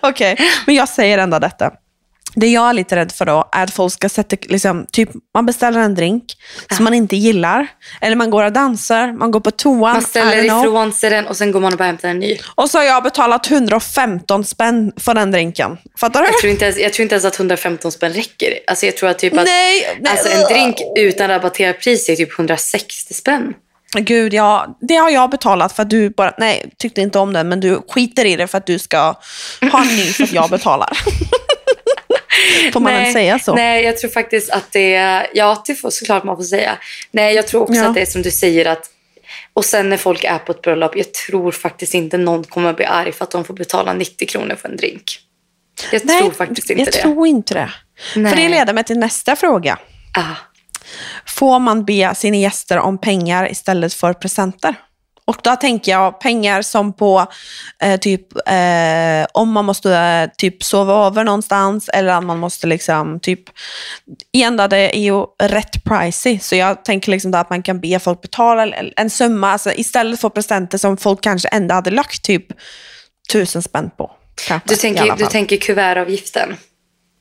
Okej, 0.00 0.36
men 0.66 0.74
jag 0.74 0.88
säger 0.88 1.18
ändå 1.18 1.38
detta. 1.38 1.70
Det 2.34 2.46
jag 2.46 2.68
är 2.68 2.72
lite 2.72 2.96
rädd 2.96 3.12
för 3.12 3.24
då 3.24 3.48
är 3.52 3.62
att 3.62 3.74
folk 3.74 3.92
ska 3.92 4.08
sätta, 4.08 4.36
liksom, 4.42 4.86
typ 4.92 5.10
man 5.34 5.46
beställer 5.46 5.80
en 5.80 5.94
drink 5.94 6.24
som 6.76 6.84
man 6.84 6.94
inte 6.94 7.16
gillar. 7.16 7.66
Eller 8.00 8.16
man 8.16 8.30
går 8.30 8.44
och 8.44 8.52
dansar, 8.52 9.12
man 9.12 9.30
går 9.30 9.40
på 9.40 9.50
toan. 9.50 9.92
Man 9.92 10.02
ställer 10.02 10.44
ifrån 10.44 10.92
sig 10.92 11.10
den 11.10 11.26
och 11.26 11.36
sen 11.36 11.52
går 11.52 11.60
man 11.60 11.72
och 11.72 11.78
bara 11.78 11.84
hämtar 11.84 12.08
en 12.08 12.18
ny. 12.18 12.38
Och 12.54 12.70
så 12.70 12.78
har 12.78 12.84
jag 12.84 13.02
betalat 13.02 13.50
115 13.50 14.44
spänn 14.44 14.92
för 14.96 15.14
den 15.14 15.30
drinken. 15.30 15.78
Fattar 16.00 16.20
du? 16.20 16.26
Jag 16.26 16.38
tror 16.38 16.50
inte 16.50 16.64
ens, 16.64 16.78
jag 16.78 16.92
tror 16.92 17.02
inte 17.02 17.14
ens 17.14 17.24
att 17.24 17.38
115 17.38 17.92
spänn 17.92 18.12
räcker. 18.12 18.58
Alltså 18.66 18.86
jag 18.86 18.96
tror 18.96 19.08
att 19.08 19.18
typ 19.18 19.32
att 19.32 19.44
Nej, 19.44 19.98
nej. 20.00 20.12
alltså 20.12 20.28
en 20.28 20.42
drink 20.42 20.76
utan 20.96 21.28
rabatterat 21.28 21.80
pris 21.80 22.08
är 22.08 22.16
typ 22.16 22.38
160 22.38 23.14
spänn. 23.14 23.54
Gud, 23.94 24.34
ja, 24.34 24.78
det 24.80 24.94
har 24.94 25.10
jag 25.10 25.30
betalat 25.30 25.72
för 25.72 25.82
att 25.82 25.90
du 25.90 26.10
bara, 26.10 26.34
nej, 26.38 26.72
tyckte 26.78 27.00
inte 27.00 27.18
om 27.18 27.32
den, 27.32 27.48
men 27.48 27.60
du 27.60 27.82
skiter 27.88 28.24
i 28.24 28.36
det 28.36 28.46
för 28.46 28.58
att 28.58 28.66
du 28.66 28.78
ska 28.78 29.14
ha 29.72 29.82
en 29.82 29.96
ny 29.96 30.04
för 30.04 30.24
att 30.24 30.32
jag 30.32 30.50
betalar. 30.50 30.88
Får 32.72 32.80
man 32.80 32.92
väl 32.92 33.12
säga 33.12 33.38
så? 33.38 33.54
Nej, 33.54 33.84
jag 33.84 33.98
tror 33.98 34.10
faktiskt 34.10 34.50
att 34.50 34.72
det 34.72 34.94
är... 34.94 35.26
Ja, 35.34 35.62
det 35.66 35.74
får 35.74 35.90
såklart 35.90 36.24
man 36.24 36.36
får 36.36 36.44
säga. 36.44 36.78
Nej, 37.10 37.34
jag 37.34 37.46
tror 37.46 37.62
också 37.62 37.74
Ja. 37.74 37.88
att 37.88 37.94
det 37.94 38.00
är 38.00 38.06
som 38.06 38.22
du 38.22 38.30
säger 38.30 38.66
att... 38.66 38.90
Och 39.54 39.64
sen 39.64 39.88
när 39.88 39.96
folk 39.96 40.24
är 40.24 40.38
på 40.38 40.52
ett 40.52 40.62
bröllop, 40.62 40.96
jag 40.96 41.14
tror 41.14 41.52
faktiskt 41.52 41.94
inte 41.94 42.18
någon 42.18 42.44
kommer 42.44 42.72
bli 42.72 42.84
arg 42.84 43.12
för 43.12 43.24
att 43.24 43.30
de 43.30 43.44
får 43.44 43.54
betala 43.54 43.92
90 43.92 44.28
kronor 44.28 44.54
för 44.54 44.68
en 44.68 44.76
drink. 44.76 45.02
Jag 45.92 46.04
nej, 46.04 46.20
tror 46.20 46.30
faktiskt 46.30 46.70
inte 46.70 46.82
jag 46.82 46.92
det. 46.92 46.98
tror 46.98 47.26
inte 47.26 47.54
det. 47.54 47.70
Nej. 48.16 48.32
För 48.32 48.40
det 48.42 48.48
leder 48.48 48.72
mig 48.72 48.84
till 48.84 48.98
nästa 48.98 49.36
fråga. 49.36 49.78
Ah. 50.18 50.36
Får 51.26 51.58
man 51.58 51.84
be 51.84 52.14
sina 52.14 52.36
gäster 52.36 52.78
om 52.78 52.98
pengar 52.98 53.50
istället 53.50 53.94
för 53.94 54.12
presenter? 54.12 54.74
Och 55.24 55.36
då 55.42 55.56
tänker 55.56 55.92
jag 55.92 56.20
pengar 56.20 56.62
som 56.62 56.92
på 56.92 57.26
eh, 57.82 58.00
typ 58.00 58.32
eh, 58.48 59.26
om 59.32 59.52
man 59.52 59.64
måste 59.64 59.96
eh, 59.96 60.30
typ 60.38 60.62
sova 60.62 61.06
över 61.06 61.24
någonstans 61.24 61.88
eller 61.88 62.12
att 62.12 62.24
man 62.24 62.38
måste 62.38 62.66
liksom 62.66 63.20
typ, 63.20 63.40
igen 64.32 64.56
då, 64.56 64.66
det 64.66 64.96
är 64.96 65.00
ju 65.00 65.24
rätt 65.42 65.84
pricey. 65.84 66.38
Så 66.38 66.56
jag 66.56 66.84
tänker 66.84 67.10
liksom 67.10 67.30
då 67.30 67.38
att 67.38 67.50
man 67.50 67.62
kan 67.62 67.80
be 67.80 67.98
folk 67.98 68.20
betala 68.20 68.66
en 68.96 69.10
summa 69.10 69.52
alltså 69.52 69.72
istället 69.72 70.20
för 70.20 70.28
presenter 70.28 70.78
som 70.78 70.96
folk 70.96 71.20
kanske 71.20 71.48
ändå 71.48 71.74
hade 71.74 71.90
lagt 71.90 72.24
typ 72.24 72.46
tusen 73.32 73.62
spänn 73.62 73.90
på. 73.96 74.10
Kanske, 74.48 74.68
Du, 74.68 74.76
tänker, 74.76 75.16
du 75.16 75.26
tänker 75.26 75.56
kuvertavgiften. 75.56 76.56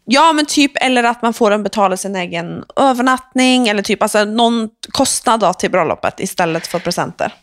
Ja, 0.05 0.33
men 0.33 0.45
typ, 0.45 0.71
eller 0.75 1.03
att 1.03 1.21
man 1.21 1.33
får 1.33 1.51
en 1.51 1.63
betala 1.63 1.97
sin 1.97 2.15
egen 2.15 2.63
övernattning 2.75 3.67
eller 3.67 3.83
typ 3.83 4.03
alltså 4.03 4.25
någon 4.25 4.69
kostnad 4.91 5.39
då 5.39 5.53
till 5.53 5.71
bröllopet 5.71 6.19
istället 6.19 6.67
för 6.67 6.79
presenter. 6.79 7.33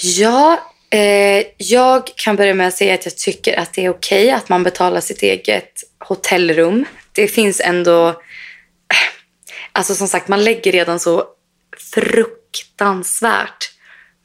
Ja, 0.00 0.72
eh, 0.90 1.46
jag 1.56 2.06
kan 2.06 2.36
börja 2.36 2.54
med 2.54 2.68
att 2.68 2.76
säga 2.76 2.94
att 2.94 3.04
jag 3.04 3.16
tycker 3.16 3.58
att 3.58 3.72
det 3.72 3.84
är 3.84 3.90
okej 3.90 4.30
att 4.30 4.48
man 4.48 4.62
betalar 4.62 5.00
sitt 5.00 5.22
eget 5.22 5.72
hotellrum. 5.98 6.84
Det 7.12 7.28
finns 7.28 7.60
ändå... 7.60 8.08
Eh, 8.08 8.14
alltså 9.72 9.94
som 9.94 10.08
sagt, 10.08 10.28
man 10.28 10.44
lägger 10.44 10.72
redan 10.72 11.00
så 11.00 11.24
fruktansvärt 11.94 13.70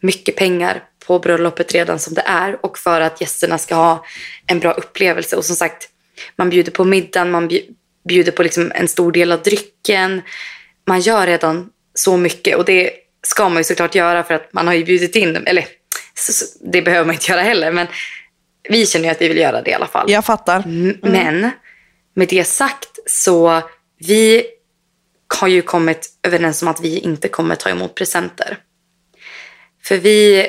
mycket 0.02 0.36
pengar 0.36 0.84
på 1.08 1.20
bröllopet 1.20 1.74
redan 1.74 2.00
som 2.00 2.14
det 2.14 2.24
är 2.26 2.66
och 2.66 2.78
för 2.78 3.02
att 3.02 3.22
gästerna 3.22 3.58
ska 3.58 3.76
ha 3.76 4.06
en 4.48 4.60
bra 4.60 4.72
upplevelse. 4.72 5.36
Och 5.36 5.46
som 5.46 5.56
sagt, 5.56 5.90
man 6.36 6.50
bjuder 6.50 6.72
på 6.72 6.84
middagen, 6.84 7.32
man 7.32 7.50
bjuder 8.08 8.32
på 8.32 8.44
liksom 8.44 8.72
en 8.76 8.88
stor 8.88 9.12
del 9.12 9.32
av 9.32 9.42
drycken. 9.42 10.22
Man 10.88 11.02
gör 11.02 11.28
redan 11.28 11.70
så 11.94 12.18
mycket 12.18 12.58
och 12.58 12.66
det 12.66 12.92
ska 13.28 13.50
man 13.50 13.58
ju 13.58 13.64
såklart 13.64 13.96
göra 13.96 14.24
för 14.24 14.34
att 14.34 14.54
man 14.54 14.68
har 14.68 14.74
ju 14.74 14.84
bjudit 14.84 15.16
in 15.16 15.34
dem. 15.34 15.44
Eller 15.48 15.66
det 16.62 16.82
behöver 16.82 17.06
man 17.06 17.16
inte 17.16 17.32
göra 17.32 17.42
heller 17.42 17.72
men 17.72 17.88
vi 18.70 18.86
känner 18.86 19.06
ju 19.06 19.12
att 19.12 19.22
vi 19.22 19.28
vill 19.28 19.38
göra 19.38 19.62
det 19.62 19.72
i 19.72 19.74
alla 19.74 19.88
fall. 19.88 20.12
Jag 20.12 20.26
fattar. 20.26 20.64
M- 20.66 20.98
Men 21.02 21.52
med 22.14 22.28
det 22.28 22.44
sagt 22.44 23.00
så 23.06 23.62
vi 24.00 24.46
har 25.40 25.48
ju 25.48 25.62
kommit 25.62 26.10
överens 26.24 26.62
om 26.62 26.68
att 26.68 26.82
vi 26.82 27.00
inte 27.00 27.28
kommer 27.28 27.56
ta 27.56 27.70
emot 27.70 27.96
presenter. 27.96 28.58
För 29.84 29.98
vi, 29.98 30.48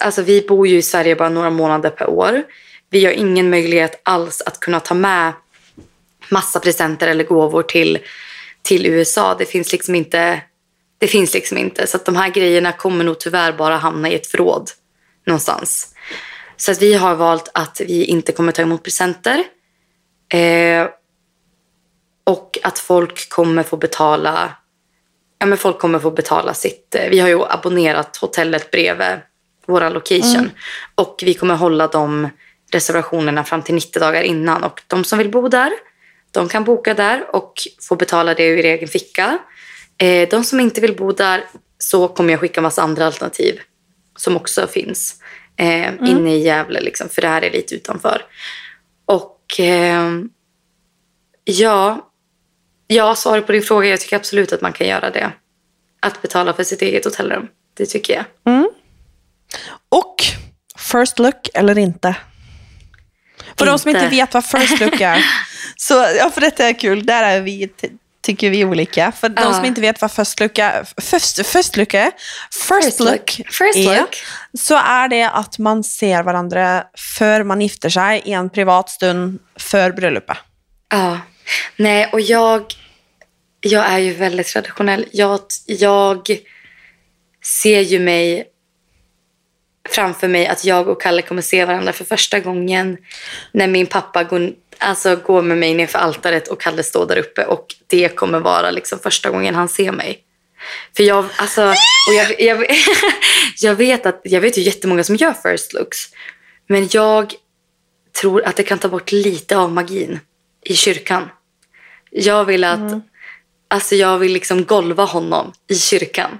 alltså 0.00 0.22
vi 0.22 0.40
bor 0.48 0.68
ju 0.68 0.76
i 0.76 0.82
Sverige 0.82 1.16
bara 1.16 1.28
några 1.28 1.50
månader 1.50 1.90
per 1.90 2.06
år. 2.10 2.42
Vi 2.90 3.04
har 3.04 3.12
ingen 3.12 3.50
möjlighet 3.50 4.00
alls 4.02 4.40
att 4.40 4.60
kunna 4.60 4.80
ta 4.80 4.94
med 4.94 5.32
massa 6.28 6.60
presenter 6.60 7.08
eller 7.08 7.24
gåvor 7.24 7.62
till, 7.62 7.98
till 8.62 8.86
USA. 8.86 9.34
Det 9.38 9.44
finns 9.46 9.72
liksom 9.72 9.94
inte. 9.94 10.40
Det 10.98 11.06
finns 11.06 11.34
liksom 11.34 11.58
inte. 11.58 11.86
Så 11.86 11.96
att 11.96 12.04
de 12.04 12.16
här 12.16 12.28
grejerna 12.28 12.72
kommer 12.72 13.04
nog 13.04 13.18
tyvärr 13.20 13.52
bara 13.52 13.76
hamna 13.76 14.08
i 14.10 14.14
ett 14.14 14.26
förråd 14.26 14.70
någonstans. 15.26 15.94
Så 16.56 16.72
att 16.72 16.82
vi 16.82 16.94
har 16.94 17.14
valt 17.14 17.50
att 17.54 17.80
vi 17.86 18.04
inte 18.04 18.32
kommer 18.32 18.52
ta 18.52 18.62
emot 18.62 18.82
presenter. 18.82 19.44
Eh, 20.32 20.88
och 22.24 22.58
att 22.62 22.78
folk 22.78 23.28
kommer 23.28 23.62
få 23.62 23.76
betala 23.76 24.52
ja, 25.38 25.46
men 25.46 25.58
folk 25.58 25.78
kommer 25.78 25.98
få 25.98 26.10
betala 26.10 26.54
sitt... 26.54 26.94
eh, 26.94 27.08
Vi 27.10 27.18
har 27.20 27.28
ju 27.28 27.44
abonnerat 27.44 28.16
hotellet 28.16 28.70
bredvid 28.70 29.18
vår 29.66 29.90
location. 29.90 30.50
Och 30.94 31.22
vi 31.24 31.34
kommer 31.34 31.54
hålla 31.54 31.86
de 31.86 32.28
reservationerna 32.72 33.44
fram 33.44 33.62
till 33.62 33.74
90 33.74 34.00
dagar 34.00 34.22
innan. 34.22 34.64
Och 34.64 34.82
de 34.86 35.04
som 35.04 35.18
vill 35.18 35.30
bo 35.30 35.48
där, 35.48 35.72
de 36.30 36.48
kan 36.48 36.64
boka 36.64 36.94
där 36.94 37.36
och 37.36 37.52
få 37.88 37.96
betala 37.96 38.34
det 38.34 38.46
ur 38.46 38.64
egen 38.64 38.88
ficka. 38.88 39.38
Eh, 39.98 40.28
de 40.28 40.44
som 40.44 40.60
inte 40.60 40.80
vill 40.80 40.96
bo 40.96 41.12
där 41.12 41.44
så 41.78 42.08
kommer 42.08 42.32
jag 42.32 42.40
skicka 42.40 42.60
massa 42.60 42.82
andra 42.82 43.06
alternativ 43.06 43.60
som 44.16 44.36
också 44.36 44.66
finns 44.66 45.22
eh, 45.56 45.94
inne 46.08 46.36
i 46.36 46.42
Gävle. 46.42 46.80
Liksom, 46.80 47.08
för 47.08 47.22
det 47.22 47.28
här 47.28 47.44
är 47.44 47.50
lite 47.50 47.74
utanför. 47.74 48.22
Och 49.06 49.56
ehm, 49.58 50.30
ja, 51.44 52.10
Ja, 52.88 53.14
svaret 53.14 53.46
på 53.46 53.52
din 53.52 53.62
fråga. 53.62 53.88
Jag 53.88 54.00
tycker 54.00 54.16
absolut 54.16 54.52
att 54.52 54.60
man 54.60 54.72
kan 54.72 54.86
göra 54.86 55.10
det. 55.10 55.32
Att 56.00 56.22
betala 56.22 56.52
för 56.52 56.64
sitt 56.64 56.82
eget 56.82 57.04
hotellrum. 57.04 57.48
Det 57.74 57.86
tycker 57.86 58.14
jag. 58.14 58.24
Och 59.88 60.16
first 60.78 61.18
look 61.18 61.48
eller 61.54 61.78
inte? 61.78 62.16
För 63.58 63.66
de 63.66 63.78
som 63.78 63.88
Inte. 63.88 64.04
inte 64.04 64.16
vet 64.16 64.34
vad 64.34 64.44
first 64.44 64.80
look 64.80 65.00
är. 65.00 65.24
så, 65.76 65.94
ja, 65.94 66.30
för 66.30 66.40
detta 66.40 66.64
är 66.64 66.78
kul. 66.78 67.06
Där 67.06 67.22
är 67.22 67.40
vi, 67.40 67.70
tycker 68.26 68.50
vi 68.50 68.64
olika. 68.64 69.12
För 69.12 69.28
de 69.28 69.54
som 69.54 69.64
inte 69.64 69.80
vet 69.80 70.00
vad 70.00 70.12
first 70.12 70.40
look 70.40 70.58
är. 70.58 70.86
First, 71.00 71.46
first 71.46 71.76
look 71.76 71.94
är. 71.94 72.10
First, 72.50 72.84
First 72.84 73.00
look. 73.00 73.30
First 73.30 73.76
är, 73.76 74.00
look. 74.00 74.16
Så 74.58 74.76
är 74.76 75.08
det 75.08 75.22
att 75.22 75.58
man 75.58 75.84
ser 75.84 76.22
varandra 76.22 76.84
för 77.18 77.42
man 77.42 77.60
gifter 77.60 77.88
sig 77.88 78.22
i 78.24 78.32
en 78.32 78.50
privat 78.50 78.90
stund 78.90 79.38
för 79.56 79.92
bröllopet. 79.92 80.36
Ja. 80.88 81.20
Nej, 81.76 82.08
och 82.12 82.20
jag, 82.20 82.64
jag 83.60 83.86
är 83.86 83.98
ju 83.98 84.12
väldigt 84.12 84.46
traditionell. 84.46 85.06
Jag, 85.12 85.40
jag 85.66 86.30
ser 87.44 87.80
ju 87.80 87.98
mig 87.98 88.46
framför 89.90 90.28
mig 90.28 90.46
att 90.46 90.64
jag 90.64 90.88
och 90.88 91.02
Kalle 91.02 91.22
kommer 91.22 91.42
se 91.42 91.64
varandra 91.64 91.92
för 91.92 92.04
första 92.04 92.40
gången 92.40 92.96
när 93.52 93.66
min 93.66 93.86
pappa 93.86 94.24
går, 94.24 94.52
alltså 94.78 95.16
går 95.16 95.42
med 95.42 95.58
mig 95.58 95.74
ner 95.74 95.86
för 95.86 95.98
altaret 95.98 96.48
och 96.48 96.60
Kalle 96.60 96.82
står 96.82 97.06
där 97.06 97.16
uppe. 97.16 97.44
Och 97.44 97.66
det 97.86 98.08
kommer 98.08 98.40
vara 98.40 98.70
liksom 98.70 98.98
första 98.98 99.30
gången 99.30 99.54
han 99.54 99.68
ser 99.68 99.92
mig. 99.92 100.22
För 100.96 101.02
jag, 101.02 101.24
alltså, 101.36 101.62
och 102.08 102.14
jag, 102.14 102.40
jag, 102.40 102.66
jag, 103.60 103.74
vet 103.74 104.06
att, 104.06 104.20
jag 104.24 104.40
vet 104.40 104.58
ju 104.58 104.62
jättemånga 104.62 105.04
som 105.04 105.16
gör 105.16 105.32
first 105.32 105.72
looks. 105.72 105.98
Men 106.68 106.88
jag 106.92 107.34
tror 108.20 108.44
att 108.44 108.56
det 108.56 108.62
kan 108.62 108.78
ta 108.78 108.88
bort 108.88 109.12
lite 109.12 109.56
av 109.56 109.72
magin 109.72 110.20
i 110.64 110.74
kyrkan. 110.74 111.28
Jag 112.10 112.44
vill 112.44 112.64
att, 112.64 112.92
alltså 113.68 113.94
jag 113.94 114.18
vill 114.18 114.32
liksom 114.32 114.64
golva 114.64 115.04
honom 115.04 115.52
i 115.68 115.74
kyrkan. 115.78 116.38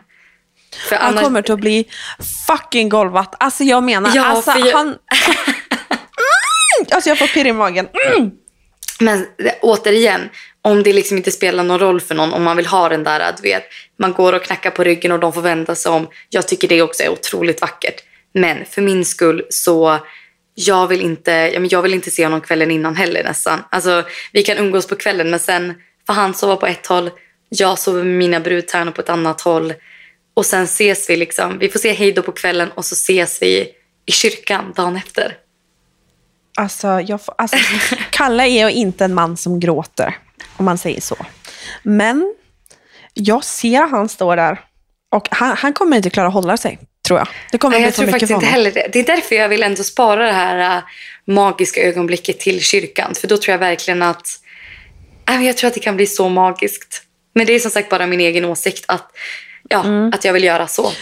För 0.88 0.96
Han 0.96 1.08
annars- 1.08 1.24
kommer 1.24 1.50
att 1.50 1.60
bli 1.60 1.88
fucking 2.46 2.88
golvat. 2.88 3.34
Alltså 3.40 3.64
jag 3.64 3.82
menar, 3.82 4.12
Ja, 4.14 4.24
alltså 4.24 4.50
jag- 4.50 4.72
han... 4.76 4.98
Alltså 6.92 7.10
jag 7.10 7.18
får 7.18 7.26
pirr 7.26 7.46
i 7.46 7.52
magen. 7.52 7.88
Mm! 8.06 8.30
Men 9.00 9.26
återigen, 9.60 10.28
om 10.62 10.82
det 10.82 10.92
liksom 10.92 11.16
inte 11.16 11.30
spelar 11.30 11.64
någon 11.64 11.78
roll 11.78 12.00
för 12.00 12.14
någon, 12.14 12.32
om 12.32 12.42
man 12.42 12.56
vill 12.56 12.66
ha 12.66 12.88
den 12.88 13.04
där, 13.04 13.34
du 13.36 13.42
vet, 13.42 13.62
man 13.98 14.12
går 14.12 14.32
och 14.32 14.42
knackar 14.42 14.70
på 14.70 14.84
ryggen 14.84 15.12
och 15.12 15.20
de 15.20 15.32
får 15.32 15.42
vända 15.42 15.74
sig 15.74 15.92
om. 15.92 16.08
Jag 16.28 16.48
tycker 16.48 16.68
det 16.68 16.82
också 16.82 17.02
är 17.02 17.08
otroligt 17.08 17.60
vackert. 17.60 18.02
Men 18.34 18.64
för 18.64 18.82
min 18.82 19.04
skull 19.04 19.46
så, 19.48 19.98
jag 20.54 20.86
vill 20.86 21.00
inte, 21.00 21.30
jag 21.70 21.82
vill 21.82 21.94
inte 21.94 22.10
se 22.10 22.24
honom 22.24 22.40
kvällen 22.40 22.70
innan 22.70 22.96
heller 22.96 23.24
nästan. 23.24 23.60
Alltså, 23.70 24.04
vi 24.32 24.42
kan 24.42 24.58
umgås 24.58 24.86
på 24.86 24.96
kvällen, 24.96 25.30
men 25.30 25.40
sen 25.40 25.74
får 26.06 26.14
han 26.14 26.34
sova 26.34 26.56
på 26.56 26.66
ett 26.66 26.86
håll, 26.86 27.10
jag 27.48 27.78
sover 27.78 28.04
med 28.04 28.14
mina 28.14 28.40
brudtärnor 28.40 28.92
på 28.92 29.00
ett 29.00 29.08
annat 29.08 29.40
håll. 29.40 29.74
Och 30.34 30.46
sen 30.46 30.64
ses 30.64 31.10
vi 31.10 31.16
liksom, 31.16 31.58
vi 31.58 31.68
får 31.68 31.78
se 31.78 31.92
hej 31.92 32.12
då 32.12 32.22
på 32.22 32.32
kvällen 32.32 32.70
och 32.74 32.84
så 32.84 32.92
ses 32.92 33.42
vi 33.42 33.68
i 34.06 34.12
kyrkan 34.12 34.72
dagen 34.76 34.96
efter. 34.96 35.36
Alltså, 36.56 37.00
jag 37.00 37.20
alltså, 37.38 37.56
Kalle 38.10 38.42
är 38.42 38.68
ju 38.68 38.72
inte 38.72 39.04
en 39.04 39.14
man 39.14 39.36
som 39.36 39.60
gråter, 39.60 40.18
om 40.56 40.64
man 40.64 40.78
säger 40.78 41.00
så. 41.00 41.16
Men 41.82 42.34
jag 43.14 43.44
ser 43.44 43.82
att 43.82 43.90
han 43.90 44.08
står 44.08 44.36
där 44.36 44.60
och 45.10 45.28
han, 45.30 45.56
han 45.56 45.72
kommer 45.72 45.96
inte 45.96 46.10
klara 46.10 46.28
att 46.28 46.34
hålla 46.34 46.56
sig, 46.56 46.78
tror 47.06 47.18
jag. 47.18 47.28
Det 47.52 47.58
kommer 47.58 47.72
Nej, 47.72 47.80
bli 47.80 47.86
jag 47.86 47.94
för 47.94 48.02
tror 48.02 48.10
faktiskt 48.12 48.30
inte 48.32 48.46
heller 48.46 48.72
det. 48.72 48.88
Det 48.92 48.98
är 48.98 49.04
därför 49.16 49.34
jag 49.34 49.48
vill 49.48 49.62
ändå 49.62 49.82
spara 49.82 50.26
det 50.26 50.32
här 50.32 50.76
äh, 50.76 50.82
magiska 51.34 51.80
ögonblicket 51.80 52.40
till 52.40 52.60
kyrkan. 52.60 53.14
För 53.14 53.28
då 53.28 53.36
tror 53.36 53.52
jag 53.52 53.58
verkligen 53.58 54.02
att... 54.02 54.28
Men 55.26 55.44
jag 55.44 55.56
tror 55.56 55.68
att 55.68 55.74
det 55.74 55.80
kan 55.80 55.96
bli 55.96 56.06
så 56.06 56.28
magiskt. 56.28 57.02
Men 57.34 57.46
det 57.46 57.52
är 57.52 57.58
som 57.58 57.70
sagt 57.70 57.88
bara 57.88 58.06
min 58.06 58.20
egen 58.20 58.44
åsikt 58.44 58.84
att, 58.88 59.10
ja, 59.68 59.84
Mm. 59.84 60.12
att 60.14 60.24
jag 60.24 60.32
vill 60.32 60.44
göra 60.44 60.66
så. 60.66 60.92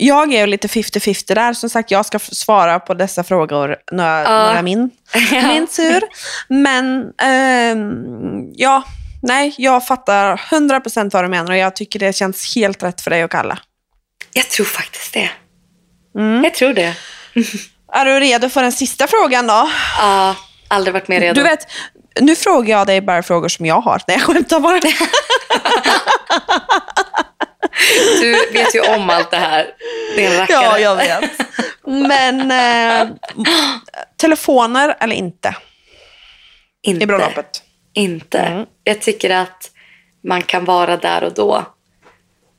Jag 0.00 0.34
är 0.34 0.40
ju 0.40 0.46
lite 0.46 0.68
50-50 0.68 1.34
där. 1.34 1.52
Som 1.52 1.70
sagt, 1.70 1.90
jag 1.90 2.06
ska 2.06 2.18
svara 2.18 2.80
på 2.80 2.94
dessa 2.94 3.24
frågor 3.24 3.76
när, 3.92 4.24
det 4.24 4.58
är 4.58 4.62
min, 4.62 4.90
min 5.32 5.66
tur. 5.66 6.02
Men 6.48 7.12
ehm, 7.22 8.52
ja, 8.54 8.82
nej, 9.22 9.54
jag 9.58 9.86
fattar 9.86 10.36
100% 10.36 11.10
vad 11.12 11.24
du 11.24 11.28
menar 11.28 11.50
och 11.50 11.56
jag 11.56 11.76
tycker 11.76 11.98
det 11.98 12.12
känns 12.12 12.54
helt 12.54 12.82
rätt 12.82 13.00
för 13.00 13.10
dig 13.10 13.24
och 13.24 13.30
Kalle. 13.30 13.58
Jag 14.32 14.48
tror 14.48 14.66
faktiskt 14.66 15.14
det. 15.14 15.30
Mm. 16.18 16.44
Jag 16.44 16.54
tror 16.54 16.72
det. 16.72 16.94
Är 17.92 18.04
du 18.04 18.20
redo 18.20 18.48
för 18.48 18.62
den 18.62 18.72
sista 18.72 19.06
frågan 19.06 19.46
då? 19.46 19.70
Ja, 19.98 20.36
aldrig 20.68 20.94
varit 20.94 21.08
mer 21.08 21.20
redo. 21.20 21.34
Du 21.34 21.42
vet, 21.42 21.66
nu 22.20 22.36
frågar 22.36 22.78
jag 22.78 22.86
dig 22.86 23.00
bara 23.00 23.22
frågor 23.22 23.48
som 23.48 23.66
jag 23.66 23.80
har. 23.80 24.02
Nej, 24.06 24.16
jag 24.16 24.26
skämtar 24.26 24.60
bara. 24.60 24.80
Du 28.20 28.32
vet 28.52 28.74
ju 28.74 28.80
om 28.80 29.10
allt 29.10 29.30
det 29.30 29.36
här. 29.36 29.66
En 30.16 30.36
rackare. 30.36 30.64
ja, 30.64 30.78
jag 30.78 30.96
vet. 30.96 31.30
Men 31.84 32.50
eh, 32.50 33.08
telefoner 34.16 34.96
eller 35.00 35.16
inte 35.16 35.56
Inte. 36.82 37.04
i 37.04 37.06
bröllopet? 37.06 37.62
Inte. 37.94 38.38
Mm. 38.38 38.66
Jag 38.84 39.00
tycker 39.00 39.30
att 39.30 39.70
man 40.24 40.42
kan 40.42 40.64
vara 40.64 40.96
där 40.96 41.24
och 41.24 41.34
då. 41.34 41.66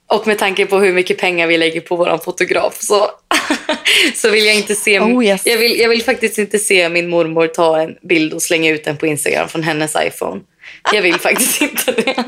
Och 0.08 0.28
med 0.28 0.38
tanke 0.38 0.66
på 0.66 0.78
hur 0.80 0.94
mycket 0.94 1.18
pengar 1.18 1.48
vi 1.48 1.58
lägger 1.58 1.82
på 1.82 1.96
våran 1.96 2.20
fotograf 2.20 2.78
så, 2.82 3.12
så 4.16 4.30
vill 4.30 4.46
jag 4.46 4.56
inte 4.56 4.76
se... 4.76 5.00
Oh, 5.00 5.26
yes. 5.26 5.42
jag, 5.46 5.58
vill, 5.58 5.80
jag 5.80 5.90
vill 5.90 6.04
faktiskt 6.04 6.38
inte 6.38 6.60
se 6.60 6.90
min 6.90 7.10
mormor 7.10 7.48
ta 7.48 7.82
en 7.82 7.96
bild 8.02 8.34
och 8.34 8.42
slänga 8.42 8.72
ut 8.72 8.84
den 8.84 8.98
på 8.98 9.08
Instagram 9.08 9.50
från 9.50 9.64
hennes 9.64 9.96
iPhone. 9.96 10.42
Jag 10.94 11.02
vill 11.02 11.20
faktiskt 11.20 11.62
inte 11.62 11.92
det. 11.92 12.16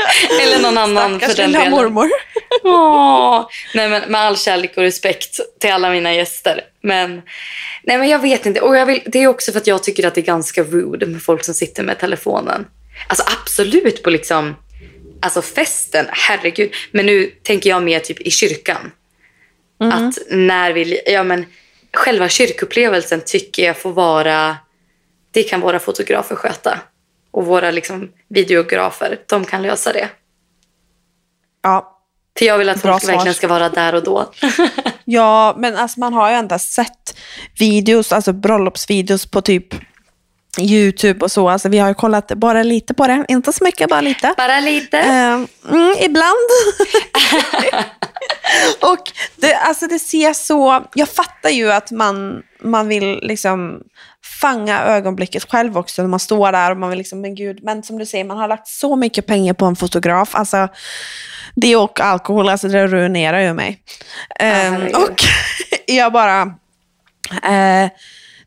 Eller 0.42 0.62
någon 0.62 0.78
annan 0.78 1.18
Stackars 1.18 1.36
för 1.36 1.42
den 1.42 1.50
lilla 1.50 1.64
delen. 1.64 1.78
mormor. 1.78 2.08
Åh, 2.64 3.48
nej 3.74 3.88
men 3.88 4.12
med 4.12 4.20
all 4.20 4.36
kärlek 4.36 4.76
och 4.76 4.82
respekt 4.82 5.40
till 5.60 5.72
alla 5.72 5.90
mina 5.90 6.14
gäster. 6.14 6.64
Men, 6.82 7.22
nej 7.82 7.98
men 7.98 8.08
jag 8.08 8.18
vet 8.18 8.46
inte. 8.46 8.60
Och 8.60 8.76
jag 8.76 8.86
vill, 8.86 9.02
det 9.06 9.18
är 9.18 9.26
också 9.26 9.52
för 9.52 9.60
att 9.60 9.66
jag 9.66 9.82
tycker 9.82 10.06
att 10.06 10.14
det 10.14 10.20
är 10.20 10.22
ganska 10.22 10.62
rude 10.62 11.06
med 11.06 11.22
folk 11.22 11.44
som 11.44 11.54
sitter 11.54 11.82
med 11.82 11.98
telefonen. 11.98 12.66
Alltså 13.08 13.24
absolut 13.40 14.02
på 14.02 14.10
liksom, 14.10 14.56
alltså 15.22 15.42
festen, 15.42 16.06
herregud. 16.10 16.72
Men 16.90 17.06
nu 17.06 17.26
tänker 17.26 17.70
jag 17.70 17.82
mer 17.82 18.00
typ 18.00 18.20
i 18.20 18.30
kyrkan. 18.30 18.90
Att 19.80 20.18
när 20.30 20.72
vi, 20.72 21.00
ja 21.06 21.22
men 21.22 21.46
själva 21.92 22.28
kyrkupplevelsen 22.28 23.20
tycker 23.26 23.66
jag 23.66 23.76
får 23.78 23.92
vara, 23.92 24.56
det 25.30 25.42
kan 25.42 25.60
våra 25.60 25.78
fotografer 25.78 26.36
sköta. 26.36 26.78
Och 27.30 27.46
våra 27.46 27.70
liksom 27.70 28.10
videografer, 28.28 29.18
de 29.26 29.44
kan 29.44 29.62
lösa 29.62 29.92
det. 29.92 30.08
Ja. 31.62 31.96
För 32.38 32.46
jag 32.46 32.58
vill 32.58 32.68
att 32.68 32.82
Bra 32.82 32.92
folk 32.92 33.02
svar. 33.02 33.12
verkligen 33.12 33.34
ska 33.34 33.48
vara 33.48 33.68
där 33.68 33.94
och 33.94 34.02
då. 34.04 34.32
ja, 35.04 35.54
men 35.58 35.76
alltså 35.76 36.00
man 36.00 36.12
har 36.12 36.30
ju 36.30 36.36
ändå 36.36 36.58
sett 36.58 37.18
videos, 37.58 38.12
alltså 38.12 38.32
bröllopsvideos 38.32 39.26
på 39.26 39.42
typ 39.42 39.74
YouTube 40.58 41.24
och 41.24 41.32
så. 41.32 41.48
Alltså 41.48 41.68
vi 41.68 41.78
har 41.78 41.88
ju 41.88 41.94
kollat 41.94 42.28
bara 42.28 42.62
lite 42.62 42.94
på 42.94 43.06
det. 43.06 43.24
Inte 43.28 43.52
så 43.52 43.64
mycket, 43.64 43.88
bara 43.88 44.00
lite. 44.00 44.34
Bara 44.36 44.60
lite. 44.60 44.98
Eh, 44.98 45.34
mm, 45.70 45.94
ibland. 46.00 46.48
och 48.80 49.12
det, 49.36 49.54
alltså 49.54 49.86
det 49.86 49.98
ser 49.98 50.32
så... 50.32 50.84
Jag 50.94 51.08
fattar 51.08 51.50
ju 51.50 51.72
att 51.72 51.90
man, 51.90 52.42
man 52.62 52.88
vill 52.88 53.18
liksom 53.22 53.82
fånga 54.40 54.80
ögonblicket 54.82 55.50
själv 55.50 55.78
också 55.78 56.02
när 56.02 56.08
man 56.08 56.20
står 56.20 56.52
där 56.52 56.70
och 56.70 56.76
man 56.76 56.90
vill 56.90 56.98
liksom, 56.98 57.20
men 57.20 57.34
gud, 57.34 57.58
men 57.62 57.82
som 57.82 57.98
du 57.98 58.06
säger, 58.06 58.24
man 58.24 58.38
har 58.38 58.48
lagt 58.48 58.68
så 58.68 58.96
mycket 58.96 59.26
pengar 59.26 59.54
på 59.54 59.64
en 59.64 59.76
fotograf. 59.76 60.34
Alltså, 60.34 60.68
det 61.54 61.76
och 61.76 62.00
alkohol, 62.00 62.48
alltså 62.48 62.68
det 62.68 62.86
ruinerar 62.86 63.40
ju 63.40 63.54
mig. 63.54 63.82
Eh, 64.40 64.74
och 64.74 65.22
jag 65.86 66.12
bara... 66.12 66.42
Eh, 67.42 67.90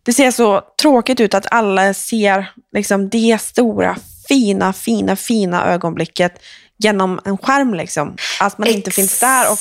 det 0.03 0.13
ser 0.13 0.31
så 0.31 0.61
tråkigt 0.81 1.19
ut 1.19 1.33
att 1.33 1.45
alla 1.51 1.93
ser 1.93 2.51
liksom 2.75 3.09
det 3.09 3.41
stora, 3.41 3.95
fina, 4.27 4.73
fina, 4.73 5.15
fina 5.15 5.65
ögonblicket 5.73 6.33
genom 6.77 7.19
en 7.25 7.37
skärm. 7.37 7.73
Liksom. 7.73 8.15
Att 8.39 8.57
man 8.57 8.67
inte 8.67 8.91
finns 8.91 9.19
där. 9.19 9.51
Och 9.51 9.57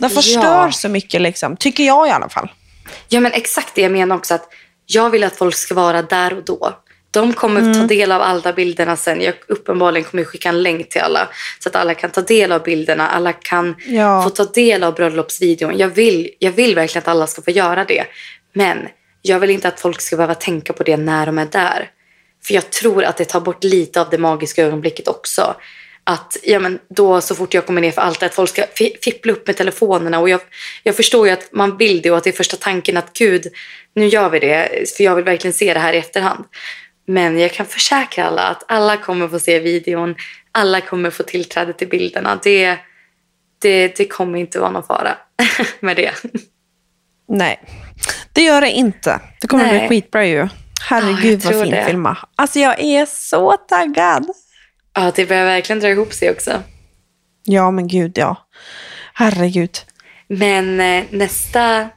det 0.00 0.08
förstör 0.08 0.42
Ja. 0.66 0.72
så 0.72 0.88
mycket, 0.88 1.20
liksom, 1.20 1.56
tycker 1.56 1.84
jag 1.84 2.08
i 2.08 2.10
alla 2.10 2.28
fall. 2.28 2.50
ja, 3.08 3.20
men 3.20 3.32
exakt 3.32 3.74
det 3.74 3.82
jag 3.82 3.92
menar 3.92 4.16
också. 4.16 4.34
att 4.34 4.48
Jag 4.86 5.10
vill 5.10 5.24
att 5.24 5.36
folk 5.36 5.54
ska 5.54 5.74
vara 5.74 6.02
där 6.02 6.34
och 6.36 6.44
då. 6.44 6.72
De 7.10 7.32
kommer 7.32 7.60
Mm. 7.60 7.80
ta 7.80 7.86
del 7.86 8.12
av 8.12 8.22
alla 8.22 8.52
bilderna 8.52 8.96
sen. 8.96 9.20
Jag 9.20 9.34
uppenbarligen 9.48 10.04
kommer 10.10 10.24
skicka 10.24 10.48
en 10.48 10.62
länk 10.62 10.88
till 10.88 11.00
alla. 11.00 11.28
Så 11.62 11.68
att 11.68 11.76
alla 11.76 11.94
kan 11.94 12.10
ta 12.10 12.20
del 12.20 12.52
av 12.52 12.62
bilderna. 12.62 13.08
Alla 13.08 13.32
kan 13.32 13.74
Ja. 13.86 14.22
få 14.22 14.30
ta 14.30 14.44
del 14.44 14.82
av 14.82 14.94
bröllopsvideon. 14.94 15.78
Jag 15.78 15.88
vill, 15.88 16.30
jag 16.38 16.52
vill 16.52 16.74
verkligen 16.74 17.02
att 17.02 17.08
alla 17.08 17.26
ska 17.26 17.42
få 17.42 17.50
göra 17.50 17.84
det. 17.84 18.04
Men 18.54 18.78
jag 19.28 19.40
vill 19.40 19.50
inte 19.50 19.68
att 19.68 19.80
folk 19.80 20.00
ska 20.00 20.16
behöva 20.16 20.34
tänka 20.34 20.72
på 20.72 20.82
det 20.82 20.96
när 20.96 21.26
de 21.26 21.38
är 21.38 21.46
där. 21.46 21.90
För 22.44 22.54
jag 22.54 22.70
tror 22.70 23.04
att 23.04 23.16
det 23.16 23.24
tar 23.24 23.40
bort 23.40 23.64
lite 23.64 24.00
av 24.00 24.10
det 24.10 24.18
magiska 24.18 24.62
ögonblicket 24.62 25.08
också. 25.08 25.56
Att 26.04 26.36
ja, 26.42 26.58
men 26.58 26.78
då 26.88 27.20
så 27.20 27.34
fort 27.34 27.54
jag 27.54 27.66
kommer 27.66 27.80
ner 27.80 27.90
för 27.90 28.02
allt 28.02 28.22
att 28.22 28.34
folk 28.34 28.50
ska 28.50 28.64
fippla 29.02 29.32
upp 29.32 29.46
med 29.46 29.56
telefonerna. 29.56 30.18
Och 30.18 30.28
jag, 30.28 30.40
jag 30.82 30.96
förstår 30.96 31.26
ju 31.26 31.32
att 31.32 31.52
man 31.52 31.76
vill 31.76 32.02
det 32.02 32.10
och 32.10 32.16
att 32.16 32.24
det 32.24 32.30
är 32.30 32.32
första 32.32 32.56
tanken 32.56 32.96
att 32.96 33.12
gud, 33.12 33.46
nu 33.94 34.06
gör 34.06 34.30
vi 34.30 34.38
det. 34.38 34.88
För 34.96 35.04
jag 35.04 35.14
vill 35.14 35.24
verkligen 35.24 35.52
se 35.54 35.74
det 35.74 35.80
här 35.80 35.92
i 35.92 35.98
efterhand. 35.98 36.44
Men 37.06 37.38
jag 37.38 37.52
kan 37.52 37.66
försäkra 37.66 38.24
alla 38.24 38.42
att 38.42 38.64
alla 38.68 38.96
kommer 38.96 39.28
få 39.28 39.38
se 39.38 39.58
videon. 39.58 40.14
Alla 40.52 40.80
kommer 40.80 41.10
få 41.10 41.22
tillträde 41.22 41.72
till 41.72 41.88
bilderna. 41.88 42.40
Det, 42.42 42.78
det, 43.62 43.96
det 43.96 44.06
kommer 44.06 44.38
inte 44.38 44.60
vara 44.60 44.70
någon 44.70 44.86
fara 44.86 45.18
med 45.80 45.96
det. 45.96 46.12
Nej. 47.28 47.60
Det 48.32 48.42
gör 48.42 48.60
det 48.60 48.70
inte. 48.70 49.20
Det 49.40 49.46
kommer 49.46 49.64
Nej. 49.64 49.78
bli 49.78 49.88
skitbra 49.88 50.26
ju. 50.26 50.36
Ja, 50.36 50.48
Herregud 50.88 51.44
jag 51.44 51.52
vad 51.52 51.62
fin 51.62 51.70
det. 51.70 51.84
filma. 51.86 52.18
Alltså 52.36 52.58
jag 52.58 52.80
är 52.80 53.06
så 53.06 53.52
taggad. 53.52 54.26
Ja, 54.94 55.12
det 55.14 55.26
börjar 55.26 55.44
verkligen 55.44 55.80
dra 55.80 55.88
ihop 55.88 56.12
sig 56.12 56.30
också. 56.30 56.62
Ja 57.44 57.70
men 57.70 57.88
gud 57.88 58.18
ja. 58.18 58.36
Herregud. 59.14 59.78
Men 60.28 60.80
eh, 60.80 61.04
nästa, 61.10 61.88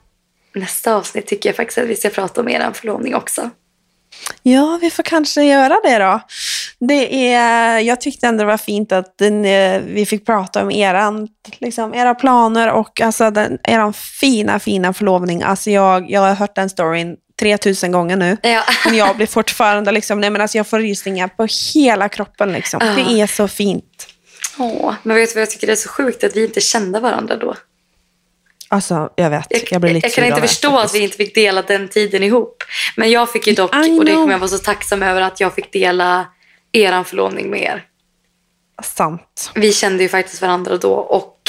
nästa 0.55 0.95
avsnitt 0.95 1.27
tycker 1.27 1.49
jag 1.49 1.55
faktiskt 1.55 1.77
att 1.77 1.87
vi 1.87 1.95
ska 1.95 2.09
prata 2.09 2.41
om 2.41 2.49
er 2.49 2.71
förlovning 2.73 3.15
också. 3.15 3.49
Ja, 4.43 4.79
vi 4.81 4.89
får 4.89 5.03
kanske 5.03 5.43
göra 5.43 5.77
det 5.83 5.97
då. 5.97 6.21
Det 6.79 7.33
är, 7.33 7.79
jag 7.79 8.01
tyckte 8.01 8.27
ändå 8.27 8.43
det 8.43 8.47
var 8.47 8.57
fint 8.57 8.91
att 8.91 9.17
den, 9.17 9.45
eh, 9.45 9.81
vi 9.81 10.05
fick 10.05 10.25
prata 10.25 10.63
om 10.63 10.71
eran, 10.71 11.27
liksom, 11.59 11.93
era 11.93 12.15
planer 12.15 12.71
och 12.71 13.01
alltså, 13.01 13.31
den, 13.31 13.57
eran 13.63 13.93
fina, 13.93 14.59
fina 14.59 14.93
förlovning. 14.93 15.43
Alltså, 15.43 15.71
jag, 15.71 16.11
jag 16.11 16.21
har 16.21 16.33
hört 16.33 16.55
den 16.55 16.69
storyn 16.69 17.15
3000 17.39 17.91
gånger 17.91 18.15
nu. 18.15 18.37
Ja. 18.41 18.63
Men 18.85 18.95
jag 18.95 19.15
blir 19.15 19.27
fortfarande, 19.27 19.91
liksom, 19.91 20.21
nej, 20.21 20.29
men 20.29 20.41
alltså, 20.41 20.57
jag 20.57 20.67
får 20.67 20.79
rysningar 20.79 21.27
på 21.27 21.47
hela 21.73 22.09
kroppen. 22.09 22.51
Liksom. 22.51 22.79
Ja. 22.83 23.03
Det 23.03 23.21
är 23.21 23.27
så 23.27 23.47
fint. 23.47 24.07
Åh, 24.57 24.93
men 25.03 25.15
vet 25.15 25.29
du 25.29 25.33
vad 25.33 25.41
jag 25.41 25.49
tycker 25.49 25.67
det 25.67 25.73
är 25.73 25.75
så 25.75 25.89
sjukt 25.89 26.23
att 26.23 26.35
vi 26.35 26.45
inte 26.45 26.61
kände 26.61 26.99
varandra 26.99 27.35
då? 27.35 27.55
Alltså, 28.71 29.09
jag 29.15 29.29
vet. 29.29 29.47
Jag, 29.49 29.61
Jag, 29.71 29.81
blir 29.81 29.93
lite 29.93 30.07
jag 30.07 30.13
kan 30.13 30.25
inte 30.25 30.41
förstå 30.41 30.67
att 30.67 30.73
faktiskt. 30.75 30.95
vi 30.95 31.03
inte 31.03 31.17
fick 31.17 31.35
dela 31.35 31.61
den 31.61 31.87
tiden 31.87 32.23
ihop. 32.23 32.63
Men 32.95 33.11
jag 33.11 33.31
fick 33.31 33.47
ju 33.47 33.53
dock, 33.53 33.75
och 33.75 34.05
det 34.05 34.13
kommer 34.13 34.31
jag 34.31 34.39
vara 34.39 34.47
så 34.49 34.57
tacksam 34.57 35.03
över, 35.03 35.21
att 35.21 35.39
jag 35.39 35.55
fick 35.55 35.73
dela 35.73 36.27
eran 36.71 37.05
förlovning 37.05 37.49
med 37.49 37.61
er. 37.61 37.85
Sant. 38.83 39.51
Vi 39.55 39.73
kände 39.73 40.03
ju 40.03 40.09
faktiskt 40.09 40.41
varandra 40.41 40.77
då 40.77 40.93
och 40.93 41.41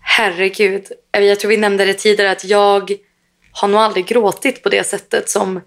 herregud, 0.00 0.86
jag 1.12 1.40
tror 1.40 1.48
vi 1.48 1.56
nämnde 1.56 1.84
det 1.84 1.94
tidigare 1.94 2.30
att 2.30 2.44
jag 2.44 2.92
har 3.52 3.68
nog 3.68 3.80
aldrig 3.80 4.06
gråtit 4.06 4.62
på 4.62 4.68
det 4.68 4.86
sättet 4.86 5.30
som 5.30 5.60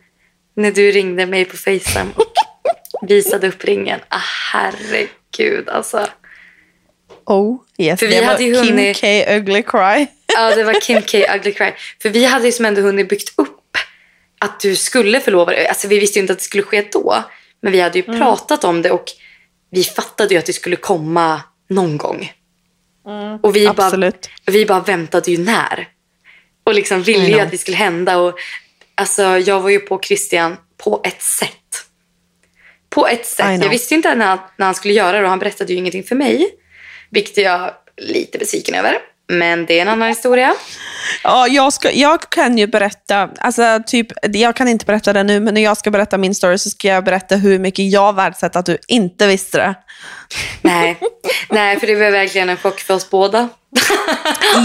när 0.55 0.71
du 0.71 0.91
ringde 0.91 1.25
mig 1.25 1.45
på 1.45 1.57
Facetime 1.57 2.11
och 2.15 2.33
visade 3.09 3.47
upp 3.47 3.65
ringen. 3.65 3.99
Ah, 4.07 4.21
herregud 4.53 5.69
alltså. 5.69 6.07
Oh, 7.33 7.57
yes. 7.77 7.99
För 7.99 8.07
vi 8.07 8.15
det 8.15 8.21
var 8.21 8.27
hade 8.27 8.43
ju 8.43 8.53
Kim 8.53 8.65
hunnit- 8.77 9.01
K. 9.01 9.07
Ugly 9.27 9.63
Cry. 9.63 10.07
Ja, 10.35 10.55
det 10.55 10.63
var 10.63 10.73
Kim 10.81 11.01
K. 11.01 11.17
Ugly 11.35 11.53
Cry. 11.53 11.71
För 12.01 12.09
vi 12.09 12.25
hade 12.25 12.45
ju 12.45 12.51
som 12.51 12.65
ändå 12.65 12.81
hunnit 12.81 13.09
byggt 13.09 13.33
upp 13.39 13.77
att 14.39 14.59
du 14.59 14.75
skulle 14.75 15.19
förlova 15.19 15.51
dig. 15.51 15.67
Alltså 15.67 15.87
vi 15.87 15.99
visste 15.99 16.19
ju 16.19 16.21
inte 16.21 16.33
att 16.33 16.39
det 16.39 16.45
skulle 16.45 16.63
ske 16.63 16.81
då. 16.91 17.23
Men 17.61 17.71
vi 17.71 17.79
hade 17.79 17.99
ju 17.99 18.05
Mm. 18.07 18.19
pratat 18.19 18.63
om 18.63 18.81
det 18.81 18.91
och 18.91 19.05
vi 19.71 19.83
fattade 19.83 20.33
ju 20.33 20.39
att 20.39 20.45
det 20.45 20.53
skulle 20.53 20.75
komma 20.75 21.41
någon 21.69 21.97
gång. 21.97 22.31
Och 23.41 23.55
vi 23.55 23.67
bara, 23.67 23.85
Absolut. 23.85 24.29
vi 24.45 24.65
bara 24.65 24.79
väntade 24.79 25.31
ju 25.31 25.37
när. 25.37 25.87
Och 26.63 26.73
liksom 26.73 27.03
ville 27.03 27.27
ju 27.27 27.39
att 27.39 27.51
det 27.51 27.57
skulle 27.57 27.77
hända. 27.77 28.17
Och, 28.17 28.35
alltså, 28.95 29.23
jag 29.23 29.59
var 29.59 29.69
ju 29.69 29.79
på 29.79 29.99
Christian 30.03 30.57
på 30.77 31.01
ett 31.03 31.21
sätt. 31.21 31.49
På 32.89 33.07
ett 33.07 33.25
sätt. 33.25 33.61
Jag 33.63 33.69
visste 33.69 33.93
ju 33.93 33.95
inte 33.95 34.15
när, 34.15 34.39
när 34.57 34.65
han 34.65 34.75
skulle 34.75 34.93
göra 34.93 35.17
det 35.17 35.23
och 35.23 35.29
han 35.29 35.39
berättade 35.39 35.73
ju 35.73 35.79
ingenting 35.79 36.03
för 36.03 36.15
mig. 36.15 36.49
Vilket 37.09 37.37
jag 37.37 37.71
lite 37.97 38.37
besviken 38.37 38.75
över. 38.75 38.97
Men 39.31 39.65
det 39.65 39.77
är 39.77 39.81
en 39.81 39.87
annan 39.87 40.07
historia. 40.07 40.55
Ja, 41.23 41.47
jag, 41.47 41.73
ska, 41.73 41.91
jag 41.91 42.29
kan 42.29 42.57
ju 42.57 42.67
berätta, 42.67 43.29
alltså 43.37 43.79
typ, 43.87 44.07
jag 44.21 44.55
kan 44.55 44.67
inte 44.67 44.85
berätta 44.85 45.13
det 45.13 45.23
nu, 45.23 45.39
men 45.39 45.53
när 45.53 45.61
jag 45.61 45.77
ska 45.77 45.91
berätta 45.91 46.17
min 46.17 46.35
story 46.35 46.57
så 46.57 46.69
ska 46.69 46.87
jag 46.87 47.03
berätta 47.03 47.35
hur 47.35 47.59
mycket 47.59 47.91
jag 47.91 48.15
värdesätter 48.15 48.59
att 48.59 48.65
du 48.65 48.77
inte 48.87 49.27
visste 49.27 49.57
det. 49.57 49.75
Nej. 50.61 50.99
Nej, 51.49 51.79
för 51.79 51.87
det 51.87 51.95
var 51.95 52.11
verkligen 52.11 52.49
en 52.49 52.57
chock 52.57 52.79
för 52.79 52.93
oss 52.93 53.09
båda. 53.09 53.49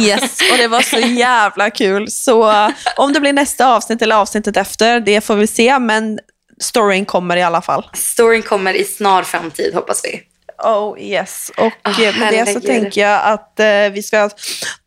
Yes, 0.00 0.40
och 0.52 0.58
det 0.58 0.68
var 0.68 0.82
så 0.82 0.98
jävla 0.98 1.70
kul. 1.70 2.10
Så 2.10 2.70
om 2.96 3.12
det 3.12 3.20
blir 3.20 3.32
nästa 3.32 3.66
avsnitt 3.66 4.02
eller 4.02 4.16
avsnittet 4.16 4.56
efter, 4.56 5.00
det 5.00 5.20
får 5.20 5.36
vi 5.36 5.46
se, 5.46 5.78
men 5.78 6.18
storyn 6.60 7.04
kommer 7.04 7.36
i 7.36 7.42
alla 7.42 7.62
fall. 7.62 7.90
Storyn 7.94 8.42
kommer 8.42 8.74
i 8.74 8.84
snar 8.84 9.22
framtid 9.22 9.74
hoppas 9.74 10.00
vi. 10.04 10.22
Oh 10.58 11.00
yes, 11.00 11.50
och 11.56 12.00
eh, 12.00 12.18
med 12.18 12.32
det 12.32 12.46
så 12.46 12.52
herregud. 12.52 12.66
tänker 12.66 13.00
jag 13.00 13.24
att 13.24 13.60
eh, 13.60 13.88
vi 13.92 14.02
ska 14.02 14.30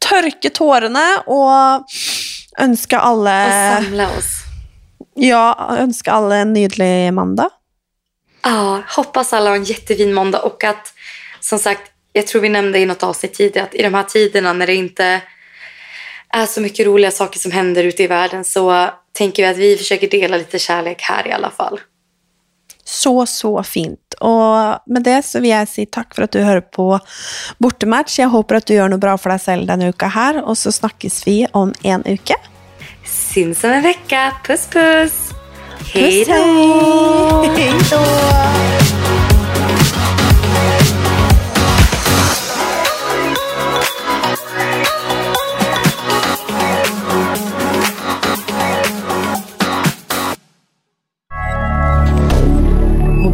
törka 0.09 0.49
tårarna 0.49 1.23
och 1.25 1.85
önska 2.59 2.99
Och 3.01 3.07
alla, 3.07 3.75
samla 3.75 4.09
oss. 4.17 4.43
ja, 5.15 5.75
önska 5.79 6.11
alla 6.11 6.35
en 6.35 6.53
nydlig 6.53 7.13
måndag. 7.13 7.49
Ja, 8.43 8.81
hoppas 8.95 9.33
alla 9.33 9.49
har 9.49 9.57
en 9.57 9.63
jättefin 9.63 10.13
måndag 10.13 10.39
och 10.39 10.63
att 10.63 10.93
som 11.39 11.59
sagt, 11.59 11.91
jag 12.13 12.27
tror 12.27 12.41
vi 12.41 12.49
nämnde 12.49 12.79
i 12.79 12.85
något 12.85 13.03
avsnitt 13.03 13.33
tidigare 13.33 13.67
att 13.67 13.75
i 13.75 13.81
de 13.83 13.93
här 13.93 14.03
tiderna 14.03 14.53
när 14.53 14.67
det 14.67 14.75
inte 14.75 15.21
är 16.29 16.45
så 16.45 16.61
mycket 16.61 16.85
roliga 16.85 17.11
saker 17.11 17.39
som 17.39 17.51
händer 17.51 17.83
ute 17.83 18.03
i 18.03 18.07
världen 18.07 18.45
så 18.45 18.89
tänker 19.13 19.43
vi 19.43 19.49
att 19.49 19.57
vi 19.57 19.77
försöker 19.77 20.09
dela 20.09 20.37
lite 20.37 20.59
kärlek 20.59 21.01
här 21.01 21.27
i 21.27 21.31
alla 21.31 21.49
fall. 21.49 21.79
Så, 22.83 23.25
så 23.25 23.63
fint. 23.63 23.99
Och 24.19 24.79
med 24.85 25.03
det 25.03 25.25
så 25.25 25.39
vill 25.39 25.49
jag 25.49 25.67
säga 25.67 25.87
tack 25.91 26.15
för 26.15 26.21
att 26.21 26.31
du 26.31 26.39
hör 26.41 26.61
på 26.61 26.99
Bortematch. 27.57 28.19
Jag 28.19 28.29
hoppas 28.29 28.57
att 28.57 28.65
du 28.65 28.73
gör 28.73 28.89
något 28.89 28.99
bra 28.99 29.17
för 29.17 29.29
dig 29.29 29.39
själv 29.39 29.67
den 29.67 29.81
uka 29.81 30.07
här 30.07 30.43
och 30.43 30.57
så 30.57 30.71
snackes 30.71 31.27
vi 31.27 31.47
om 31.51 31.73
en 31.83 32.03
uke. 32.05 32.35
Syns 33.05 33.63
om 33.63 33.69
en 33.69 33.83
vecka. 33.83 34.33
Puss 34.43 34.67
puss! 34.67 35.31
Hej 35.93 36.25
då! 36.25 36.33
Hej 37.57 37.73
då! 37.91 38.86